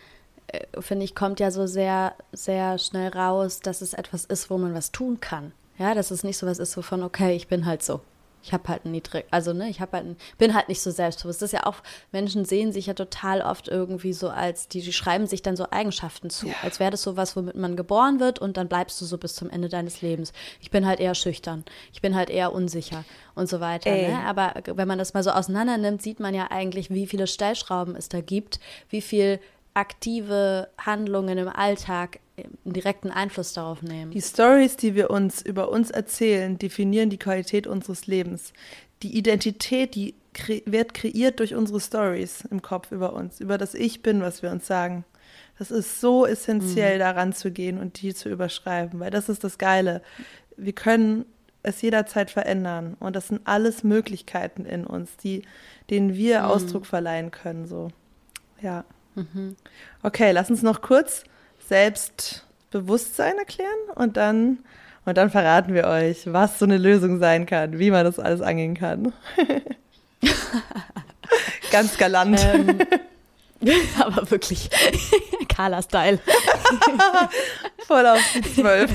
äh, 0.48 0.66
finde 0.80 1.06
ich, 1.06 1.16
kommt 1.16 1.40
ja 1.40 1.52
so 1.52 1.66
sehr, 1.68 2.14
sehr 2.32 2.78
schnell 2.78 3.10
raus, 3.10 3.60
dass 3.60 3.82
es 3.82 3.94
etwas 3.94 4.26
ist, 4.26 4.50
wo 4.50 4.58
man 4.58 4.74
was 4.74 4.92
tun 4.92 5.20
kann. 5.20 5.52
Ja, 5.78 5.96
dass 5.96 6.12
es 6.12 6.24
nicht 6.24 6.38
so 6.38 6.46
was 6.46 6.60
ist, 6.60 6.74
so 6.74 6.82
von, 6.82 7.02
okay, 7.04 7.36
ich 7.36 7.48
bin 7.48 7.66
halt 7.66 7.82
so. 7.84 8.02
Ich 8.44 8.54
habe 8.54 8.68
halt 8.68 8.86
ein 8.86 8.92
niedrig, 8.92 9.26
also 9.32 9.54
ne, 9.54 9.70
ich 9.70 9.82
habe 9.82 9.98
halt 9.98 10.06
ein, 10.06 10.18
bin 10.38 10.54
halt 10.54 10.70
nicht 10.70 10.82
so 10.82 10.92
selbstbewusst. 10.92 11.42
Das 11.42 11.48
ist 11.48 11.60
ja 11.60 11.66
auch, 11.66 11.78
Menschen 12.12 12.46
sehen 12.46 12.72
sich 12.72 12.88
ja 12.88 12.94
total 12.94 13.42
oft 13.42 13.68
irgendwie 13.68 14.14
so 14.14 14.30
als, 14.30 14.68
die, 14.68 14.82
die 14.82 14.94
schreiben 14.94 15.28
sich 15.28 15.42
dann 15.42 15.56
so 15.56 15.68
Eigenschaften 15.70 16.30
zu, 16.30 16.48
ja. 16.48 16.54
als 16.64 16.80
wäre 16.80 16.92
das 16.92 17.04
so 17.04 17.18
was, 17.18 17.36
womit 17.36 17.56
man 17.56 17.76
geboren 17.76 18.20
wird 18.20 18.40
und 18.40 18.58
dann 18.58 18.68
bleibst 18.68 19.00
du 19.02 19.06
so 19.06 19.18
bis 19.18 19.36
zum 19.36 19.50
Ende 19.50 19.70
deines 19.70 20.02
Lebens. 20.02 20.34
Ich 20.60 20.72
bin 20.72 20.86
halt 20.86 21.00
eher 21.00 21.16
schüchtern, 21.16 21.64
ich 21.94 22.02
bin 22.02 22.16
halt 22.16 22.30
eher 22.30 22.54
unsicher 22.54 23.04
und 23.36 23.48
so 23.48 23.60
weiter. 23.60 23.92
Ne? 23.92 24.20
Aber 24.26 24.54
wenn 24.66 24.88
man 24.88 24.98
das 24.98 25.14
mal 25.14 25.24
so 25.24 25.32
auseinander 25.32 25.78
nimmt, 25.78 26.02
sieht 26.02 26.20
man 26.20 26.34
ja 26.34 26.50
eigentlich, 26.50 26.90
wie 26.90 27.08
viele 27.08 27.28
Stellschrauben 27.28 27.96
es 27.96 28.10
da 28.10 28.22
gibt, 28.22 28.60
wie 28.90 29.02
viel 29.02 29.40
aktive 29.74 30.70
Handlungen 30.78 31.38
im 31.38 31.48
Alltag 31.48 32.20
einen 32.38 32.74
direkten 32.74 33.12
Einfluss 33.12 33.54
darauf 33.54 33.82
nehmen. 33.82 34.12
Die 34.12 34.22
Stories, 34.22 34.76
die 34.76 34.96
wir 34.96 35.10
uns 35.10 35.42
über 35.42 35.70
uns 35.70 35.92
erzählen, 35.92 36.58
definieren 36.58 37.10
die 37.10 37.20
Qualität 37.20 37.68
unseres 37.68 38.08
Lebens. 38.08 38.54
Die 39.04 39.18
Identität, 39.18 39.96
die 39.96 40.16
kre 40.34 40.62
wird 40.66 40.94
kreiert 40.94 41.40
durch 41.40 41.56
unsere 41.56 41.80
Stories 41.80 42.46
im 42.50 42.62
Kopf 42.62 42.92
über 42.92 43.14
uns, 43.14 43.40
über 43.40 43.58
das 43.58 43.74
Ich 43.74 44.02
bin, 44.02 44.22
was 44.22 44.42
wir 44.42 44.52
uns 44.52 44.68
sagen. 44.68 45.06
Das 45.58 45.72
ist 45.72 46.02
so 46.02 46.26
essentiell, 46.26 46.96
mhm. 46.96 47.00
daran 47.00 47.34
zu 47.34 47.52
gehen 47.52 47.78
und 47.78 48.02
die 48.02 48.14
zu 48.14 48.30
überschreiben, 48.30 49.00
weil 49.00 49.12
das 49.12 49.30
ist 49.30 49.44
das 49.44 49.58
Geile. 49.58 50.02
Wir 50.58 50.74
können 50.74 51.26
es 51.64 51.82
jederzeit 51.82 52.32
verändern 52.32 52.96
und 53.00 53.16
das 53.16 53.28
sind 53.28 53.42
alles 53.46 53.84
Möglichkeiten 53.84 54.66
in 54.66 54.86
uns, 54.86 55.18
die, 55.18 55.44
denen 55.90 56.16
wir 56.16 56.40
mhm. 56.40 56.46
Ausdruck 56.46 56.86
verleihen 56.86 57.32
können. 57.32 57.68
So, 57.68 57.90
ja. 58.62 58.86
Okay, 60.04 60.32
lass 60.32 60.50
uns 60.50 60.62
noch 60.62 60.82
kurz 60.82 61.24
Selbstbewusstsein 61.68 63.38
erklären 63.38 63.70
und 63.96 64.18
dann, 64.18 64.60
und 65.06 65.18
dann 65.18 65.30
verraten 65.30 65.74
wir 65.74 65.88
euch, 65.88 66.32
was 66.32 66.60
so 66.60 66.66
eine 66.66 66.78
Lösung 66.78 67.20
sein 67.20 67.46
kann, 67.46 67.80
wie 67.80 67.92
man 67.92 68.06
das 68.06 68.20
alles 68.20 68.42
angehen 68.42 68.76
kann. 68.76 69.14
Ganz 71.72 71.98
galant. 71.98 72.40
Ähm, 72.44 72.80
aber 74.00 74.30
wirklich 74.30 74.70
Carla-Style. 75.48 76.20
Voll 77.88 78.06
auf 78.06 78.20
die 78.34 78.42
Zwölf. 78.42 78.92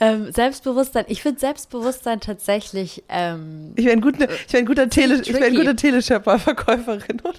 Ähm, 0.00 0.32
Selbstbewusstsein, 0.32 1.04
ich 1.08 1.22
finde 1.22 1.38
Selbstbewusstsein 1.38 2.20
tatsächlich. 2.20 3.04
Ähm, 3.08 3.72
ich 3.76 3.84
wäre 3.84 3.96
ein, 3.96 4.28
ich 4.46 4.52
wär 4.52 4.60
ein 4.60 4.66
guter 4.66 4.90
Tele, 4.90 5.20
ich 5.22 5.32
wär 5.32 5.44
ein 5.46 5.54
guter 5.54 5.76
Teleshopper-Verkäuferin, 5.76 7.20
oder? 7.22 7.38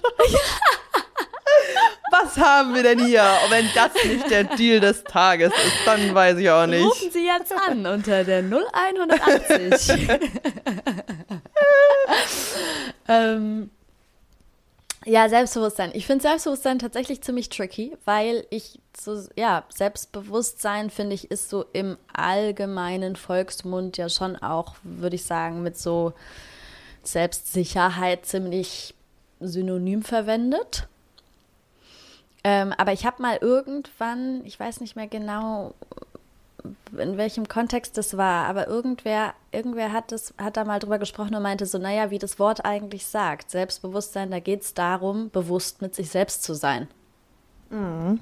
Was 2.10 2.38
haben 2.38 2.74
wir 2.74 2.82
denn 2.82 3.04
hier? 3.04 3.24
Und 3.44 3.50
wenn 3.50 3.68
das 3.74 3.92
nicht 4.04 4.30
der 4.30 4.44
Deal 4.44 4.80
des 4.80 5.04
Tages 5.04 5.52
ist, 5.52 5.86
dann 5.86 6.14
weiß 6.14 6.38
ich 6.38 6.48
auch 6.48 6.66
nicht. 6.66 6.84
Rufen 6.84 7.10
Sie 7.10 7.26
jetzt 7.26 7.52
an 7.68 7.84
unter 7.84 8.24
der 8.24 8.38
0180. 8.38 10.08
ähm, 13.08 13.70
ja, 15.06 15.28
Selbstbewusstsein. 15.28 15.92
Ich 15.94 16.04
finde 16.04 16.22
Selbstbewusstsein 16.22 16.80
tatsächlich 16.80 17.22
ziemlich 17.22 17.48
tricky, 17.48 17.96
weil 18.04 18.44
ich 18.50 18.80
so, 18.98 19.22
ja, 19.36 19.64
Selbstbewusstsein, 19.72 20.90
finde 20.90 21.14
ich, 21.14 21.30
ist 21.30 21.48
so 21.48 21.64
im 21.72 21.96
allgemeinen 22.12 23.14
Volksmund 23.14 23.96
ja 23.98 24.08
schon 24.08 24.36
auch, 24.36 24.74
würde 24.82 25.14
ich 25.14 25.24
sagen, 25.24 25.62
mit 25.62 25.78
so 25.78 26.12
Selbstsicherheit 27.04 28.26
ziemlich 28.26 28.94
synonym 29.38 30.02
verwendet. 30.02 30.88
Ähm, 32.42 32.72
aber 32.76 32.92
ich 32.92 33.06
habe 33.06 33.22
mal 33.22 33.38
irgendwann, 33.40 34.44
ich 34.44 34.58
weiß 34.58 34.80
nicht 34.80 34.96
mehr 34.96 35.08
genau, 35.08 35.74
in 36.96 37.16
welchem 37.16 37.48
Kontext 37.48 37.96
das 37.98 38.16
war, 38.16 38.46
aber 38.46 38.66
irgendwer, 38.66 39.34
irgendwer 39.52 39.92
hat, 39.92 40.12
das, 40.12 40.34
hat 40.38 40.56
da 40.56 40.64
mal 40.64 40.78
drüber 40.78 40.98
gesprochen 40.98 41.34
und 41.34 41.42
meinte 41.42 41.66
so, 41.66 41.78
naja, 41.78 42.10
wie 42.10 42.18
das 42.18 42.38
Wort 42.38 42.64
eigentlich 42.64 43.06
sagt. 43.06 43.50
Selbstbewusstsein, 43.50 44.30
da 44.30 44.40
geht 44.40 44.62
es 44.62 44.74
darum, 44.74 45.30
bewusst 45.30 45.82
mit 45.82 45.94
sich 45.94 46.10
selbst 46.10 46.42
zu 46.42 46.54
sein. 46.54 46.88
Mhm. 47.70 48.20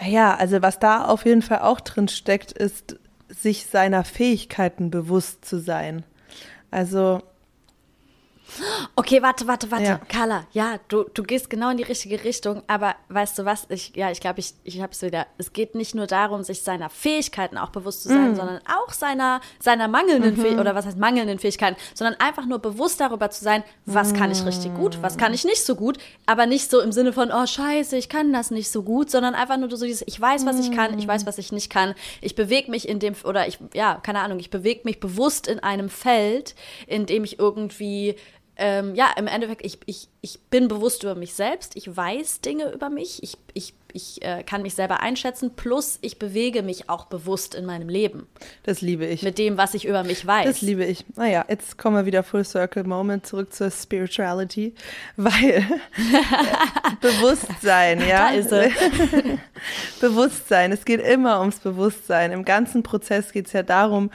Naja, 0.00 0.36
also 0.36 0.62
was 0.62 0.78
da 0.78 1.06
auf 1.06 1.24
jeden 1.24 1.42
Fall 1.42 1.60
auch 1.60 1.80
drin 1.80 2.08
steckt, 2.08 2.52
ist, 2.52 2.96
sich 3.28 3.66
seiner 3.66 4.04
Fähigkeiten 4.04 4.90
bewusst 4.90 5.44
zu 5.44 5.58
sein. 5.58 6.04
Also 6.70 7.22
Okay, 8.96 9.22
warte, 9.22 9.46
warte, 9.46 9.70
warte. 9.70 9.84
Ja. 9.84 10.00
Carla, 10.08 10.46
ja, 10.52 10.78
du, 10.88 11.04
du 11.14 11.22
gehst 11.22 11.50
genau 11.50 11.70
in 11.70 11.76
die 11.76 11.82
richtige 11.82 12.24
Richtung, 12.24 12.62
aber 12.66 12.96
weißt 13.08 13.38
du 13.38 13.44
was? 13.44 13.66
Ich, 13.68 13.94
ja, 13.94 14.10
ich 14.10 14.20
glaube, 14.20 14.40
ich, 14.40 14.54
ich 14.64 14.80
habe 14.80 14.92
es 14.92 15.02
wieder. 15.02 15.26
Es 15.38 15.52
geht 15.52 15.74
nicht 15.74 15.94
nur 15.94 16.06
darum, 16.06 16.42
sich 16.42 16.62
seiner 16.62 16.90
Fähigkeiten 16.90 17.58
auch 17.58 17.70
bewusst 17.70 18.02
zu 18.02 18.08
sein, 18.08 18.32
mm. 18.32 18.36
sondern 18.36 18.60
auch 18.66 18.92
seiner, 18.92 19.40
seiner 19.60 19.88
mangelnden 19.88 20.32
mhm. 20.32 20.36
Fähigkeiten, 20.36 20.60
oder 20.60 20.74
was 20.74 20.86
heißt 20.86 20.98
mangelnden 20.98 21.38
Fähigkeiten, 21.38 21.76
sondern 21.94 22.18
einfach 22.20 22.46
nur 22.46 22.58
bewusst 22.58 23.00
darüber 23.00 23.30
zu 23.30 23.44
sein, 23.44 23.62
was 23.86 24.12
mm. 24.12 24.16
kann 24.16 24.30
ich 24.30 24.44
richtig 24.44 24.74
gut, 24.74 24.98
was 25.02 25.16
kann 25.16 25.34
ich 25.34 25.44
nicht 25.44 25.64
so 25.64 25.76
gut, 25.76 25.98
aber 26.26 26.46
nicht 26.46 26.70
so 26.70 26.80
im 26.80 26.92
Sinne 26.92 27.12
von, 27.12 27.30
oh 27.30 27.46
scheiße, 27.46 27.96
ich 27.96 28.08
kann 28.08 28.32
das 28.32 28.50
nicht 28.50 28.70
so 28.70 28.82
gut, 28.82 29.10
sondern 29.10 29.34
einfach 29.34 29.56
nur 29.56 29.70
so 29.76 29.84
dieses, 29.84 30.02
ich 30.06 30.20
weiß, 30.20 30.46
was 30.46 30.58
ich 30.58 30.72
kann, 30.72 30.98
ich 30.98 31.06
weiß, 31.06 31.26
was 31.26 31.38
ich 31.38 31.52
nicht 31.52 31.70
kann, 31.70 31.94
ich 32.20 32.34
bewege 32.34 32.70
mich 32.70 32.88
in 32.88 32.98
dem, 32.98 33.14
oder 33.24 33.46
ich, 33.46 33.58
ja, 33.74 33.96
keine 34.02 34.20
Ahnung, 34.20 34.38
ich 34.38 34.50
bewege 34.50 34.80
mich 34.84 35.00
bewusst 35.00 35.46
in 35.46 35.60
einem 35.60 35.88
Feld, 35.88 36.54
in 36.86 37.06
dem 37.06 37.24
ich 37.24 37.38
irgendwie 37.38 38.16
ähm, 38.58 38.96
ja, 38.96 39.10
im 39.16 39.28
Endeffekt, 39.28 39.64
ich, 39.64 39.78
ich, 39.86 40.08
ich 40.20 40.40
bin 40.50 40.66
bewusst 40.66 41.04
über 41.04 41.14
mich 41.14 41.34
selbst, 41.34 41.76
ich 41.76 41.96
weiß 41.96 42.40
Dinge 42.40 42.72
über 42.72 42.90
mich, 42.90 43.22
ich, 43.22 43.38
ich, 43.54 43.72
ich 43.92 44.20
äh, 44.22 44.42
kann 44.42 44.62
mich 44.62 44.74
selber 44.74 45.00
einschätzen, 45.00 45.52
plus 45.54 45.98
ich 46.02 46.18
bewege 46.18 46.62
mich 46.62 46.90
auch 46.90 47.06
bewusst 47.06 47.54
in 47.54 47.64
meinem 47.64 47.88
Leben. 47.88 48.26
Das 48.64 48.80
liebe 48.80 49.06
ich. 49.06 49.22
Mit 49.22 49.38
dem, 49.38 49.56
was 49.56 49.74
ich 49.74 49.84
über 49.84 50.02
mich 50.02 50.26
weiß. 50.26 50.46
Das 50.46 50.60
liebe 50.60 50.84
ich. 50.84 51.04
Naja, 51.14 51.44
jetzt 51.48 51.78
kommen 51.78 51.96
wir 51.96 52.04
wieder 52.04 52.24
Full 52.24 52.44
Circle 52.44 52.82
Moment 52.82 53.26
zurück 53.26 53.52
zur 53.52 53.70
Spirituality, 53.70 54.74
weil 55.16 55.64
Bewusstsein, 57.00 58.00
ja. 58.06 58.30
Da 58.30 58.34
ist 58.34 58.52
es. 58.52 58.72
Bewusstsein, 60.00 60.72
es 60.72 60.84
geht 60.84 61.00
immer 61.00 61.40
ums 61.40 61.60
Bewusstsein. 61.60 62.32
Im 62.32 62.44
ganzen 62.44 62.82
Prozess 62.82 63.32
geht 63.32 63.46
es 63.46 63.52
ja 63.52 63.62
darum, 63.62 64.10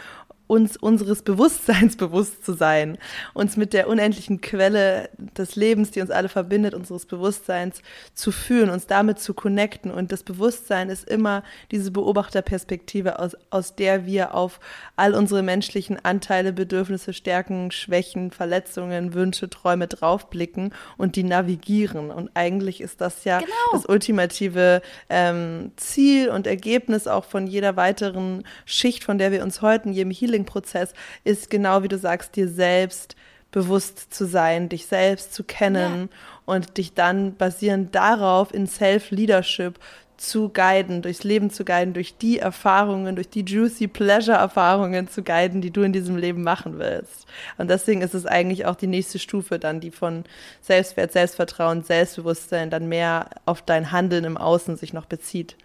uns 0.47 0.77
unseres 0.77 1.21
Bewusstseins 1.21 1.95
bewusst 1.97 2.45
zu 2.45 2.53
sein, 2.53 2.97
uns 3.33 3.57
mit 3.57 3.73
der 3.73 3.87
unendlichen 3.87 4.41
Quelle 4.41 5.09
des 5.37 5.55
Lebens, 5.55 5.91
die 5.91 6.01
uns 6.01 6.11
alle 6.11 6.29
verbindet, 6.29 6.73
unseres 6.73 7.05
Bewusstseins 7.05 7.81
zu 8.13 8.31
fühlen, 8.31 8.69
uns 8.69 8.85
damit 8.87 9.19
zu 9.19 9.33
connecten. 9.33 9.91
Und 9.91 10.11
das 10.11 10.23
Bewusstsein 10.23 10.89
ist 10.89 11.09
immer 11.09 11.43
diese 11.71 11.91
Beobachterperspektive, 11.91 13.19
aus, 13.19 13.35
aus 13.49 13.75
der 13.75 14.05
wir 14.05 14.35
auf 14.35 14.59
all 14.95 15.15
unsere 15.15 15.43
menschlichen 15.43 16.03
Anteile, 16.03 16.53
Bedürfnisse, 16.53 17.13
Stärken, 17.13 17.71
Schwächen, 17.71 18.31
Verletzungen, 18.31 19.13
Wünsche, 19.13 19.49
Träume 19.49 19.87
draufblicken 19.87 20.73
und 20.97 21.15
die 21.15 21.23
navigieren. 21.23 22.11
Und 22.11 22.29
eigentlich 22.33 22.81
ist 22.81 23.01
das 23.01 23.23
ja 23.23 23.39
genau. 23.39 23.51
das 23.71 23.85
ultimative 23.85 24.81
ähm, 25.09 25.71
Ziel 25.77 26.29
und 26.29 26.47
Ergebnis 26.47 27.07
auch 27.07 27.25
von 27.25 27.47
jeder 27.47 27.75
weiteren 27.75 28.43
Schicht, 28.65 29.03
von 29.03 29.17
der 29.17 29.31
wir 29.31 29.43
uns 29.43 29.61
heute 29.61 29.87
in 29.87 29.93
jedem 29.93 30.11
Healing 30.11 30.32
Healing-Prozess 30.33 30.93
ist 31.23 31.49
genau 31.49 31.83
wie 31.83 31.87
du 31.87 31.97
sagst, 31.97 32.35
dir 32.35 32.47
selbst 32.47 33.15
bewusst 33.51 34.13
zu 34.13 34.25
sein, 34.25 34.67
dich 34.67 34.87
selbst 34.87 35.33
zu 35.33 35.43
kennen 35.43 36.09
ja. 36.11 36.17
und 36.45 36.77
dich 36.77 36.93
dann 36.95 37.35
basierend 37.35 37.93
darauf 37.93 38.53
in 38.53 38.65
Self-Leadership 38.65 39.79
zu 40.17 40.49
guiden, 40.49 41.01
durchs 41.01 41.23
Leben 41.23 41.49
zu 41.49 41.65
guiden, 41.65 41.93
durch 41.93 42.17
die 42.17 42.39
Erfahrungen, 42.39 43.15
durch 43.15 43.29
die 43.29 43.41
juicy 43.41 43.87
Pleasure-Erfahrungen 43.87 45.07
zu 45.07 45.21
guiden, 45.21 45.61
die 45.61 45.71
du 45.71 45.81
in 45.81 45.93
diesem 45.93 46.17
Leben 46.17 46.43
machen 46.43 46.79
willst. 46.79 47.25
Und 47.57 47.69
deswegen 47.69 48.01
ist 48.01 48.13
es 48.13 48.25
eigentlich 48.25 48.65
auch 48.65 48.75
die 48.75 48.87
nächste 48.87 49.19
Stufe 49.19 49.59
dann, 49.59 49.79
die 49.81 49.91
von 49.91 50.23
Selbstwert, 50.61 51.11
Selbstvertrauen, 51.11 51.83
Selbstbewusstsein 51.83 52.69
dann 52.69 52.87
mehr 52.87 53.29
auf 53.45 53.61
dein 53.61 53.91
Handeln 53.91 54.23
im 54.23 54.37
Außen 54.37 54.77
sich 54.77 54.93
noch 54.93 55.05
bezieht. 55.05 55.57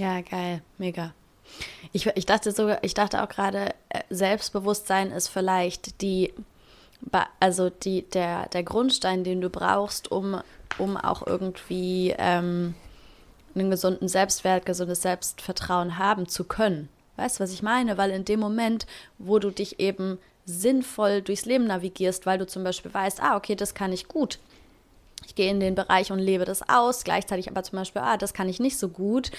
Ja, 0.00 0.20
geil, 0.22 0.62
mega. 0.78 1.12
Ich, 1.92 2.06
ich 2.06 2.26
dachte 2.26 2.52
sogar, 2.52 2.82
ich 2.82 2.94
dachte 2.94 3.22
auch 3.22 3.28
gerade, 3.28 3.74
äh, 3.88 4.02
Selbstbewusstsein 4.10 5.10
ist 5.10 5.28
vielleicht 5.28 6.00
die, 6.02 6.32
also 7.40 7.70
die, 7.70 8.02
der, 8.02 8.48
der 8.48 8.62
Grundstein, 8.62 9.24
den 9.24 9.40
du 9.40 9.50
brauchst, 9.50 10.10
um, 10.10 10.40
um 10.78 10.96
auch 10.96 11.26
irgendwie 11.26 12.14
ähm, 12.18 12.74
einen 13.54 13.70
gesunden 13.70 14.08
Selbstwert, 14.08 14.66
gesundes 14.66 15.02
Selbstvertrauen 15.02 15.98
haben 15.98 16.28
zu 16.28 16.44
können. 16.44 16.88
Weißt 17.16 17.38
du, 17.38 17.44
was 17.44 17.52
ich 17.52 17.62
meine? 17.62 17.98
Weil 17.98 18.10
in 18.10 18.24
dem 18.24 18.40
Moment, 18.40 18.86
wo 19.18 19.38
du 19.38 19.50
dich 19.50 19.80
eben 19.80 20.18
sinnvoll 20.44 21.20
durchs 21.20 21.44
Leben 21.44 21.66
navigierst, 21.66 22.24
weil 22.26 22.38
du 22.38 22.46
zum 22.46 22.64
Beispiel 22.64 22.92
weißt, 22.94 23.22
ah, 23.22 23.36
okay, 23.36 23.54
das 23.54 23.74
kann 23.74 23.92
ich 23.92 24.08
gut, 24.08 24.38
ich 25.26 25.34
gehe 25.34 25.50
in 25.50 25.60
den 25.60 25.74
Bereich 25.74 26.10
und 26.12 26.18
lebe 26.18 26.44
das 26.44 26.68
aus, 26.68 27.04
gleichzeitig 27.04 27.50
aber 27.50 27.62
zum 27.62 27.78
Beispiel, 27.78 28.02
ah, 28.02 28.16
das 28.16 28.34
kann 28.34 28.48
ich 28.48 28.60
nicht 28.60 28.78
so 28.78 28.88
gut, 28.88 29.30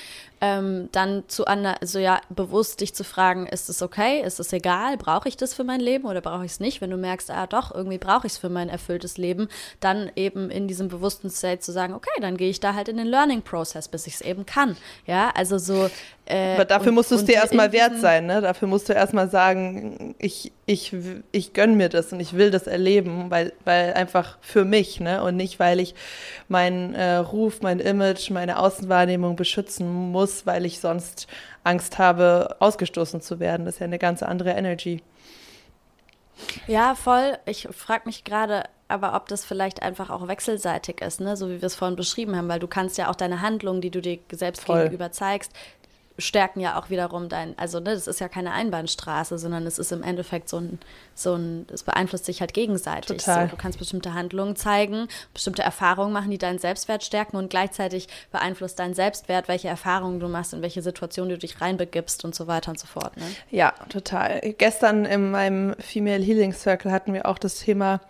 ähm, 0.41 0.89
dann 0.91 1.23
zu 1.27 1.45
also 1.45 1.99
ja, 1.99 2.21
bewusst 2.29 2.81
dich 2.81 2.93
zu 2.93 3.03
fragen, 3.03 3.47
ist 3.47 3.69
es 3.69 3.81
okay, 3.81 4.21
ist 4.21 4.39
es 4.39 4.53
egal, 4.53 4.97
brauche 4.97 5.27
ich 5.27 5.37
das 5.37 5.53
für 5.53 5.63
mein 5.63 5.79
Leben 5.79 6.05
oder 6.05 6.21
brauche 6.21 6.45
ich 6.45 6.51
es 6.51 6.59
nicht? 6.59 6.81
Wenn 6.81 6.91
du 6.91 6.97
merkst, 6.97 7.31
ah, 7.31 7.47
doch, 7.47 7.73
irgendwie 7.73 7.97
brauche 7.97 8.27
ich 8.27 8.33
es 8.33 8.37
für 8.37 8.49
mein 8.49 8.69
erfülltes 8.69 9.17
Leben, 9.17 9.49
dann 9.79 10.11
eben 10.15 10.49
in 10.49 10.67
diesem 10.67 10.89
bewussten 10.89 11.29
State 11.29 11.59
zu 11.59 11.71
sagen, 11.71 11.93
okay, 11.93 12.09
dann 12.21 12.37
gehe 12.37 12.49
ich 12.49 12.59
da 12.59 12.73
halt 12.73 12.87
in 12.87 12.97
den 12.97 13.07
Learning 13.07 13.41
Process, 13.41 13.87
bis 13.87 14.07
ich 14.07 14.15
es 14.15 14.21
eben 14.21 14.45
kann. 14.45 14.77
Ja, 15.05 15.31
also 15.35 15.57
so. 15.57 15.89
Äh, 16.29 16.53
aber 16.53 16.65
dafür 16.65 16.89
und, 16.89 16.95
musst 16.95 17.09
du 17.09 17.15
es 17.15 17.25
dir 17.25 17.35
erstmal 17.35 17.71
wert 17.71 17.97
sein, 17.99 18.27
ne? 18.27 18.39
Dafür 18.39 18.67
musst 18.67 18.87
du 18.87 18.93
erstmal 18.93 19.29
sagen, 19.29 20.13
ich, 20.19 20.51
ich, 20.67 20.95
ich 21.31 21.53
gönne 21.53 21.75
mir 21.75 21.89
das 21.89 22.13
und 22.13 22.19
ich 22.19 22.33
will 22.33 22.51
das 22.51 22.67
erleben, 22.67 23.31
weil, 23.31 23.51
weil 23.65 23.93
einfach 23.95 24.37
für 24.39 24.63
mich, 24.63 24.99
ne? 24.99 25.23
Und 25.23 25.35
nicht, 25.35 25.59
weil 25.59 25.79
ich 25.79 25.95
meinen 26.47 26.93
äh, 26.93 27.15
Ruf, 27.15 27.61
mein 27.61 27.79
Image, 27.79 28.29
meine 28.29 28.59
Außenwahrnehmung 28.59 29.35
beschützen 29.35 30.11
muss, 30.11 30.45
weil 30.45 30.65
ich 30.65 30.79
sonst 30.79 31.27
Angst 31.63 31.97
habe, 31.97 32.57
ausgestoßen 32.59 33.21
zu 33.21 33.39
werden. 33.39 33.65
Das 33.65 33.75
ist 33.75 33.79
ja 33.79 33.85
eine 33.85 33.99
ganz 33.99 34.21
andere 34.21 34.51
Energy. 34.51 35.01
Ja, 36.67 36.93
voll. 36.93 37.37
Ich 37.45 37.67
frage 37.71 38.03
mich 38.05 38.23
gerade, 38.23 38.63
aber 38.87 39.15
ob 39.15 39.27
das 39.27 39.45
vielleicht 39.45 39.81
einfach 39.81 40.09
auch 40.09 40.27
wechselseitig 40.27 41.01
ist, 41.01 41.21
ne? 41.21 41.37
so 41.37 41.49
wie 41.49 41.61
wir 41.61 41.65
es 41.65 41.75
vorhin 41.75 41.95
beschrieben 41.95 42.35
haben, 42.35 42.47
weil 42.47 42.59
du 42.59 42.67
kannst 42.67 42.97
ja 42.97 43.09
auch 43.09 43.15
deine 43.15 43.41
Handlungen, 43.41 43.81
die 43.81 43.91
du 43.91 44.01
dir 44.01 44.19
selbst 44.31 44.65
Voll. 44.65 44.83
gegenüber 44.83 45.11
zeigst, 45.11 45.51
stärken 46.19 46.59
ja 46.59 46.79
auch 46.79 46.89
wiederum 46.89 47.29
dein, 47.29 47.57
also 47.57 47.79
ne, 47.79 47.93
das 47.93 48.07
ist 48.07 48.19
ja 48.19 48.27
keine 48.27 48.51
Einbahnstraße, 48.51 49.37
sondern 49.37 49.65
es 49.65 49.79
ist 49.79 49.91
im 49.91 50.03
Endeffekt 50.03 50.49
so 50.49 50.57
ein, 50.57 50.79
so 51.15 51.35
ein, 51.35 51.67
es 51.71 51.83
beeinflusst 51.83 52.25
sich 52.25 52.41
halt 52.41 52.53
gegenseitig. 52.53 53.21
So, 53.21 53.31
du 53.47 53.55
kannst 53.57 53.79
bestimmte 53.79 54.13
Handlungen 54.13 54.55
zeigen, 54.55 55.07
bestimmte 55.33 55.63
Erfahrungen 55.63 56.13
machen, 56.13 56.31
die 56.31 56.37
deinen 56.37 56.59
Selbstwert 56.59 57.03
stärken 57.03 57.37
und 57.37 57.49
gleichzeitig 57.49 58.07
beeinflusst 58.31 58.79
dein 58.79 58.93
Selbstwert, 58.93 59.47
welche 59.47 59.67
Erfahrungen 59.67 60.19
du 60.19 60.27
machst, 60.27 60.53
in 60.53 60.61
welche 60.61 60.81
Situation 60.81 61.29
du 61.29 61.37
dich 61.37 61.61
reinbegibst 61.61 62.25
und 62.25 62.35
so 62.35 62.47
weiter 62.47 62.71
und 62.71 62.79
so 62.79 62.87
fort. 62.87 63.17
Ne? 63.17 63.25
Ja, 63.49 63.73
total. 63.89 64.39
Gestern 64.57 65.05
in 65.05 65.31
meinem 65.31 65.75
Female 65.79 66.23
Healing 66.23 66.53
Circle 66.53 66.91
hatten 66.91 67.13
wir 67.13 67.25
auch 67.25 67.37
das 67.37 67.59
Thema 67.59 68.01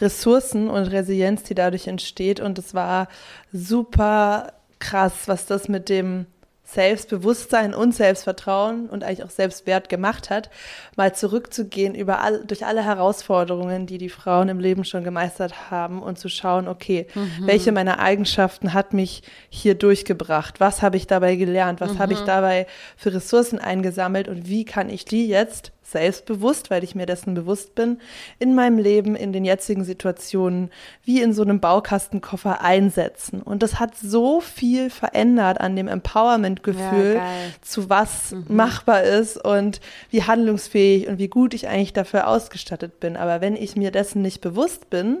Ressourcen 0.00 0.68
und 0.68 0.86
Resilienz, 0.86 1.42
die 1.44 1.54
dadurch 1.54 1.86
entsteht 1.86 2.40
und 2.40 2.58
es 2.58 2.74
war 2.74 3.08
super 3.52 4.52
krass, 4.78 5.26
was 5.26 5.46
das 5.46 5.68
mit 5.68 5.88
dem 5.88 6.26
Selbstbewusstsein 6.66 7.74
und 7.74 7.94
Selbstvertrauen 7.94 8.88
und 8.88 9.04
eigentlich 9.04 9.22
auch 9.22 9.30
Selbstwert 9.30 9.88
gemacht 9.88 10.30
hat, 10.30 10.50
mal 10.96 11.14
zurückzugehen 11.14 11.94
über 11.94 12.20
all, 12.20 12.44
durch 12.44 12.66
alle 12.66 12.84
Herausforderungen, 12.84 13.86
die 13.86 13.98
die 13.98 14.08
Frauen 14.08 14.48
im 14.48 14.58
Leben 14.58 14.84
schon 14.84 15.04
gemeistert 15.04 15.70
haben 15.70 16.02
und 16.02 16.18
zu 16.18 16.28
schauen, 16.28 16.66
okay, 16.66 17.06
mhm. 17.14 17.46
welche 17.46 17.70
meiner 17.70 18.00
Eigenschaften 18.00 18.74
hat 18.74 18.92
mich 18.92 19.22
hier 19.48 19.76
durchgebracht? 19.76 20.58
Was 20.58 20.82
habe 20.82 20.96
ich 20.96 21.06
dabei 21.06 21.36
gelernt? 21.36 21.80
Was 21.80 21.94
mhm. 21.94 21.98
habe 22.00 22.12
ich 22.14 22.22
mhm. 22.22 22.26
dabei 22.26 22.66
für 22.96 23.14
Ressourcen 23.14 23.60
eingesammelt 23.60 24.26
und 24.26 24.48
wie 24.48 24.64
kann 24.64 24.90
ich 24.90 25.04
die 25.04 25.28
jetzt 25.28 25.72
selbstbewusst, 25.90 26.70
weil 26.70 26.82
ich 26.82 26.94
mir 26.94 27.06
dessen 27.06 27.34
bewusst 27.34 27.74
bin, 27.74 28.00
in 28.38 28.54
meinem 28.54 28.78
Leben, 28.78 29.14
in 29.14 29.32
den 29.32 29.44
jetzigen 29.44 29.84
Situationen, 29.84 30.70
wie 31.04 31.22
in 31.22 31.32
so 31.32 31.42
einem 31.42 31.60
Baukastenkoffer 31.60 32.60
einsetzen. 32.60 33.40
Und 33.40 33.62
das 33.62 33.78
hat 33.78 33.96
so 33.96 34.40
viel 34.40 34.90
verändert 34.90 35.60
an 35.60 35.76
dem 35.76 35.88
Empowerment-Gefühl, 35.88 37.14
ja, 37.16 37.24
zu 37.62 37.88
was 37.88 38.32
mhm. 38.32 38.44
machbar 38.48 39.04
ist 39.04 39.42
und 39.42 39.80
wie 40.10 40.24
handlungsfähig 40.24 41.06
und 41.06 41.18
wie 41.18 41.28
gut 41.28 41.54
ich 41.54 41.68
eigentlich 41.68 41.92
dafür 41.92 42.26
ausgestattet 42.26 42.98
bin. 42.98 43.16
Aber 43.16 43.40
wenn 43.40 43.54
ich 43.56 43.76
mir 43.76 43.90
dessen 43.90 44.22
nicht 44.22 44.40
bewusst 44.40 44.90
bin, 44.90 45.18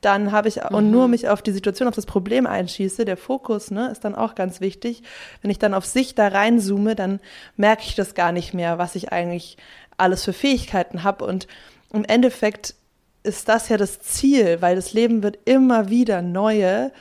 dann 0.00 0.32
habe 0.32 0.48
ich 0.48 0.56
mhm. 0.56 0.74
und 0.74 0.90
nur 0.90 1.08
mich 1.08 1.28
auf 1.28 1.42
die 1.42 1.52
Situation, 1.52 1.88
auf 1.88 1.94
das 1.94 2.06
Problem 2.06 2.46
einschieße, 2.46 3.04
der 3.04 3.16
Fokus 3.16 3.70
ne, 3.70 3.90
ist 3.90 4.04
dann 4.04 4.14
auch 4.14 4.34
ganz 4.34 4.60
wichtig. 4.60 5.02
Wenn 5.42 5.50
ich 5.50 5.58
dann 5.58 5.74
auf 5.74 5.84
sich 5.84 6.14
da 6.14 6.28
reinzoome, 6.28 6.94
dann 6.94 7.20
merke 7.56 7.82
ich 7.84 7.94
das 7.94 8.14
gar 8.14 8.32
nicht 8.32 8.54
mehr, 8.54 8.78
was 8.78 8.94
ich 8.94 9.12
eigentlich 9.12 9.58
alles 9.96 10.24
für 10.24 10.32
Fähigkeiten 10.32 11.02
habe. 11.02 11.24
Und 11.24 11.46
im 11.92 12.04
Endeffekt 12.04 12.74
ist 13.22 13.48
das 13.48 13.68
ja 13.68 13.76
das 13.76 14.00
Ziel, 14.00 14.58
weil 14.60 14.76
das 14.76 14.92
Leben 14.92 15.22
wird 15.22 15.38
immer 15.44 15.88
wieder 15.90 16.22
neue, 16.22 16.92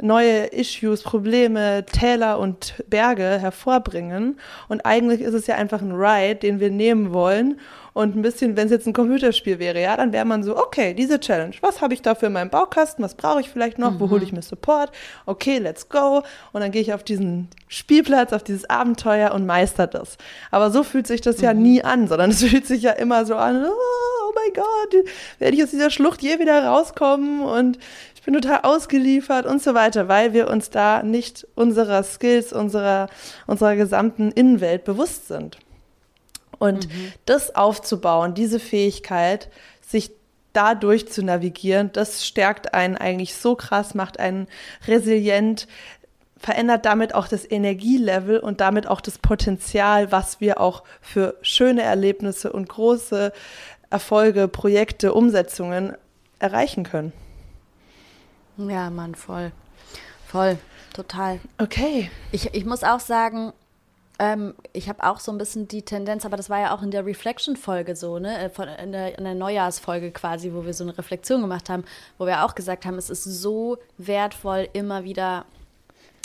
neue 0.00 0.46
Issues, 0.46 1.02
Probleme, 1.02 1.84
Täler 1.86 2.38
und 2.38 2.74
Berge 2.88 3.38
hervorbringen. 3.40 4.38
Und 4.68 4.84
eigentlich 4.86 5.20
ist 5.20 5.34
es 5.34 5.46
ja 5.46 5.56
einfach 5.56 5.80
ein 5.80 5.92
Ride, 5.92 6.36
den 6.36 6.60
wir 6.60 6.70
nehmen 6.70 7.12
wollen 7.12 7.58
und 7.94 8.16
ein 8.16 8.22
bisschen, 8.22 8.56
wenn 8.56 8.66
es 8.66 8.70
jetzt 8.70 8.86
ein 8.86 8.94
Computerspiel 8.94 9.58
wäre, 9.58 9.80
ja, 9.80 9.96
dann 9.96 10.12
wäre 10.12 10.24
man 10.24 10.42
so, 10.42 10.56
okay, 10.56 10.94
diese 10.94 11.20
Challenge, 11.20 11.54
was 11.60 11.82
habe 11.82 11.92
ich 11.92 12.00
dafür 12.00 12.28
in 12.28 12.32
meinem 12.32 12.48
Baukasten, 12.48 13.04
was 13.04 13.14
brauche 13.14 13.40
ich 13.40 13.50
vielleicht 13.50 13.78
noch, 13.78 13.92
mhm. 13.92 14.00
wo 14.00 14.10
hole 14.10 14.24
ich 14.24 14.32
mir 14.32 14.40
Support, 14.40 14.92
okay, 15.26 15.58
let's 15.58 15.88
go. 15.88 16.22
Und 16.52 16.62
dann 16.62 16.70
gehe 16.70 16.80
ich 16.80 16.94
auf 16.94 17.04
diesen 17.04 17.48
Spielplatz, 17.68 18.32
auf 18.32 18.42
dieses 18.42 18.68
Abenteuer 18.68 19.32
und 19.32 19.44
meister 19.44 19.86
das. 19.86 20.16
Aber 20.50 20.70
so 20.70 20.84
fühlt 20.84 21.06
sich 21.06 21.20
das 21.20 21.38
mhm. 21.38 21.44
ja 21.44 21.54
nie 21.54 21.84
an, 21.84 22.08
sondern 22.08 22.30
es 22.30 22.42
fühlt 22.44 22.66
sich 22.66 22.82
ja 22.82 22.92
immer 22.92 23.26
so 23.26 23.36
an, 23.36 23.62
oh, 23.66 23.68
oh 23.68 24.32
mein 24.34 24.54
Gott, 24.54 25.04
werde 25.38 25.56
ich 25.56 25.62
aus 25.62 25.70
dieser 25.70 25.90
Schlucht 25.90 26.22
je 26.22 26.38
wieder 26.38 26.64
rauskommen 26.64 27.42
und 27.42 27.78
ich 28.22 28.26
bin 28.26 28.34
total 28.34 28.60
ausgeliefert 28.62 29.46
und 29.46 29.60
so 29.60 29.74
weiter, 29.74 30.06
weil 30.06 30.32
wir 30.32 30.48
uns 30.48 30.70
da 30.70 31.02
nicht 31.02 31.44
unserer 31.56 32.04
Skills, 32.04 32.52
unserer, 32.52 33.08
unserer 33.48 33.74
gesamten 33.74 34.30
Innenwelt 34.30 34.84
bewusst 34.84 35.26
sind. 35.26 35.58
Und 36.60 36.86
mhm. 36.86 37.12
das 37.26 37.56
aufzubauen, 37.56 38.34
diese 38.34 38.60
Fähigkeit, 38.60 39.50
sich 39.84 40.12
dadurch 40.52 41.10
zu 41.10 41.24
navigieren, 41.24 41.90
das 41.92 42.24
stärkt 42.24 42.74
einen 42.74 42.96
eigentlich 42.96 43.34
so 43.34 43.56
krass, 43.56 43.96
macht 43.96 44.20
einen 44.20 44.46
resilient, 44.86 45.66
verändert 46.36 46.86
damit 46.86 47.16
auch 47.16 47.26
das 47.26 47.44
Energielevel 47.50 48.38
und 48.38 48.60
damit 48.60 48.86
auch 48.86 49.00
das 49.00 49.18
Potenzial, 49.18 50.12
was 50.12 50.40
wir 50.40 50.60
auch 50.60 50.84
für 51.00 51.34
schöne 51.42 51.82
Erlebnisse 51.82 52.52
und 52.52 52.68
große 52.68 53.32
Erfolge, 53.90 54.46
Projekte, 54.46 55.12
Umsetzungen 55.12 55.96
erreichen 56.38 56.84
können. 56.84 57.12
Ja, 58.56 58.90
Mann, 58.90 59.14
voll. 59.14 59.52
Voll, 60.26 60.58
total. 60.94 61.40
Okay. 61.58 62.10
Ich, 62.30 62.54
ich 62.54 62.64
muss 62.64 62.84
auch 62.84 63.00
sagen, 63.00 63.52
ähm, 64.18 64.54
ich 64.72 64.88
habe 64.88 65.04
auch 65.04 65.20
so 65.20 65.32
ein 65.32 65.38
bisschen 65.38 65.68
die 65.68 65.82
Tendenz, 65.82 66.24
aber 66.24 66.36
das 66.36 66.48
war 66.48 66.60
ja 66.60 66.74
auch 66.74 66.82
in 66.82 66.90
der 66.90 67.04
Reflection-Folge 67.04 67.96
so, 67.96 68.18
ne? 68.18 68.38
Äh, 68.38 68.50
von, 68.50 68.68
in, 68.68 68.92
der, 68.92 69.18
in 69.18 69.24
der 69.24 69.34
Neujahrsfolge 69.34 70.10
quasi, 70.10 70.52
wo 70.52 70.64
wir 70.64 70.74
so 70.74 70.84
eine 70.84 70.96
Reflexion 70.96 71.40
gemacht 71.40 71.68
haben, 71.68 71.84
wo 72.18 72.26
wir 72.26 72.44
auch 72.44 72.54
gesagt 72.54 72.86
haben, 72.86 72.96
es 72.98 73.10
ist 73.10 73.24
so 73.24 73.78
wertvoll, 73.98 74.68
immer 74.72 75.04
wieder 75.04 75.44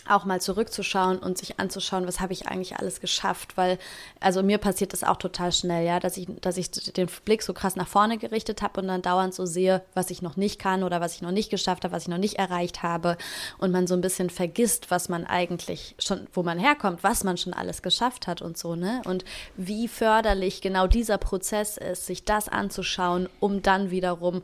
auch 0.10 0.26
mal 0.26 0.42
zurückzuschauen 0.42 1.20
und 1.20 1.38
sich 1.38 1.60
anzuschauen, 1.60 2.08
was 2.08 2.20
habe 2.20 2.34
ich 2.34 2.48
eigentlich 2.48 2.78
alles 2.78 3.00
geschafft, 3.00 3.58
weil 3.58 3.78
also 4.20 4.44
mir 4.44 4.58
passiert 4.58 4.94
das 4.94 5.04
auch 5.04 5.18
total 5.18 5.52
schnell, 5.52 5.86
ja, 5.86 6.00
dass 6.00 6.18
ich 6.18 6.28
dass 6.42 6.58
ich 6.58 6.72
den 6.72 7.08
Blick 7.26 7.44
so 7.44 7.54
krass 7.54 7.76
nach 7.76 7.88
vorne 7.88 8.18
gerichtet 8.18 8.62
habe 8.62 8.82
und 8.82 8.88
dann 8.88 9.02
dauernd 9.02 9.34
so 9.34 9.46
sehe, 9.46 9.84
was 9.94 10.10
ich 10.10 10.22
noch 10.22 10.38
nicht 10.38 10.60
kann 10.60 10.84
oder 10.84 11.02
was 11.02 11.16
ich 11.16 11.22
noch 11.22 11.32
nicht 11.32 11.50
geschafft 11.50 11.84
habe, 11.84 11.94
was 11.94 12.04
ich 12.04 12.10
noch 12.10 12.18
nicht 12.18 12.36
erreicht 12.36 12.84
habe 12.84 13.18
und 13.58 13.72
man 13.72 13.88
so 13.88 13.94
ein 13.94 14.02
bisschen 14.02 14.30
vergisst, 14.30 14.92
was 14.92 15.10
man 15.10 15.26
eigentlich 15.26 15.96
schon 16.00 16.28
wo 16.34 16.44
man 16.44 16.60
herkommt, 16.60 17.04
was 17.04 17.24
man 17.24 17.38
schon 17.38 17.54
alles 17.54 17.82
geschafft 17.82 18.28
hat 18.28 18.42
und 18.42 18.58
so, 18.58 18.76
ne? 18.76 19.02
Und 19.06 19.26
wie 19.56 19.88
förderlich 19.88 20.62
genau 20.62 20.88
dieser 20.88 21.18
Prozess 21.18 21.78
ist, 21.78 22.06
sich 22.06 22.24
das 22.26 22.50
anzuschauen, 22.50 23.30
um 23.40 23.62
dann 23.62 23.92
wiederum 23.92 24.42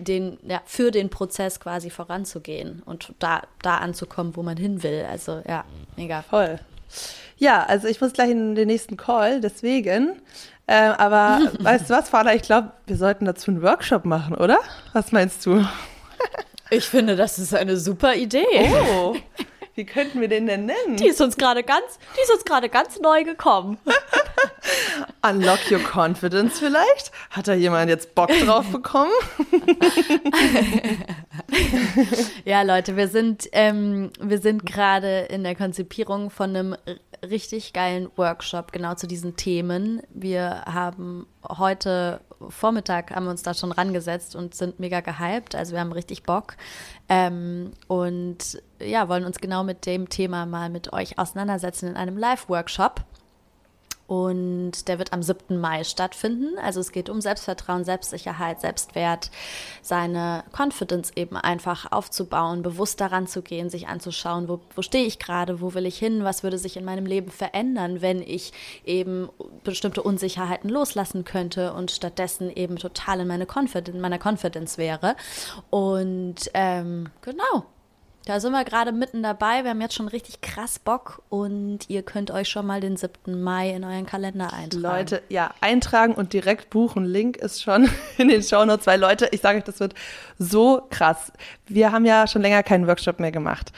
den, 0.00 0.38
ja, 0.46 0.60
für 0.64 0.90
den 0.90 1.10
Prozess 1.10 1.60
quasi 1.60 1.90
voranzugehen 1.90 2.82
und 2.84 3.12
da, 3.18 3.42
da 3.62 3.78
anzukommen, 3.78 4.36
wo 4.36 4.42
man 4.42 4.56
hin 4.56 4.82
will. 4.82 5.06
Also 5.10 5.42
ja, 5.46 5.64
mega. 5.96 6.22
Voll. 6.22 6.58
Ja, 7.36 7.64
also 7.64 7.86
ich 7.86 8.00
muss 8.00 8.12
gleich 8.12 8.30
in 8.30 8.54
den 8.54 8.66
nächsten 8.66 8.96
Call, 8.96 9.40
deswegen. 9.40 10.20
Äh, 10.66 10.74
aber 10.74 11.40
weißt 11.60 11.88
du 11.88 11.94
was, 11.94 12.08
Vater? 12.08 12.34
Ich 12.34 12.42
glaube, 12.42 12.72
wir 12.86 12.96
sollten 12.96 13.24
dazu 13.24 13.50
einen 13.50 13.62
Workshop 13.62 14.04
machen, 14.04 14.34
oder? 14.34 14.58
Was 14.92 15.12
meinst 15.12 15.44
du? 15.46 15.64
Ich 16.70 16.84
finde, 16.84 17.16
das 17.16 17.38
ist 17.38 17.54
eine 17.54 17.76
super 17.76 18.14
Idee. 18.14 18.44
Oh, 18.92 19.16
wie 19.78 19.86
könnten 19.86 20.20
wir 20.20 20.26
den 20.26 20.48
denn 20.48 20.66
nennen? 20.66 20.96
Die 20.96 21.06
ist 21.06 21.20
uns 21.20 21.36
gerade 21.36 21.62
ganz, 21.62 22.00
die 22.16 22.22
ist 22.22 22.32
uns 22.32 22.44
gerade 22.44 22.68
ganz 22.68 22.98
neu 22.98 23.22
gekommen. 23.22 23.78
Unlock 25.22 25.70
your 25.70 25.78
confidence 25.78 26.58
vielleicht? 26.58 27.12
Hat 27.30 27.46
da 27.46 27.54
jemand 27.54 27.88
jetzt 27.88 28.16
Bock 28.16 28.28
drauf 28.44 28.66
bekommen? 28.72 29.12
ja, 32.44 32.62
Leute, 32.62 32.96
wir 32.96 33.06
sind, 33.06 33.48
ähm, 33.52 34.10
wir 34.20 34.38
sind 34.38 34.66
gerade 34.66 35.20
in 35.30 35.44
der 35.44 35.54
Konzipierung 35.54 36.30
von 36.30 36.56
einem 36.56 36.76
richtig 37.22 37.72
geilen 37.72 38.10
Workshop 38.16 38.72
genau 38.72 38.96
zu 38.96 39.06
diesen 39.06 39.36
Themen. 39.36 40.02
Wir 40.10 40.64
haben 40.66 41.28
heute 41.48 42.20
Vormittag 42.48 43.14
haben 43.14 43.24
wir 43.24 43.30
uns 43.30 43.42
da 43.42 43.54
schon 43.54 43.72
rangesetzt 43.72 44.36
und 44.36 44.54
sind 44.54 44.78
mega 44.78 45.00
gehypt. 45.00 45.54
Also 45.54 45.72
wir 45.72 45.80
haben 45.80 45.92
richtig 45.92 46.22
Bock 46.22 46.56
ähm, 47.08 47.72
und 47.88 48.62
ja, 48.80 49.08
wollen 49.08 49.24
uns 49.24 49.38
genau 49.38 49.64
mit 49.64 49.86
dem 49.86 50.08
Thema 50.08 50.46
mal 50.46 50.70
mit 50.70 50.92
euch 50.92 51.18
auseinandersetzen 51.18 51.88
in 51.88 51.96
einem 51.96 52.16
Live-Workshop. 52.16 53.04
Und 54.08 54.88
der 54.88 54.98
wird 54.98 55.12
am 55.12 55.22
7. 55.22 55.58
Mai 55.58 55.84
stattfinden. 55.84 56.58
Also 56.58 56.80
es 56.80 56.92
geht 56.92 57.10
um 57.10 57.20
Selbstvertrauen, 57.20 57.84
Selbstsicherheit, 57.84 58.58
Selbstwert, 58.62 59.30
seine 59.82 60.44
Confidence 60.50 61.12
eben 61.14 61.36
einfach 61.36 61.92
aufzubauen, 61.92 62.62
bewusst 62.62 63.02
daran 63.02 63.26
zu 63.26 63.42
gehen, 63.42 63.68
sich 63.68 63.86
anzuschauen, 63.86 64.48
wo, 64.48 64.60
wo 64.74 64.80
stehe 64.80 65.04
ich 65.04 65.18
gerade, 65.18 65.60
wo 65.60 65.74
will 65.74 65.84
ich 65.84 65.98
hin, 65.98 66.24
was 66.24 66.42
würde 66.42 66.56
sich 66.56 66.78
in 66.78 66.86
meinem 66.86 67.04
Leben 67.04 67.30
verändern, 67.30 68.00
wenn 68.00 68.22
ich 68.22 68.54
eben 68.86 69.28
bestimmte 69.62 70.02
Unsicherheiten 70.02 70.70
loslassen 70.70 71.24
könnte 71.26 71.74
und 71.74 71.90
stattdessen 71.90 72.50
eben 72.50 72.76
total 72.76 73.20
in 73.20 73.28
meine 73.28 73.46
Confidence, 73.46 74.00
meiner 74.00 74.18
Confidence 74.18 74.78
wäre. 74.78 75.16
Und 75.68 76.50
ähm, 76.54 77.10
genau, 77.20 77.66
da 78.28 78.40
sind 78.40 78.52
wir 78.52 78.62
gerade 78.64 78.92
mitten 78.92 79.22
dabei. 79.22 79.64
Wir 79.64 79.70
haben 79.70 79.80
jetzt 79.80 79.94
schon 79.94 80.06
richtig 80.06 80.42
krass 80.42 80.78
Bock 80.78 81.22
und 81.30 81.88
ihr 81.88 82.02
könnt 82.02 82.30
euch 82.30 82.50
schon 82.50 82.66
mal 82.66 82.78
den 82.78 82.98
7. 82.98 83.42
Mai 83.42 83.70
in 83.70 83.84
euren 83.84 84.04
Kalender 84.04 84.52
eintragen. 84.52 84.82
Leute, 84.82 85.22
ja, 85.30 85.54
eintragen 85.62 86.12
und 86.12 86.34
direkt 86.34 86.68
buchen. 86.68 87.06
Link 87.06 87.38
ist 87.38 87.62
schon 87.62 87.88
in 88.18 88.28
den 88.28 88.42
Shownotes, 88.42 88.86
weil 88.86 89.00
Leute, 89.00 89.28
ich 89.30 89.40
sage 89.40 89.56
euch, 89.56 89.64
das 89.64 89.80
wird 89.80 89.94
so 90.38 90.82
krass. 90.90 91.32
Wir 91.68 91.90
haben 91.90 92.04
ja 92.04 92.26
schon 92.26 92.42
länger 92.42 92.62
keinen 92.62 92.86
Workshop 92.86 93.18
mehr 93.18 93.32
gemacht. 93.32 93.72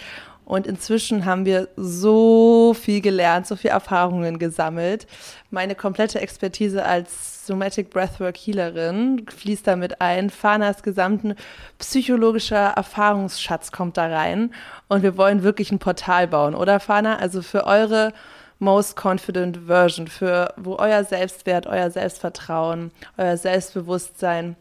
Und 0.51 0.67
inzwischen 0.67 1.27
haben 1.27 1.45
wir 1.45 1.69
so 1.77 2.75
viel 2.75 3.01
gelernt, 3.01 3.47
so 3.47 3.55
viele 3.55 3.73
Erfahrungen 3.75 4.41
gesammelt. 4.41 5.07
Meine 5.53 5.77
komplette 5.77 6.21
Expertise 6.21 6.85
als 6.85 7.47
Somatic 7.47 7.91
Breathwork 7.91 8.37
Healerin 8.37 9.27
fließt 9.29 9.65
damit 9.65 10.01
ein. 10.01 10.29
Fanas 10.29 10.83
gesamten 10.83 11.37
psychologischer 11.79 12.71
Erfahrungsschatz 12.71 13.71
kommt 13.71 13.97
da 13.97 14.09
rein. 14.09 14.53
Und 14.89 15.05
wir 15.05 15.17
wollen 15.17 15.45
wirklich 15.45 15.71
ein 15.71 15.79
Portal 15.79 16.27
bauen, 16.27 16.57
oder 16.57 16.81
Fana? 16.81 17.19
Also 17.19 17.43
für 17.43 17.65
eure 17.65 18.13
Most 18.59 19.01
Confident 19.01 19.57
Version, 19.69 20.09
für 20.09 20.53
wo 20.57 20.75
euer 20.75 21.05
Selbstwert, 21.05 21.69
euer 21.69 21.93
Selbstvertrauen, 21.93 22.91
euer 23.17 23.37
Selbstbewusstsein, 23.37 24.57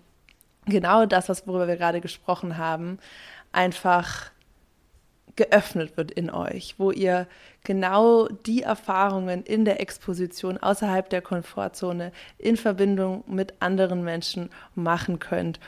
genau 0.68 1.08
das, 1.08 1.30
was 1.30 1.48
worüber 1.48 1.68
wir 1.68 1.78
gerade 1.78 2.00
gesprochen 2.00 2.60
haben, 2.60 3.00
einfach 3.52 4.30
geöffnet 5.40 5.96
wird 5.96 6.12
in 6.12 6.30
euch, 6.30 6.76
wo 6.78 6.92
ihr 6.92 7.26
genau 7.64 8.28
die 8.28 8.62
Erfahrungen 8.62 9.44
in 9.44 9.64
der 9.64 9.80
Exposition 9.80 10.58
außerhalb 10.58 11.10
der 11.10 11.22
Komfortzone 11.22 12.12
in 12.38 12.58
Verbindung 12.58 13.24
mit 13.26 13.54
anderen 13.62 14.04
Menschen 14.04 14.50
machen 14.76 15.20
könnt. 15.20 15.62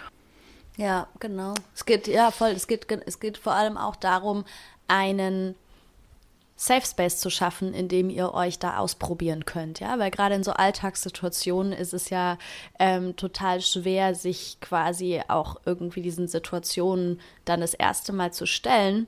Ja, 0.76 1.08
genau. 1.22 1.54
Es 1.74 1.86
geht 1.86 2.08
ja 2.08 2.32
voll, 2.32 2.50
es 2.50 2.68
geht 2.68 2.86
es 3.06 3.22
geht 3.22 3.38
vor 3.38 3.54
allem 3.54 3.78
auch 3.78 3.96
darum, 3.96 4.44
einen 4.90 5.56
Safe 6.58 6.86
Space 6.86 7.18
zu 7.18 7.30
schaffen, 7.30 7.74
in 7.74 7.88
dem 7.88 8.10
ihr 8.10 8.34
euch 8.34 8.60
da 8.60 8.78
ausprobieren 8.78 9.46
könnt, 9.46 9.80
ja, 9.80 9.98
weil 10.00 10.12
gerade 10.12 10.36
in 10.36 10.44
so 10.44 10.52
Alltagssituationen 10.52 11.72
ist 11.72 11.94
es 11.94 12.10
ja 12.10 12.38
ähm, 12.78 13.16
total 13.16 13.62
schwer, 13.62 14.16
sich 14.16 14.58
quasi 14.60 15.22
auch 15.30 15.56
irgendwie 15.66 16.02
diesen 16.02 16.28
Situationen 16.28 17.22
dann 17.46 17.62
das 17.62 17.74
erste 17.74 18.12
Mal 18.12 18.34
zu 18.34 18.46
stellen 18.46 19.08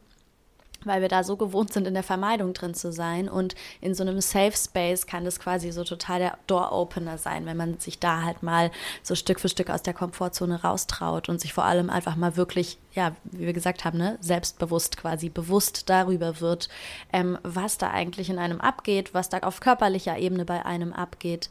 weil 0.85 1.01
wir 1.01 1.09
da 1.09 1.23
so 1.23 1.37
gewohnt 1.37 1.73
sind, 1.73 1.87
in 1.87 1.93
der 1.93 2.03
Vermeidung 2.03 2.53
drin 2.53 2.73
zu 2.73 2.91
sein. 2.91 3.29
Und 3.29 3.55
in 3.81 3.93
so 3.93 4.03
einem 4.03 4.21
Safe 4.21 4.55
Space 4.55 5.05
kann 5.07 5.25
das 5.25 5.39
quasi 5.39 5.71
so 5.71 5.83
total 5.83 6.19
der 6.19 6.37
Door-Opener 6.47 7.17
sein, 7.17 7.45
wenn 7.45 7.57
man 7.57 7.79
sich 7.79 7.99
da 7.99 8.23
halt 8.23 8.43
mal 8.43 8.71
so 9.01 9.15
Stück 9.15 9.39
für 9.39 9.49
Stück 9.49 9.69
aus 9.69 9.83
der 9.83 9.93
Komfortzone 9.93 10.61
raustraut 10.61 11.29
und 11.29 11.41
sich 11.41 11.53
vor 11.53 11.65
allem 11.65 11.89
einfach 11.89 12.15
mal 12.15 12.35
wirklich, 12.35 12.77
ja, 12.93 13.15
wie 13.31 13.45
wir 13.45 13.53
gesagt 13.53 13.85
haben, 13.85 13.97
ne, 13.97 14.17
selbstbewusst 14.21 14.97
quasi 14.97 15.29
bewusst 15.29 15.89
darüber 15.89 16.39
wird, 16.39 16.69
ähm, 17.11 17.37
was 17.43 17.77
da 17.77 17.91
eigentlich 17.91 18.29
in 18.29 18.39
einem 18.39 18.61
abgeht, 18.61 19.13
was 19.13 19.29
da 19.29 19.39
auf 19.39 19.59
körperlicher 19.59 20.17
Ebene 20.17 20.45
bei 20.45 20.65
einem 20.65 20.93
abgeht. 20.93 21.49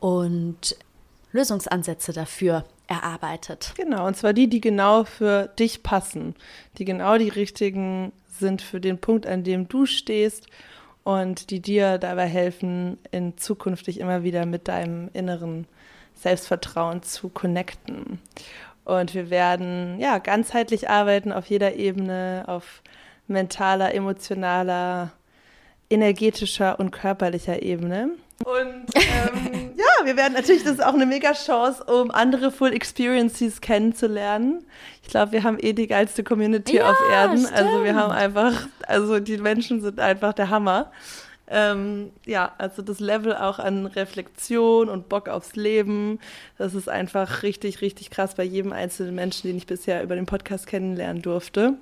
Und 0.00 0.76
Lösungsansätze 1.34 2.12
dafür 2.12 2.64
erarbeitet. 2.86 3.72
Genau, 3.76 4.06
und 4.06 4.16
zwar 4.16 4.32
die, 4.32 4.48
die 4.48 4.60
genau 4.60 5.04
für 5.04 5.48
dich 5.58 5.82
passen, 5.82 6.34
die 6.78 6.84
genau 6.84 7.18
die 7.18 7.28
richtigen 7.28 8.12
sind 8.38 8.62
für 8.62 8.80
den 8.80 8.98
Punkt, 8.98 9.26
an 9.26 9.44
dem 9.44 9.68
du 9.68 9.86
stehst 9.86 10.46
und 11.02 11.50
die 11.50 11.60
dir 11.60 11.98
dabei 11.98 12.26
helfen, 12.26 12.98
in 13.10 13.36
zukünftig 13.36 14.00
immer 14.00 14.22
wieder 14.22 14.46
mit 14.46 14.68
deinem 14.68 15.10
inneren 15.12 15.66
Selbstvertrauen 16.14 17.02
zu 17.02 17.28
connecten. 17.28 18.20
Und 18.84 19.14
wir 19.14 19.30
werden 19.30 19.98
ja 19.98 20.18
ganzheitlich 20.18 20.88
arbeiten 20.90 21.32
auf 21.32 21.46
jeder 21.46 21.74
Ebene, 21.74 22.44
auf 22.46 22.82
mentaler, 23.26 23.94
emotionaler, 23.94 25.12
energetischer 25.90 26.78
und 26.78 26.90
körperlicher 26.90 27.62
Ebene. 27.62 28.10
Und 28.44 28.84
ähm, 28.94 29.72
ja, 29.76 30.04
wir 30.06 30.16
werden 30.16 30.34
natürlich, 30.34 30.64
das 30.64 30.74
ist 30.74 30.84
auch 30.84 30.94
eine 30.94 31.06
mega 31.06 31.32
Chance, 31.32 31.82
um 31.84 32.10
andere 32.10 32.50
Full 32.50 32.72
Experiences 32.72 33.60
kennenzulernen. 33.60 34.64
Ich 35.02 35.08
glaube, 35.08 35.32
wir 35.32 35.42
haben 35.42 35.58
eh 35.58 35.72
die 35.72 35.86
geilste 35.86 36.22
Community 36.22 36.76
ja, 36.76 36.90
auf 36.90 36.96
Erden. 37.10 37.38
Stimmt. 37.38 37.54
Also 37.54 37.84
wir 37.84 37.94
haben 37.94 38.12
einfach, 38.12 38.68
also 38.86 39.18
die 39.18 39.38
Menschen 39.38 39.80
sind 39.80 39.98
einfach 39.98 40.34
der 40.34 40.50
Hammer. 40.50 40.92
Ähm, 41.46 42.10
ja, 42.24 42.52
also 42.56 42.80
das 42.80 43.00
Level 43.00 43.34
auch 43.34 43.58
an 43.58 43.86
Reflexion 43.86 44.88
und 44.88 45.10
Bock 45.10 45.28
aufs 45.28 45.56
Leben, 45.56 46.18
das 46.56 46.74
ist 46.74 46.88
einfach 46.88 47.42
richtig, 47.42 47.82
richtig 47.82 48.10
krass 48.10 48.34
bei 48.34 48.44
jedem 48.44 48.72
einzelnen 48.72 49.14
Menschen, 49.14 49.48
den 49.48 49.56
ich 49.58 49.66
bisher 49.66 50.02
über 50.02 50.14
den 50.14 50.24
Podcast 50.24 50.66
kennenlernen 50.66 51.20
durfte. 51.20 51.74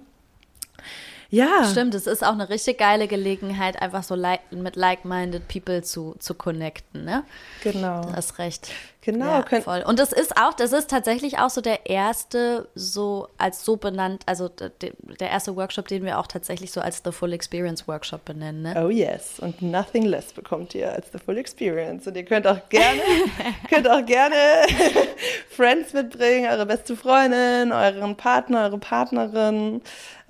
Ja. 1.33 1.65
Stimmt, 1.65 1.95
es 1.95 2.07
ist 2.07 2.23
auch 2.23 2.35
eine 2.35 2.51
richtig 2.51 2.77
geile 2.77 3.09
Gelegenheit, 3.09 3.81
einfach 3.81 4.03
so 4.03 4.15
like, 4.15 4.53
mit 4.53 4.77
like-minded 4.77 5.49
people 5.49 5.83
zu, 5.83 6.15
zu 6.19 6.35
connecten, 6.35 7.07
ne? 7.07 7.25
Genau. 7.63 8.03
Du 8.03 8.13
hast 8.13 8.39
recht. 8.39 8.71
Genau. 9.05 9.25
Ja, 9.25 9.61
voll. 9.63 9.83
Und 9.85 9.99
das 9.99 10.13
ist 10.13 10.37
auch, 10.37 10.55
das 10.55 10.73
ist 10.73 10.89
tatsächlich 10.89 11.39
auch 11.41 11.51
so 11.51 11.61
der 11.61 11.87
erste, 11.87 12.69
so 12.77 13.29
als 13.37 13.65
so 13.65 13.77
benannt, 13.77 14.23
also 14.27 14.49
der 14.49 15.29
erste 15.29 15.57
Workshop, 15.57 15.89
den 15.89 16.05
wir 16.05 16.21
auch 16.21 16.29
tatsächlich 16.29 16.71
so 16.71 16.81
als 16.81 17.03
The 17.05 17.11
Full 17.11 17.33
Experience 17.33 17.89
Workshop 17.89 18.25
benennen. 18.25 18.63
Ne? 18.63 18.75
Oh 18.81 18.91
yes. 18.91 19.41
Und 19.41 19.61
nothing 19.61 20.05
less 20.05 20.33
bekommt 20.33 20.77
ihr 20.77 20.93
als 20.93 21.11
The 21.11 21.19
Full 21.19 21.37
Experience. 21.37 22.07
Und 22.07 22.17
ihr 22.17 22.25
könnt 22.25 22.47
auch 22.47 22.69
gerne, 22.69 23.01
könnt 23.69 23.89
auch 23.89 24.07
gerne 24.07 24.37
Friends 25.51 25.93
mitbringen, 25.95 26.49
eure 26.49 26.67
beste 26.67 26.95
Freundin, 26.95 27.73
euren 27.73 28.17
Partner, 28.17 28.67
eure 28.67 28.79
Partnerin. 28.79 29.83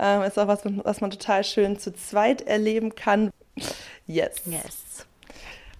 Ähm, 0.05 0.23
ist 0.23 0.37
auch 0.37 0.49
was, 0.49 0.63
was 0.65 1.01
man 1.01 1.13
total 1.13 1.45
schön 1.45 1.79
zu 1.79 1.95
zweit 1.95 2.43
erleben 2.43 2.97
kann. 2.97 3.31
Yes. 4.09 4.43
Yes. 4.47 5.07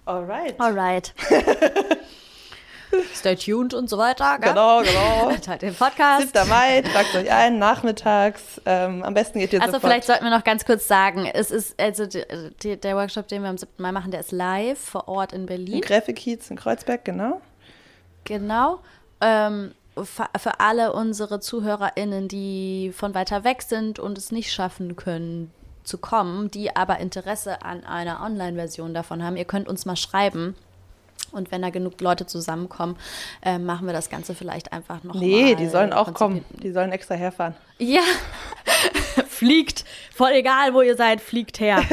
Alright. 0.05 0.57
Alright. 0.61 1.13
Stay 3.13 3.35
tuned 3.35 3.73
und 3.73 3.89
so 3.89 3.97
weiter. 3.97 4.37
Gell? 4.39 4.49
Genau, 4.49 4.81
genau. 4.81 5.31
halt 5.47 5.61
den 5.61 5.75
Podcast. 5.75 6.37
7. 6.37 6.47
Mai, 6.47 6.81
tragt 6.83 7.13
euch 7.15 7.29
ein, 7.29 7.59
nachmittags. 7.59 8.61
Ähm, 8.65 9.03
am 9.03 9.13
besten 9.13 9.39
geht 9.39 9.51
ihr 9.51 9.61
Also 9.61 9.73
sofort. 9.73 9.91
vielleicht 9.91 10.07
sollten 10.07 10.23
wir 10.23 10.31
noch 10.31 10.45
ganz 10.45 10.63
kurz 10.63 10.87
sagen, 10.87 11.25
es 11.25 11.51
ist, 11.51 11.77
also 11.81 12.05
die, 12.05 12.23
die, 12.61 12.77
der 12.79 12.95
Workshop, 12.95 13.27
den 13.27 13.41
wir 13.41 13.49
am 13.49 13.57
7. 13.57 13.73
Mai 13.77 13.91
machen, 13.91 14.11
der 14.11 14.21
ist 14.21 14.31
live 14.31 14.79
vor 14.79 15.09
Ort 15.09 15.33
in 15.33 15.47
Berlin. 15.47 15.75
Im 15.75 15.81
Gräfekiez 15.81 16.49
in 16.49 16.55
Kreuzberg, 16.55 17.03
genau. 17.03 17.41
Genau. 18.23 18.79
Ähm, 19.19 19.73
für 19.95 20.59
alle 20.59 20.93
unsere 20.93 21.39
ZuhörerInnen, 21.39 22.27
die 22.27 22.91
von 22.95 23.13
weiter 23.13 23.43
weg 23.43 23.61
sind 23.61 23.99
und 23.99 24.17
es 24.17 24.31
nicht 24.31 24.51
schaffen 24.51 24.95
können, 24.95 25.51
zu 25.83 25.97
kommen, 25.97 26.49
die 26.49 26.75
aber 26.75 26.99
Interesse 26.99 27.61
an 27.61 27.83
einer 27.83 28.21
Online-Version 28.21 28.93
davon 28.93 29.23
haben, 29.23 29.35
ihr 29.37 29.45
könnt 29.45 29.67
uns 29.67 29.85
mal 29.85 29.95
schreiben 29.95 30.55
und 31.33 31.51
wenn 31.51 31.61
da 31.61 31.69
genug 31.69 31.99
Leute 31.99 32.25
zusammenkommen, 32.25 32.95
äh, 33.41 33.57
machen 33.57 33.87
wir 33.87 33.93
das 33.93 34.09
Ganze 34.09 34.35
vielleicht 34.35 34.71
einfach 34.71 35.03
noch 35.03 35.15
Nee, 35.15 35.43
mal 35.43 35.55
die 35.55 35.67
sollen 35.67 35.91
auch 35.93 36.13
kommen. 36.13 36.45
Die 36.61 36.71
sollen 36.71 36.91
extra 36.91 37.15
herfahren. 37.15 37.55
Ja. 37.79 38.01
fliegt. 39.27 39.83
Voll 40.13 40.31
egal, 40.33 40.73
wo 40.73 40.81
ihr 40.81 40.95
seid, 40.95 41.21
fliegt 41.21 41.59
her. 41.59 41.83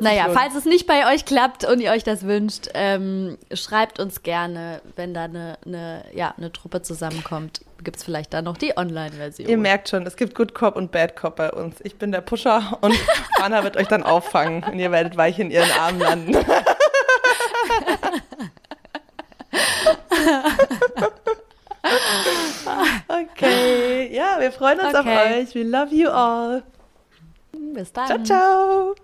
naja, 0.00 0.26
lohnen. 0.26 0.38
falls 0.38 0.54
es 0.54 0.64
nicht 0.64 0.86
bei 0.86 1.12
euch 1.12 1.24
klappt 1.24 1.64
und 1.64 1.80
ihr 1.80 1.90
euch 1.90 2.04
das 2.04 2.24
wünscht, 2.24 2.68
ähm, 2.74 3.38
schreibt 3.52 4.00
uns 4.00 4.22
gerne, 4.22 4.80
wenn 4.96 5.14
da 5.14 5.24
eine, 5.24 5.58
eine, 5.64 6.04
ja, 6.14 6.34
eine 6.36 6.52
Truppe 6.52 6.82
zusammenkommt 6.82 7.60
gibt 7.84 7.96
es 7.96 8.04
vielleicht 8.04 8.32
dann 8.32 8.44
noch 8.44 8.56
die 8.56 8.76
Online-Version. 8.76 9.48
Ihr 9.48 9.58
merkt 9.58 9.88
schon, 9.88 10.06
es 10.06 10.16
gibt 10.16 10.34
Good 10.34 10.54
Cop 10.54 10.76
und 10.76 10.92
Bad 10.92 11.16
Cop 11.16 11.34
bei 11.36 11.50
uns. 11.50 11.76
Ich 11.82 11.96
bin 11.96 12.12
der 12.12 12.20
Pusher 12.20 12.78
und 12.80 12.94
Anna 13.40 13.64
wird 13.64 13.76
euch 13.76 13.88
dann 13.88 14.02
auffangen 14.02 14.62
und 14.64 14.78
ihr 14.78 14.92
werdet 14.92 15.16
weich 15.16 15.38
in 15.38 15.50
ihren 15.50 15.70
Armen 15.72 16.00
landen. 16.00 16.36
okay, 23.08 24.14
ja, 24.14 24.36
wir 24.38 24.52
freuen 24.52 24.80
uns 24.80 24.94
okay. 24.94 24.98
auf 24.98 25.06
euch. 25.06 25.54
We 25.54 25.62
love 25.62 25.94
you 25.94 26.08
all. 26.08 26.62
Bis 27.52 27.92
dann. 27.92 28.06
Ciao, 28.06 28.22
ciao. 28.22 28.94